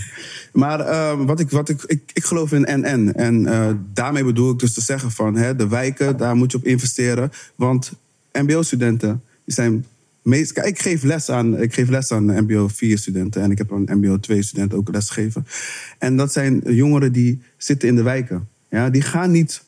maar 0.52 0.80
uh, 0.80 1.12
wat 1.26 1.40
ik, 1.40 1.50
wat 1.50 1.68
ik, 1.68 1.82
ik, 1.86 2.02
ik 2.12 2.24
geloof 2.24 2.52
in 2.52 2.80
NN. 2.80 3.12
En 3.14 3.42
uh, 3.42 3.70
daarmee 3.92 4.24
bedoel 4.24 4.52
ik 4.52 4.58
dus 4.58 4.74
te 4.74 4.80
zeggen 4.80 5.10
van 5.10 5.36
hè, 5.36 5.56
de 5.56 5.68
wijken, 5.68 6.16
daar 6.16 6.36
moet 6.36 6.52
je 6.52 6.58
op 6.58 6.64
investeren. 6.64 7.30
Want 7.54 7.92
MBO-studenten 8.32 9.22
zijn 9.44 9.84
ik 10.34 10.78
geef 10.80 11.02
les 11.02 11.30
aan, 11.30 11.60
ik 11.60 11.74
geef 11.74 11.88
les 11.88 12.12
aan 12.12 12.24
MBO 12.24 12.68
4 12.68 12.98
studenten 12.98 13.42
en 13.42 13.50
ik 13.50 13.58
heb 13.58 13.70
een 13.70 13.88
MBO 13.92 14.20
2 14.20 14.42
student 14.42 14.74
ook 14.74 14.88
les 14.92 15.10
gegeven. 15.10 15.46
En 15.98 16.16
dat 16.16 16.32
zijn 16.32 16.62
jongeren 16.64 17.12
die 17.12 17.42
zitten 17.56 17.88
in 17.88 17.96
de 17.96 18.02
wijken. 18.02 18.48
Ja, 18.70 18.90
die 18.90 19.02
gaan 19.02 19.30
niet 19.30 19.64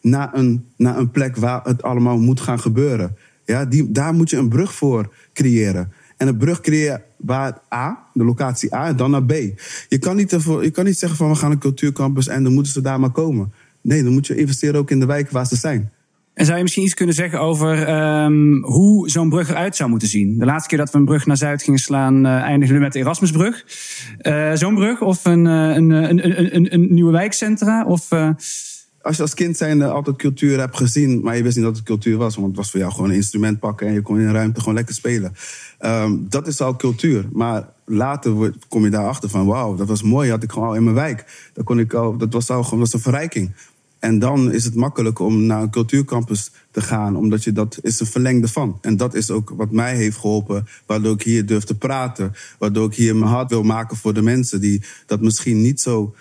naar 0.00 0.34
een, 0.34 0.64
naar 0.76 0.98
een 0.98 1.10
plek 1.10 1.36
waar 1.36 1.60
het 1.64 1.82
allemaal 1.82 2.18
moet 2.18 2.40
gaan 2.40 2.60
gebeuren. 2.60 3.16
Ja, 3.44 3.64
die, 3.64 3.92
daar 3.92 4.14
moet 4.14 4.30
je 4.30 4.36
een 4.36 4.48
brug 4.48 4.74
voor 4.74 5.14
creëren. 5.32 5.92
En 6.16 6.28
een 6.28 6.36
brug 6.36 6.60
creëren 6.60 7.02
waar 7.16 7.58
A, 7.74 8.06
de 8.14 8.24
locatie 8.24 8.74
A, 8.74 8.92
dan 8.92 9.10
naar 9.10 9.24
B. 9.24 9.32
Je 9.88 9.98
kan, 9.98 10.16
niet 10.16 10.32
ervoor, 10.32 10.62
je 10.62 10.70
kan 10.70 10.84
niet 10.84 10.98
zeggen 10.98 11.18
van 11.18 11.28
we 11.28 11.34
gaan 11.34 11.50
een 11.50 11.58
cultuurcampus 11.58 12.28
en 12.28 12.42
dan 12.42 12.54
moeten 12.54 12.72
ze 12.72 12.80
daar 12.80 13.00
maar 13.00 13.10
komen. 13.10 13.52
Nee, 13.80 14.02
dan 14.02 14.12
moet 14.12 14.26
je 14.26 14.36
investeren 14.36 14.80
ook 14.80 14.90
in 14.90 15.00
de 15.00 15.06
wijken 15.06 15.32
waar 15.32 15.46
ze 15.46 15.56
zijn. 15.56 15.90
En 16.40 16.46
zou 16.46 16.58
je 16.58 16.64
misschien 16.64 16.84
iets 16.84 16.94
kunnen 16.94 17.14
zeggen 17.14 17.40
over 17.40 17.88
um, 18.24 18.64
hoe 18.64 19.10
zo'n 19.10 19.28
brug 19.28 19.48
eruit 19.48 19.76
zou 19.76 19.90
moeten 19.90 20.08
zien? 20.08 20.38
De 20.38 20.44
laatste 20.44 20.68
keer 20.68 20.78
dat 20.78 20.90
we 20.90 20.98
een 20.98 21.04
brug 21.04 21.26
naar 21.26 21.36
Zuid 21.36 21.62
gingen 21.62 21.78
slaan, 21.78 22.26
uh, 22.26 22.32
eindigden 22.32 22.76
we 22.76 22.82
met 22.82 22.92
de 22.92 22.98
Erasmusbrug. 22.98 23.64
Uh, 24.22 24.52
zo'n 24.54 24.74
brug 24.74 25.00
of 25.00 25.24
een, 25.24 25.44
een, 25.44 25.90
een, 25.90 26.56
een, 26.56 26.74
een, 26.74 26.86
nieuwe 26.90 27.12
wijkcentra? 27.12 27.84
Of, 27.84 28.12
uh... 28.12 28.30
Als 29.02 29.16
je 29.16 29.22
als 29.22 29.34
kind 29.34 29.56
zijnde 29.56 29.88
altijd 29.88 30.16
cultuur 30.16 30.58
hebt 30.58 30.76
gezien, 30.76 31.20
maar 31.22 31.36
je 31.36 31.42
wist 31.42 31.56
niet 31.56 31.64
dat 31.64 31.76
het 31.76 31.84
cultuur 31.84 32.16
was, 32.16 32.34
want 32.34 32.46
het 32.46 32.56
was 32.56 32.70
voor 32.70 32.80
jou 32.80 32.92
gewoon 32.92 33.10
een 33.10 33.16
instrument 33.16 33.58
pakken 33.58 33.86
en 33.86 33.92
je 33.92 34.02
kon 34.02 34.20
in 34.20 34.26
een 34.26 34.32
ruimte 34.32 34.60
gewoon 34.60 34.74
lekker 34.74 34.94
spelen. 34.94 35.32
Um, 35.80 36.26
dat 36.28 36.46
is 36.46 36.60
al 36.60 36.76
cultuur. 36.76 37.28
Maar 37.32 37.68
later 37.84 38.52
kom 38.68 38.84
je 38.84 38.90
daarachter 38.90 39.28
van, 39.28 39.46
wauw, 39.46 39.74
dat 39.74 39.88
was 39.88 40.02
mooi, 40.02 40.30
had 40.30 40.42
ik 40.42 40.52
gewoon 40.52 40.68
al 40.68 40.74
in 40.74 40.84
mijn 40.84 40.94
wijk. 40.96 41.50
Dat, 41.52 41.64
kon 41.64 41.78
ik 41.78 41.94
al, 41.94 42.16
dat 42.16 42.32
was 42.32 42.50
al 42.50 42.62
gewoon 42.62 42.80
dat 42.80 42.90
was 42.90 42.92
een 42.92 43.12
verrijking. 43.12 43.52
En 44.00 44.18
dan 44.18 44.52
is 44.52 44.64
het 44.64 44.74
makkelijk 44.74 45.18
om 45.18 45.46
naar 45.46 45.62
een 45.62 45.70
cultuurcampus 45.70 46.50
te 46.70 46.80
gaan, 46.80 47.16
omdat 47.16 47.44
je 47.44 47.52
dat 47.52 47.78
is 47.82 48.00
een 48.00 48.06
verlengde 48.06 48.48
van. 48.48 48.78
En 48.80 48.96
dat 48.96 49.14
is 49.14 49.30
ook 49.30 49.52
wat 49.56 49.70
mij 49.70 49.96
heeft 49.96 50.16
geholpen, 50.16 50.66
waardoor 50.86 51.14
ik 51.14 51.22
hier 51.22 51.46
durf 51.46 51.64
te 51.64 51.76
praten, 51.76 52.32
waardoor 52.58 52.86
ik 52.86 52.94
hier 52.94 53.16
mijn 53.16 53.30
hart 53.30 53.50
wil 53.50 53.62
maken 53.62 53.96
voor 53.96 54.14
de 54.14 54.22
mensen 54.22 54.60
die 54.60 54.82
dat 55.06 55.20
misschien 55.20 55.62
niet 55.62 55.80
zo 55.80 56.14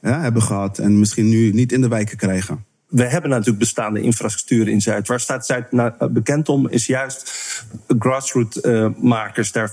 hebben 0.00 0.42
gehad 0.42 0.78
en 0.78 0.98
misschien 0.98 1.28
nu 1.28 1.52
niet 1.52 1.72
in 1.72 1.80
de 1.80 1.88
wijken 1.88 2.16
krijgen. 2.16 2.64
We 2.86 3.04
hebben 3.04 3.30
natuurlijk 3.30 3.58
bestaande 3.58 4.00
infrastructuur 4.00 4.68
in 4.68 4.80
Zuid. 4.80 5.08
Waar 5.08 5.20
staat 5.20 5.46
Zuid 5.46 5.72
nou 5.72 6.08
bekend 6.10 6.48
om, 6.48 6.68
is 6.68 6.86
juist 6.86 7.32
grassroot-makers. 7.98 9.52
Daar 9.52 9.72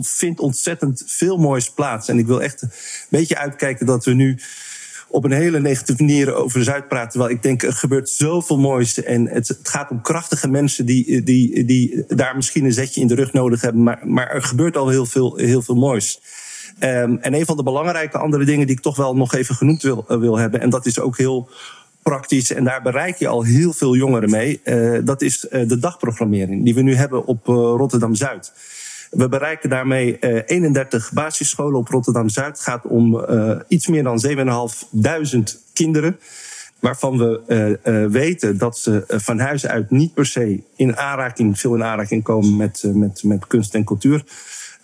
vindt 0.00 0.40
ontzettend 0.40 1.02
veel 1.06 1.36
moois 1.36 1.70
plaats. 1.70 2.08
En 2.08 2.18
ik 2.18 2.26
wil 2.26 2.42
echt 2.42 2.62
een 2.62 2.70
beetje 3.08 3.38
uitkijken 3.38 3.86
dat 3.86 4.04
we 4.04 4.12
nu 4.12 4.38
op 5.10 5.24
een 5.24 5.32
hele 5.32 5.60
negatieve 5.60 6.02
manier 6.02 6.34
over 6.34 6.64
Zuid 6.64 6.88
praten. 6.88 7.10
Terwijl 7.10 7.30
ik 7.30 7.42
denk, 7.42 7.62
er 7.62 7.72
gebeurt 7.72 8.08
zoveel 8.08 8.58
moois. 8.58 9.02
En 9.02 9.28
het, 9.28 9.48
het, 9.48 9.68
gaat 9.68 9.90
om 9.90 10.02
krachtige 10.02 10.48
mensen 10.48 10.86
die, 10.86 11.22
die, 11.22 11.64
die 11.64 12.04
daar 12.08 12.36
misschien 12.36 12.64
een 12.64 12.72
zetje 12.72 13.00
in 13.00 13.06
de 13.06 13.14
rug 13.14 13.32
nodig 13.32 13.60
hebben. 13.60 13.82
Maar, 13.82 14.00
maar 14.04 14.30
er 14.30 14.42
gebeurt 14.42 14.76
al 14.76 14.88
heel 14.88 15.06
veel, 15.06 15.36
heel 15.36 15.62
veel 15.62 15.74
moois. 15.74 16.20
Um, 16.80 17.18
en 17.18 17.34
een 17.34 17.44
van 17.44 17.56
de 17.56 17.62
belangrijke 17.62 18.18
andere 18.18 18.44
dingen 18.44 18.66
die 18.66 18.76
ik 18.76 18.82
toch 18.82 18.96
wel 18.96 19.16
nog 19.16 19.34
even 19.34 19.54
genoemd 19.54 19.82
wil, 19.82 20.04
uh, 20.08 20.18
wil 20.18 20.38
hebben. 20.38 20.60
En 20.60 20.70
dat 20.70 20.86
is 20.86 21.00
ook 21.00 21.18
heel 21.18 21.48
praktisch. 22.02 22.52
En 22.52 22.64
daar 22.64 22.82
bereik 22.82 23.16
je 23.16 23.28
al 23.28 23.42
heel 23.42 23.72
veel 23.72 23.96
jongeren 23.96 24.30
mee. 24.30 24.60
Uh, 24.64 24.98
dat 25.04 25.22
is 25.22 25.46
uh, 25.50 25.68
de 25.68 25.78
dagprogrammering 25.78 26.64
die 26.64 26.74
we 26.74 26.82
nu 26.82 26.94
hebben 26.94 27.26
op 27.26 27.46
Rotterdam 27.46 28.14
Zuid. 28.14 28.52
We 29.10 29.28
bereiken 29.28 29.70
daarmee 29.70 30.16
uh, 30.20 30.40
31 30.46 31.12
basisscholen 31.12 31.78
op 31.78 31.88
Rotterdam 31.88 32.28
Zuid. 32.28 32.48
Het 32.48 32.60
gaat 32.60 32.84
om 32.84 33.14
uh, 33.14 33.58
iets 33.68 33.86
meer 33.86 34.02
dan 34.02 34.22
7.500 34.26 34.42
kinderen. 35.72 36.18
Waarvan 36.78 37.18
we 37.18 37.40
uh, 37.84 38.06
weten 38.06 38.58
dat 38.58 38.78
ze 38.78 39.04
van 39.06 39.38
huis 39.38 39.66
uit 39.66 39.90
niet 39.90 40.14
per 40.14 40.26
se 40.26 40.62
in 40.76 40.96
aanraking, 40.96 41.58
veel 41.58 41.74
in 41.74 41.84
aanraking 41.84 42.22
komen 42.22 42.56
met, 42.56 42.82
met, 42.94 43.22
met 43.22 43.46
kunst 43.46 43.74
en 43.74 43.84
cultuur. 43.84 44.24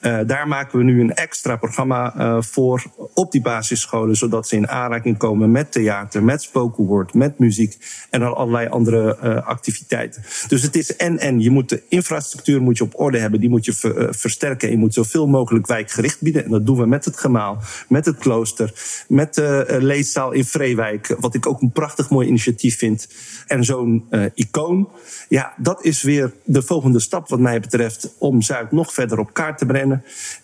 Uh, 0.01 0.19
daar 0.27 0.49
maken 0.49 0.79
we 0.79 0.85
nu 0.85 1.01
een 1.01 1.15
extra 1.15 1.57
programma 1.57 2.15
uh, 2.17 2.43
voor 2.43 2.85
op 3.15 3.33
die 3.33 3.41
basisscholen, 3.41 4.17
zodat 4.17 4.49
ze 4.49 4.57
in 4.57 4.69
aanraking 4.69 5.19
komen 5.19 5.51
met 5.51 5.73
theater, 5.73 6.23
met 6.23 6.43
spoken 6.43 6.85
word, 6.85 7.15
met 7.15 7.39
muziek 7.39 7.77
en 8.11 8.23
al 8.23 8.37
allerlei 8.37 8.69
andere 8.69 9.19
uh, 9.25 9.47
activiteiten. 9.47 10.23
Dus 10.49 10.63
het 10.63 10.77
is 10.77 10.97
en 10.97 11.19
en. 11.19 11.41
Je 11.41 11.51
moet 11.51 11.69
de 11.69 11.83
infrastructuur 11.89 12.63
moet 12.63 12.79
je 12.79 12.85
op 12.85 13.01
orde 13.01 13.19
hebben, 13.19 13.41
die 13.41 13.49
moet 13.49 13.65
je 13.65 13.73
ver, 13.73 14.15
versterken. 14.15 14.69
En 14.69 14.75
je 14.75 14.81
moet 14.81 14.95
zoveel 14.95 15.27
mogelijk 15.27 15.67
wijkgericht 15.67 16.21
bieden. 16.21 16.45
En 16.45 16.51
dat 16.51 16.67
doen 16.67 16.79
we 16.79 16.87
met 16.87 17.05
het 17.05 17.19
gemaal, 17.19 17.63
met 17.89 18.05
het 18.05 18.17
klooster, 18.17 18.73
met 19.09 19.35
de 19.35 19.77
leeszaal 19.81 20.33
in 20.33 20.45
Vreewijk, 20.45 21.17
wat 21.19 21.35
ik 21.35 21.47
ook 21.47 21.61
een 21.61 21.73
prachtig 21.73 22.11
mooi 22.11 22.29
initiatief 22.29 22.79
vind. 22.79 23.09
En 23.47 23.65
zo'n 23.65 24.09
icoon. 24.35 24.89
Ja, 25.29 25.55
dat 25.57 25.85
is 25.85 26.03
weer 26.03 26.33
de 26.45 26.63
volgende 26.63 27.01
stap 27.01 27.29
wat 27.29 27.41
mij 27.41 27.61
betreft 27.61 28.15
om 28.19 28.43
Zuid 28.43 28.73
nog 28.73 28.93
verder 28.93 29.19
op 29.19 29.33
kaart 29.33 29.59
te 29.59 29.67
brengen. 29.67 29.86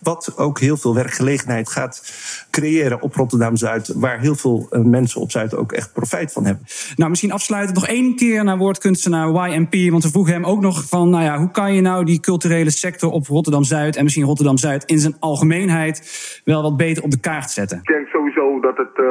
Wat 0.01 0.33
ook 0.37 0.59
heel 0.59 0.77
veel 0.77 0.95
werkgelegenheid 0.95 1.69
gaat 1.69 2.03
creëren 2.51 3.01
op 3.01 3.15
Rotterdam 3.15 3.55
Zuid. 3.55 3.87
Waar 3.87 4.19
heel 4.19 4.35
veel 4.35 4.67
mensen 4.83 5.21
op 5.21 5.31
Zuid 5.31 5.55
ook 5.55 5.71
echt 5.71 5.93
profijt 5.93 6.31
van 6.31 6.45
hebben. 6.45 6.65
Nou, 6.95 7.09
misschien 7.09 7.31
afsluitend 7.31 7.75
nog 7.75 7.87
één 7.87 8.15
keer 8.15 8.43
naar 8.43 8.57
woordkunstenaar 8.57 9.49
YMP. 9.49 9.91
Want 9.91 10.03
we 10.03 10.09
vroegen 10.09 10.33
hem 10.33 10.45
ook 10.45 10.61
nog 10.61 10.87
van, 10.89 11.09
nou 11.09 11.23
ja, 11.23 11.37
hoe 11.37 11.51
kan 11.51 11.73
je 11.73 11.81
nou 11.81 12.05
die 12.05 12.19
culturele 12.19 12.71
sector 12.71 13.11
op 13.11 13.27
Rotterdam 13.27 13.63
Zuid 13.63 13.95
en 13.95 14.03
misschien 14.03 14.25
Rotterdam 14.25 14.57
Zuid 14.57 14.83
in 14.83 14.99
zijn 14.99 15.15
algemeenheid 15.19 16.41
wel 16.45 16.61
wat 16.61 16.77
beter 16.77 17.03
op 17.03 17.11
de 17.11 17.19
kaart 17.19 17.49
zetten? 17.51 17.77
Ik 17.77 17.87
denk 17.87 18.07
sowieso 18.07 18.59
dat 18.59 18.77
het 18.77 18.97
uh, 18.97 19.05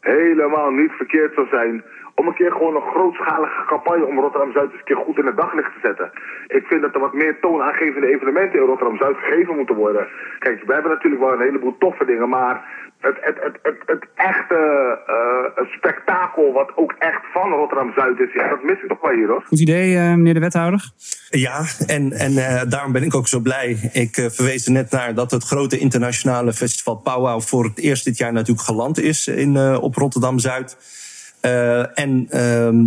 helemaal 0.00 0.70
niet 0.70 0.90
verkeerd 0.90 1.34
zou 1.34 1.46
zijn 1.48 1.84
om 2.14 2.26
een 2.26 2.34
keer 2.34 2.52
gewoon 2.52 2.76
een 2.76 2.90
grootschalige 2.92 3.64
campagne 3.66 4.06
om 4.06 4.18
Rotterdam-Zuid 4.18 4.70
eens 4.70 4.78
een 4.78 4.90
keer 4.90 5.04
goed 5.04 5.18
in 5.18 5.26
het 5.26 5.36
daglicht 5.36 5.72
te 5.74 5.86
zetten. 5.88 6.10
Ik 6.46 6.64
vind 6.66 6.82
dat 6.82 6.94
er 6.94 7.00
wat 7.00 7.12
meer 7.12 7.40
toonaangevende 7.40 8.12
evenementen 8.14 8.58
in 8.60 8.66
Rotterdam-Zuid 8.66 9.16
gegeven 9.16 9.56
moeten 9.56 9.74
worden. 9.74 10.06
Kijk, 10.38 10.62
we 10.66 10.72
hebben 10.72 10.90
natuurlijk 10.90 11.22
wel 11.22 11.32
een 11.32 11.48
heleboel 11.48 11.76
toffe 11.78 12.04
dingen, 12.04 12.28
maar 12.28 12.56
het, 13.00 13.16
het, 13.20 13.36
het, 13.40 13.58
het, 13.62 13.78
het 13.86 14.04
echte 14.14 14.60
uh, 15.08 15.72
spektakel 15.76 16.52
wat 16.52 16.72
ook 16.76 16.94
echt 16.98 17.22
van 17.32 17.50
Rotterdam-Zuid 17.50 18.18
is, 18.18 18.32
ja, 18.32 18.48
dat 18.48 18.62
mis 18.62 18.82
ik 18.82 18.88
toch 18.88 19.00
wel 19.00 19.12
hier 19.12 19.28
hoor. 19.28 19.42
Goed 19.46 19.60
idee, 19.60 19.94
uh, 19.94 20.14
meneer 20.14 20.34
de 20.34 20.40
wethouder. 20.40 20.90
Ja, 21.30 21.64
en, 21.86 22.12
en 22.12 22.32
uh, 22.32 22.62
daarom 22.68 22.92
ben 22.92 23.02
ik 23.02 23.14
ook 23.14 23.28
zo 23.28 23.40
blij. 23.40 23.90
Ik 23.92 24.14
verwees 24.14 24.66
er 24.66 24.72
net 24.72 24.90
naar 24.90 25.14
dat 25.14 25.30
het 25.30 25.44
grote 25.44 25.78
internationale 25.78 26.52
festival 26.52 26.96
Powwow 26.96 27.40
voor 27.40 27.64
het 27.64 27.78
eerst 27.78 28.04
dit 28.04 28.16
jaar 28.18 28.32
natuurlijk 28.32 28.66
geland 28.66 28.98
is 28.98 29.26
in, 29.26 29.58
op 29.76 29.94
Rotterdam-Zuid. 29.94 31.00
Uh, 31.42 31.98
en 31.98 32.20
uh, 32.22 32.30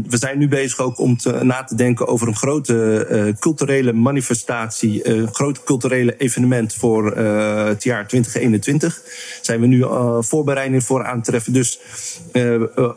we 0.10 0.18
zijn 0.18 0.38
nu 0.38 0.48
bezig 0.48 0.80
ook 0.80 1.00
om 1.00 1.18
te, 1.18 1.40
na 1.44 1.64
te 1.64 1.76
denken 1.76 2.08
over 2.08 2.28
een 2.28 2.36
grote 2.36 3.08
uh, 3.12 3.34
culturele 3.40 3.94
manifestatie, 3.94 5.10
een 5.10 5.34
groot 5.34 5.64
culturele 5.64 6.18
evenement 6.18 6.74
voor 6.74 7.18
het 7.18 7.84
jaar 7.84 8.08
2021. 8.08 9.02
Zijn 9.42 9.62
we 9.62 9.68
nu 9.68 9.86
voorbereiding 10.20 10.84
voor 10.84 11.06
aan 11.06 11.22
te 11.22 11.30
treffen. 11.30 11.54
Dus 11.54 11.80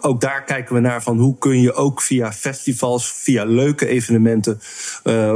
ook 0.01 0.21
daar 0.21 0.45
kijken 0.45 0.75
we 0.75 0.81
naar 0.81 1.03
van 1.03 1.19
hoe 1.19 1.39
kun 1.39 1.61
je 1.61 1.73
ook 1.73 2.03
via 2.03 2.33
festivals, 2.33 3.13
via 3.13 3.45
leuke 3.45 3.87
evenementen 3.87 4.61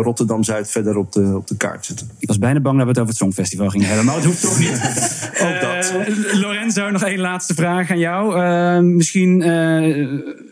Rotterdam 0.03 0.43
Zuid 0.43 0.71
verder 0.71 0.97
op 0.97 1.13
de, 1.13 1.33
op 1.37 1.47
de 1.47 1.57
kaart 1.57 1.87
zetten. 1.87 2.11
Ik 2.19 2.29
was 2.29 2.39
bijna 2.39 2.61
bang 2.61 2.77
dat 2.77 2.85
we 2.85 2.91
het 2.91 2.99
over 2.99 3.11
het 3.11 3.23
Songfestival 3.23 3.69
gingen 3.69 3.87
hebben, 3.87 4.05
maar 4.05 4.15
het 4.15 4.25
hoeft 4.25 4.41
toch 4.41 4.59
niet. 4.59 4.71
ook 5.47 5.61
dat. 5.61 5.95
Lorenzo, 6.33 6.91
nog 6.91 7.03
één 7.03 7.21
laatste 7.21 7.55
vraag 7.55 7.91
aan 7.91 7.99
jou. 7.99 8.41
misschien 8.83 9.43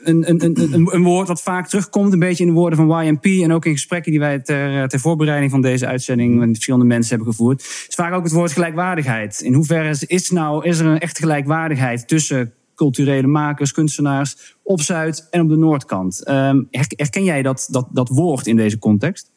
een, 0.05 0.94
een, 0.94 1.03
woord 1.03 1.29
wat 1.29 1.42
vaak 1.42 1.68
terugkomt, 1.68 2.12
een 2.12 2.18
beetje 2.18 2.44
in 2.44 2.51
de 2.51 2.57
woorden 2.57 2.79
van 2.79 3.05
YMP 3.05 3.25
en 3.25 3.53
ook 3.53 3.64
in 3.64 3.73
gesprekken 3.73 4.11
die 4.11 4.20
wij 4.20 4.38
ter, 4.38 4.88
ter 4.88 5.01
voorbereiding 5.01 5.51
van 5.51 5.61
deze 5.61 5.87
uitzending 5.87 6.38
met 6.38 6.49
verschillende 6.49 6.87
mensen 6.87 7.16
hebben 7.16 7.35
gevoerd, 7.35 7.61
is 7.61 7.94
vaak 7.94 8.12
ook 8.12 8.25
het 8.25 8.33
woord 8.33 8.53
gelijkwaardigheid. 8.53 9.40
In 9.40 9.55
hoeverre 9.55 10.07
is, 10.07 10.31
nou, 10.31 10.64
is 10.64 10.79
er 10.79 10.87
een 10.87 10.99
echte 10.99 11.20
gelijkwaardigheid 11.20 12.09
tussen 12.09 12.53
culturele 12.75 13.27
makers, 13.27 13.73
kunstenaars 13.73 14.57
op 14.62 14.81
Zuid 14.81 15.27
en 15.31 15.40
op 15.40 15.49
de 15.49 15.57
Noordkant? 15.57 16.29
Um, 16.29 16.68
herken 16.70 17.25
jij 17.25 17.42
dat, 17.42 17.68
dat, 17.70 17.88
dat 17.92 18.09
woord 18.09 18.46
in 18.46 18.57
deze 18.57 18.79
context? 18.79 19.33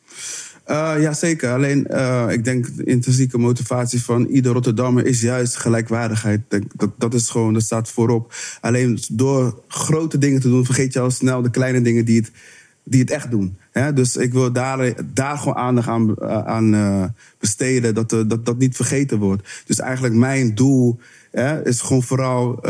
Uh, 0.67 0.93
ja, 0.99 1.13
zeker. 1.13 1.52
Alleen, 1.52 1.88
uh, 1.91 2.26
ik 2.30 2.43
denk 2.43 2.76
de 2.76 2.84
intrinsieke 2.84 3.38
motivatie 3.38 4.04
van 4.04 4.26
ieder 4.26 4.54
Rotterdammer 4.54 5.06
is 5.06 5.21
juist 5.21 5.56
gelijkwaardigheid. 5.56 6.41
Dat, 6.76 6.89
dat 6.97 7.13
is 7.13 7.30
gewoon, 7.30 7.54
dat 7.54 7.62
staat 7.62 7.89
voorop. 7.89 8.34
Alleen 8.62 8.99
door 9.12 9.62
grote 9.67 10.17
dingen 10.17 10.41
te 10.41 10.49
doen, 10.49 10.65
vergeet 10.65 10.93
je 10.93 10.99
al 10.99 11.12
snel 11.12 11.41
de 11.41 11.49
kleine 11.49 11.82
dingen 11.82 12.06
die 12.06 12.19
het, 12.19 12.32
die 12.84 13.02
het 13.02 13.12
echt 13.12 13.32
doen. 13.32 13.58
Hè? 13.71 13.93
Dus 13.93 14.15
ik 14.15 14.34
wil 14.34 14.52
daar, 14.52 14.93
daar 15.13 15.38
gewoon 15.38 15.56
aandacht 15.56 15.88
aan, 15.88 16.21
aan 16.45 16.73
uh, 16.73 17.04
besteden, 17.39 17.93
dat, 17.93 18.10
dat 18.10 18.45
dat 18.45 18.58
niet 18.58 18.76
vergeten 18.76 19.19
wordt. 19.19 19.63
Dus 19.65 19.80
eigenlijk 19.80 20.15
mijn 20.15 20.56
doel 20.56 20.99
hè, 21.32 21.67
is 21.67 21.82
gewoon 21.82 22.04
vooral 22.04 22.63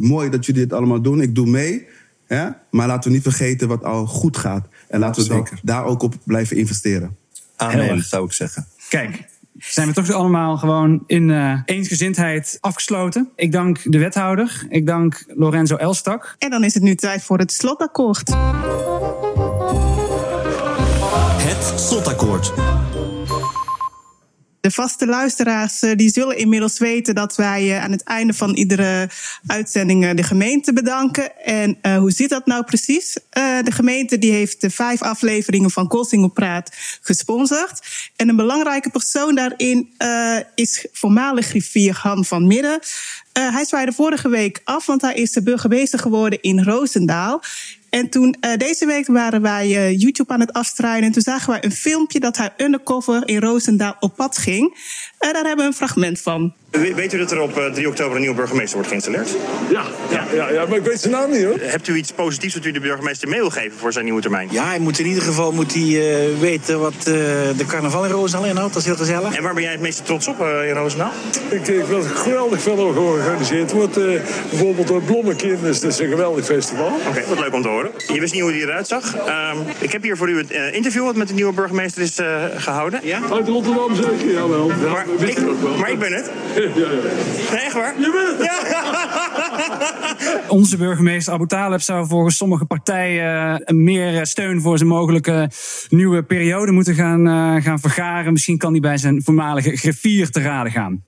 mooi 0.00 0.30
dat 0.30 0.46
jullie 0.46 0.62
dit 0.62 0.72
allemaal 0.72 1.02
doen. 1.02 1.20
Ik 1.20 1.34
doe 1.34 1.46
mee. 1.46 1.86
Hè? 2.26 2.48
Maar 2.70 2.86
laten 2.86 3.10
we 3.10 3.16
niet 3.16 3.24
vergeten 3.24 3.68
wat 3.68 3.84
al 3.84 4.06
goed 4.06 4.36
gaat. 4.36 4.68
En 4.88 5.00
laten 5.00 5.28
we 5.28 5.42
daar 5.62 5.84
ook 5.84 6.02
op 6.02 6.14
blijven 6.24 6.56
investeren. 6.56 7.20
Amen, 7.62 8.02
zou 8.02 8.24
ik 8.24 8.32
zeggen. 8.32 8.66
Kijk, 8.88 9.24
zijn 9.58 9.88
we 9.88 9.94
toch 9.94 10.10
allemaal 10.10 10.56
gewoon 10.56 11.02
in 11.06 11.28
uh, 11.28 11.60
eensgezindheid 11.64 12.58
afgesloten. 12.60 13.30
Ik 13.36 13.52
dank 13.52 13.92
de 13.92 13.98
wethouder. 13.98 14.66
Ik 14.68 14.86
dank 14.86 15.24
Lorenzo 15.26 15.76
Elstak. 15.76 16.34
En 16.38 16.50
dan 16.50 16.64
is 16.64 16.74
het 16.74 16.82
nu 16.82 16.94
tijd 16.94 17.22
voor 17.22 17.38
het 17.38 17.52
slotakkoord. 17.52 18.32
Het 21.42 21.80
slotakkoord. 21.80 22.52
De 24.62 24.70
vaste 24.70 25.06
luisteraars 25.06 25.82
eh, 25.82 25.96
die 25.96 26.10
zullen 26.10 26.36
inmiddels 26.36 26.78
weten 26.78 27.14
dat 27.14 27.36
wij 27.36 27.70
eh, 27.70 27.82
aan 27.84 27.90
het 27.90 28.02
einde 28.02 28.34
van 28.34 28.54
iedere 28.54 29.10
uitzending 29.46 30.04
eh, 30.04 30.14
de 30.14 30.22
gemeente 30.22 30.72
bedanken. 30.72 31.44
En 31.44 31.78
hoe 31.98 32.10
zit 32.10 32.30
dat 32.30 32.46
nou 32.46 32.64
precies? 32.64 33.18
De 33.30 33.70
gemeente 33.70 34.18
die 34.18 34.32
heeft 34.32 34.60
de 34.60 34.70
vijf 34.70 35.02
afleveringen 35.02 35.70
van 35.70 35.88
Koolsingel 35.88 36.28
Praat 36.28 36.70
gesponsord. 37.00 37.86
En 38.16 38.28
een 38.28 38.36
belangrijke 38.36 38.90
persoon 38.90 39.34
daarin 39.34 39.92
is 40.54 40.86
voormalig 40.92 41.46
griffier 41.46 41.98
Han 42.02 42.24
van 42.24 42.46
Midden. 42.46 42.80
hij 43.32 43.64
zwaaide 43.64 43.92
vorige 43.92 44.28
week 44.28 44.60
af, 44.64 44.86
want 44.86 45.02
hij 45.02 45.14
is 45.14 45.32
de 45.32 45.42
burgemeester 45.42 45.98
geworden 45.98 46.42
in 46.42 46.62
Roosendaal. 46.62 47.42
En 47.94 48.08
toen 48.08 48.36
uh, 48.40 48.56
deze 48.56 48.86
week 48.86 49.06
waren 49.06 49.42
wij 49.42 49.68
uh, 49.68 49.98
YouTube 50.00 50.32
aan 50.32 50.40
het 50.40 50.52
afstruinen. 50.52 51.04
En 51.04 51.12
toen 51.12 51.22
zagen 51.22 51.50
wij 51.50 51.64
een 51.64 51.72
filmpje 51.72 52.20
dat 52.20 52.36
hij 52.36 52.52
undercover 52.56 53.28
in 53.28 53.40
Roosendaal 53.40 53.96
op 54.00 54.16
pad 54.16 54.38
ging. 54.38 54.76
En 55.18 55.32
daar 55.32 55.44
hebben 55.44 55.56
we 55.56 55.70
een 55.70 55.76
fragment 55.76 56.20
van. 56.20 56.54
Weet 56.72 57.12
u 57.12 57.18
dat 57.18 57.30
er 57.30 57.40
op 57.40 57.58
uh, 57.58 57.64
3 57.64 57.88
oktober 57.88 58.14
een 58.14 58.20
nieuwe 58.20 58.36
burgemeester 58.36 58.74
wordt 58.74 58.88
geïnstalleerd? 58.88 59.28
Ja, 59.70 59.84
ja, 60.10 60.26
ja, 60.34 60.50
ja, 60.50 60.66
maar 60.66 60.78
ik 60.78 60.84
weet 60.84 61.00
zijn 61.00 61.12
naam 61.12 61.30
niet 61.30 61.44
hoor. 61.44 61.58
Hebt 61.60 61.88
u 61.88 61.96
iets 61.96 62.12
positiefs 62.12 62.54
dat 62.54 62.64
u 62.64 62.70
de 62.70 62.80
burgemeester 62.80 63.28
mee 63.28 63.40
wil 63.40 63.50
geven 63.50 63.78
voor 63.78 63.92
zijn 63.92 64.04
nieuwe 64.04 64.20
termijn? 64.20 64.48
Ja, 64.50 64.66
hij 64.66 64.78
moet 64.78 64.98
in 64.98 65.06
ieder 65.06 65.22
geval 65.22 65.52
moet 65.52 65.74
hij, 65.74 65.82
uh, 65.82 66.38
weten 66.40 66.80
wat 66.80 66.94
uh, 66.98 67.04
de 67.04 67.64
carnaval 67.66 68.04
in 68.04 68.10
Roosendaal 68.10 68.48
inhoudt. 68.48 68.72
Dat 68.72 68.82
is 68.82 68.88
heel 68.88 68.98
gezellig. 68.98 69.36
En 69.36 69.42
waar 69.42 69.54
ben 69.54 69.62
jij 69.62 69.72
het 69.72 69.80
meeste 69.80 70.02
trots 70.02 70.28
op 70.28 70.40
uh, 70.40 70.68
in 70.68 70.74
Roosendaal? 70.74 71.12
Ik 71.50 71.66
dat 71.66 72.04
het 72.04 72.06
geweldig 72.06 72.62
veel 72.62 72.92
georganiseerd 72.92 73.72
wordt. 73.72 73.94
bijvoorbeeld 74.50 74.86
door 74.86 75.02
Blommenkind 75.02 75.62
is 75.62 75.80
dat 75.80 75.92
is 75.92 75.98
een 75.98 76.08
geweldig 76.08 76.44
festival. 76.44 76.86
Oké, 76.86 77.08
okay, 77.08 77.24
wat 77.28 77.38
leuk 77.38 77.54
om 77.54 77.62
te 77.62 77.68
horen. 77.68 77.90
Je 78.12 78.20
wist 78.20 78.32
niet 78.32 78.42
hoe 78.42 78.52
die 78.52 78.62
eruit 78.62 78.88
zag. 78.88 79.14
Um, 79.14 79.58
ik 79.78 79.92
heb 79.92 80.02
hier 80.02 80.16
voor 80.16 80.28
u 80.28 80.38
een 80.38 80.74
interview 80.74 81.04
wat 81.04 81.16
met 81.16 81.28
de 81.28 81.34
nieuwe 81.34 81.52
burgemeester 81.52 82.02
is 82.02 82.18
gehouden. 82.56 83.00
Ja? 83.02 83.20
Uit 83.32 83.48
Rotterdam 83.48 83.94
zeker, 83.94 84.32
jawel. 84.32 84.68
Ja, 84.68 84.90
maar, 84.90 85.06
ik, 85.18 85.38
maar 85.78 85.90
ik 85.90 85.98
ben 85.98 86.12
het. 86.12 86.30
Ja, 86.68 86.90
ja. 86.90 87.02
Nee, 87.50 87.60
echt 87.60 87.72
waar? 87.72 87.94
Je 87.98 88.10
bent 88.12 88.38
het! 88.38 88.46
Ja. 88.46 88.60
Onze 90.48 90.76
burgemeester 90.76 91.32
Abu 91.32 91.46
Taleb 91.46 91.80
zou 91.80 92.06
volgens 92.06 92.36
sommige 92.36 92.64
partijen 92.64 93.62
uh, 93.66 93.76
meer 93.76 94.26
steun 94.26 94.60
voor 94.60 94.76
zijn 94.76 94.88
mogelijke 94.88 95.50
nieuwe 95.88 96.22
periode 96.22 96.72
moeten 96.72 96.94
gaan, 96.94 97.26
uh, 97.26 97.62
gaan 97.62 97.80
vergaren. 97.80 98.32
Misschien 98.32 98.58
kan 98.58 98.70
hij 98.70 98.80
bij 98.80 98.96
zijn 98.96 99.22
voormalige 99.22 99.76
griffier 99.76 100.30
te 100.30 100.40
raden 100.40 100.72
gaan. 100.72 101.04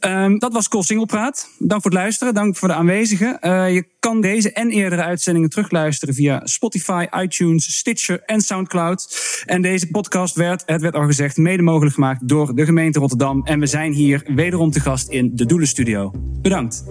Um, 0.00 0.38
dat 0.38 0.52
was 0.52 0.68
Kool 0.68 0.82
Singelpraat. 0.82 1.48
Dank 1.58 1.82
voor 1.82 1.90
het 1.90 2.00
luisteren, 2.00 2.34
dank 2.34 2.56
voor 2.56 2.68
de 2.68 2.74
aanwezigen. 2.74 3.38
Uh, 3.40 3.74
je 3.74 3.84
kan 3.98 4.20
deze 4.20 4.52
en 4.52 4.70
eerdere 4.70 5.02
uitzendingen 5.02 5.50
terugluisteren 5.50 6.14
via 6.14 6.40
Spotify, 6.44 7.06
iTunes, 7.22 7.76
Stitcher 7.76 8.22
en 8.24 8.40
Soundcloud. 8.40 9.08
En 9.46 9.62
deze 9.62 9.90
podcast 9.90 10.36
werd, 10.36 10.62
het 10.66 10.80
werd 10.80 10.94
al 10.94 11.06
gezegd, 11.06 11.36
mede 11.36 11.62
mogelijk 11.62 11.94
gemaakt 11.94 12.28
door 12.28 12.54
de 12.54 12.64
gemeente 12.64 12.98
Rotterdam. 12.98 13.44
En 13.44 13.60
we 13.60 13.66
zijn 13.66 13.92
hier 13.92 14.22
wederom 14.34 14.70
te 14.70 14.80
gast 14.80 15.08
in 15.08 15.30
de 15.34 15.46
Doelenstudio. 15.46 16.12
Bedankt. 16.42 16.84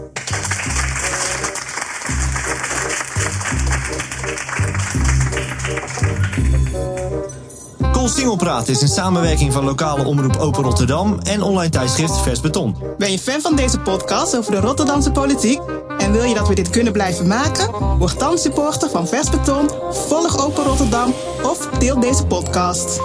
Singelpraat 8.10 8.68
is 8.68 8.82
een 8.82 8.88
samenwerking 8.88 9.54
van 9.54 9.64
lokale 9.64 10.06
omroep 10.06 10.38
Open 10.38 10.64
Rotterdam 10.64 11.20
en 11.20 11.42
online 11.42 11.70
tijdschrift 11.70 12.22
Vers 12.22 12.42
Beton. 12.42 12.76
Ben 12.98 13.12
je 13.12 13.20
fan 13.20 13.42
van 13.42 13.56
deze 13.56 13.80
podcast 13.80 14.38
over 14.38 14.52
de 14.52 14.60
Rotterdamse 14.60 15.12
politiek? 15.12 15.60
En 15.98 16.12
wil 16.12 16.24
je 16.24 16.34
dat 16.34 16.48
we 16.48 16.56
dit 16.56 16.70
kunnen 16.70 16.94
blijven 16.94 17.28
maken? 17.28 17.98
Word 17.98 18.20
dan 18.20 18.38
supporter 18.38 18.90
van 18.90 19.08
Vers 19.08 19.30
Beton, 19.30 19.70
volg 19.92 20.46
Open 20.46 20.64
Rotterdam 20.64 21.14
of 21.44 21.68
deel 21.80 22.00
deze 22.00 22.26
podcast. 22.26 23.02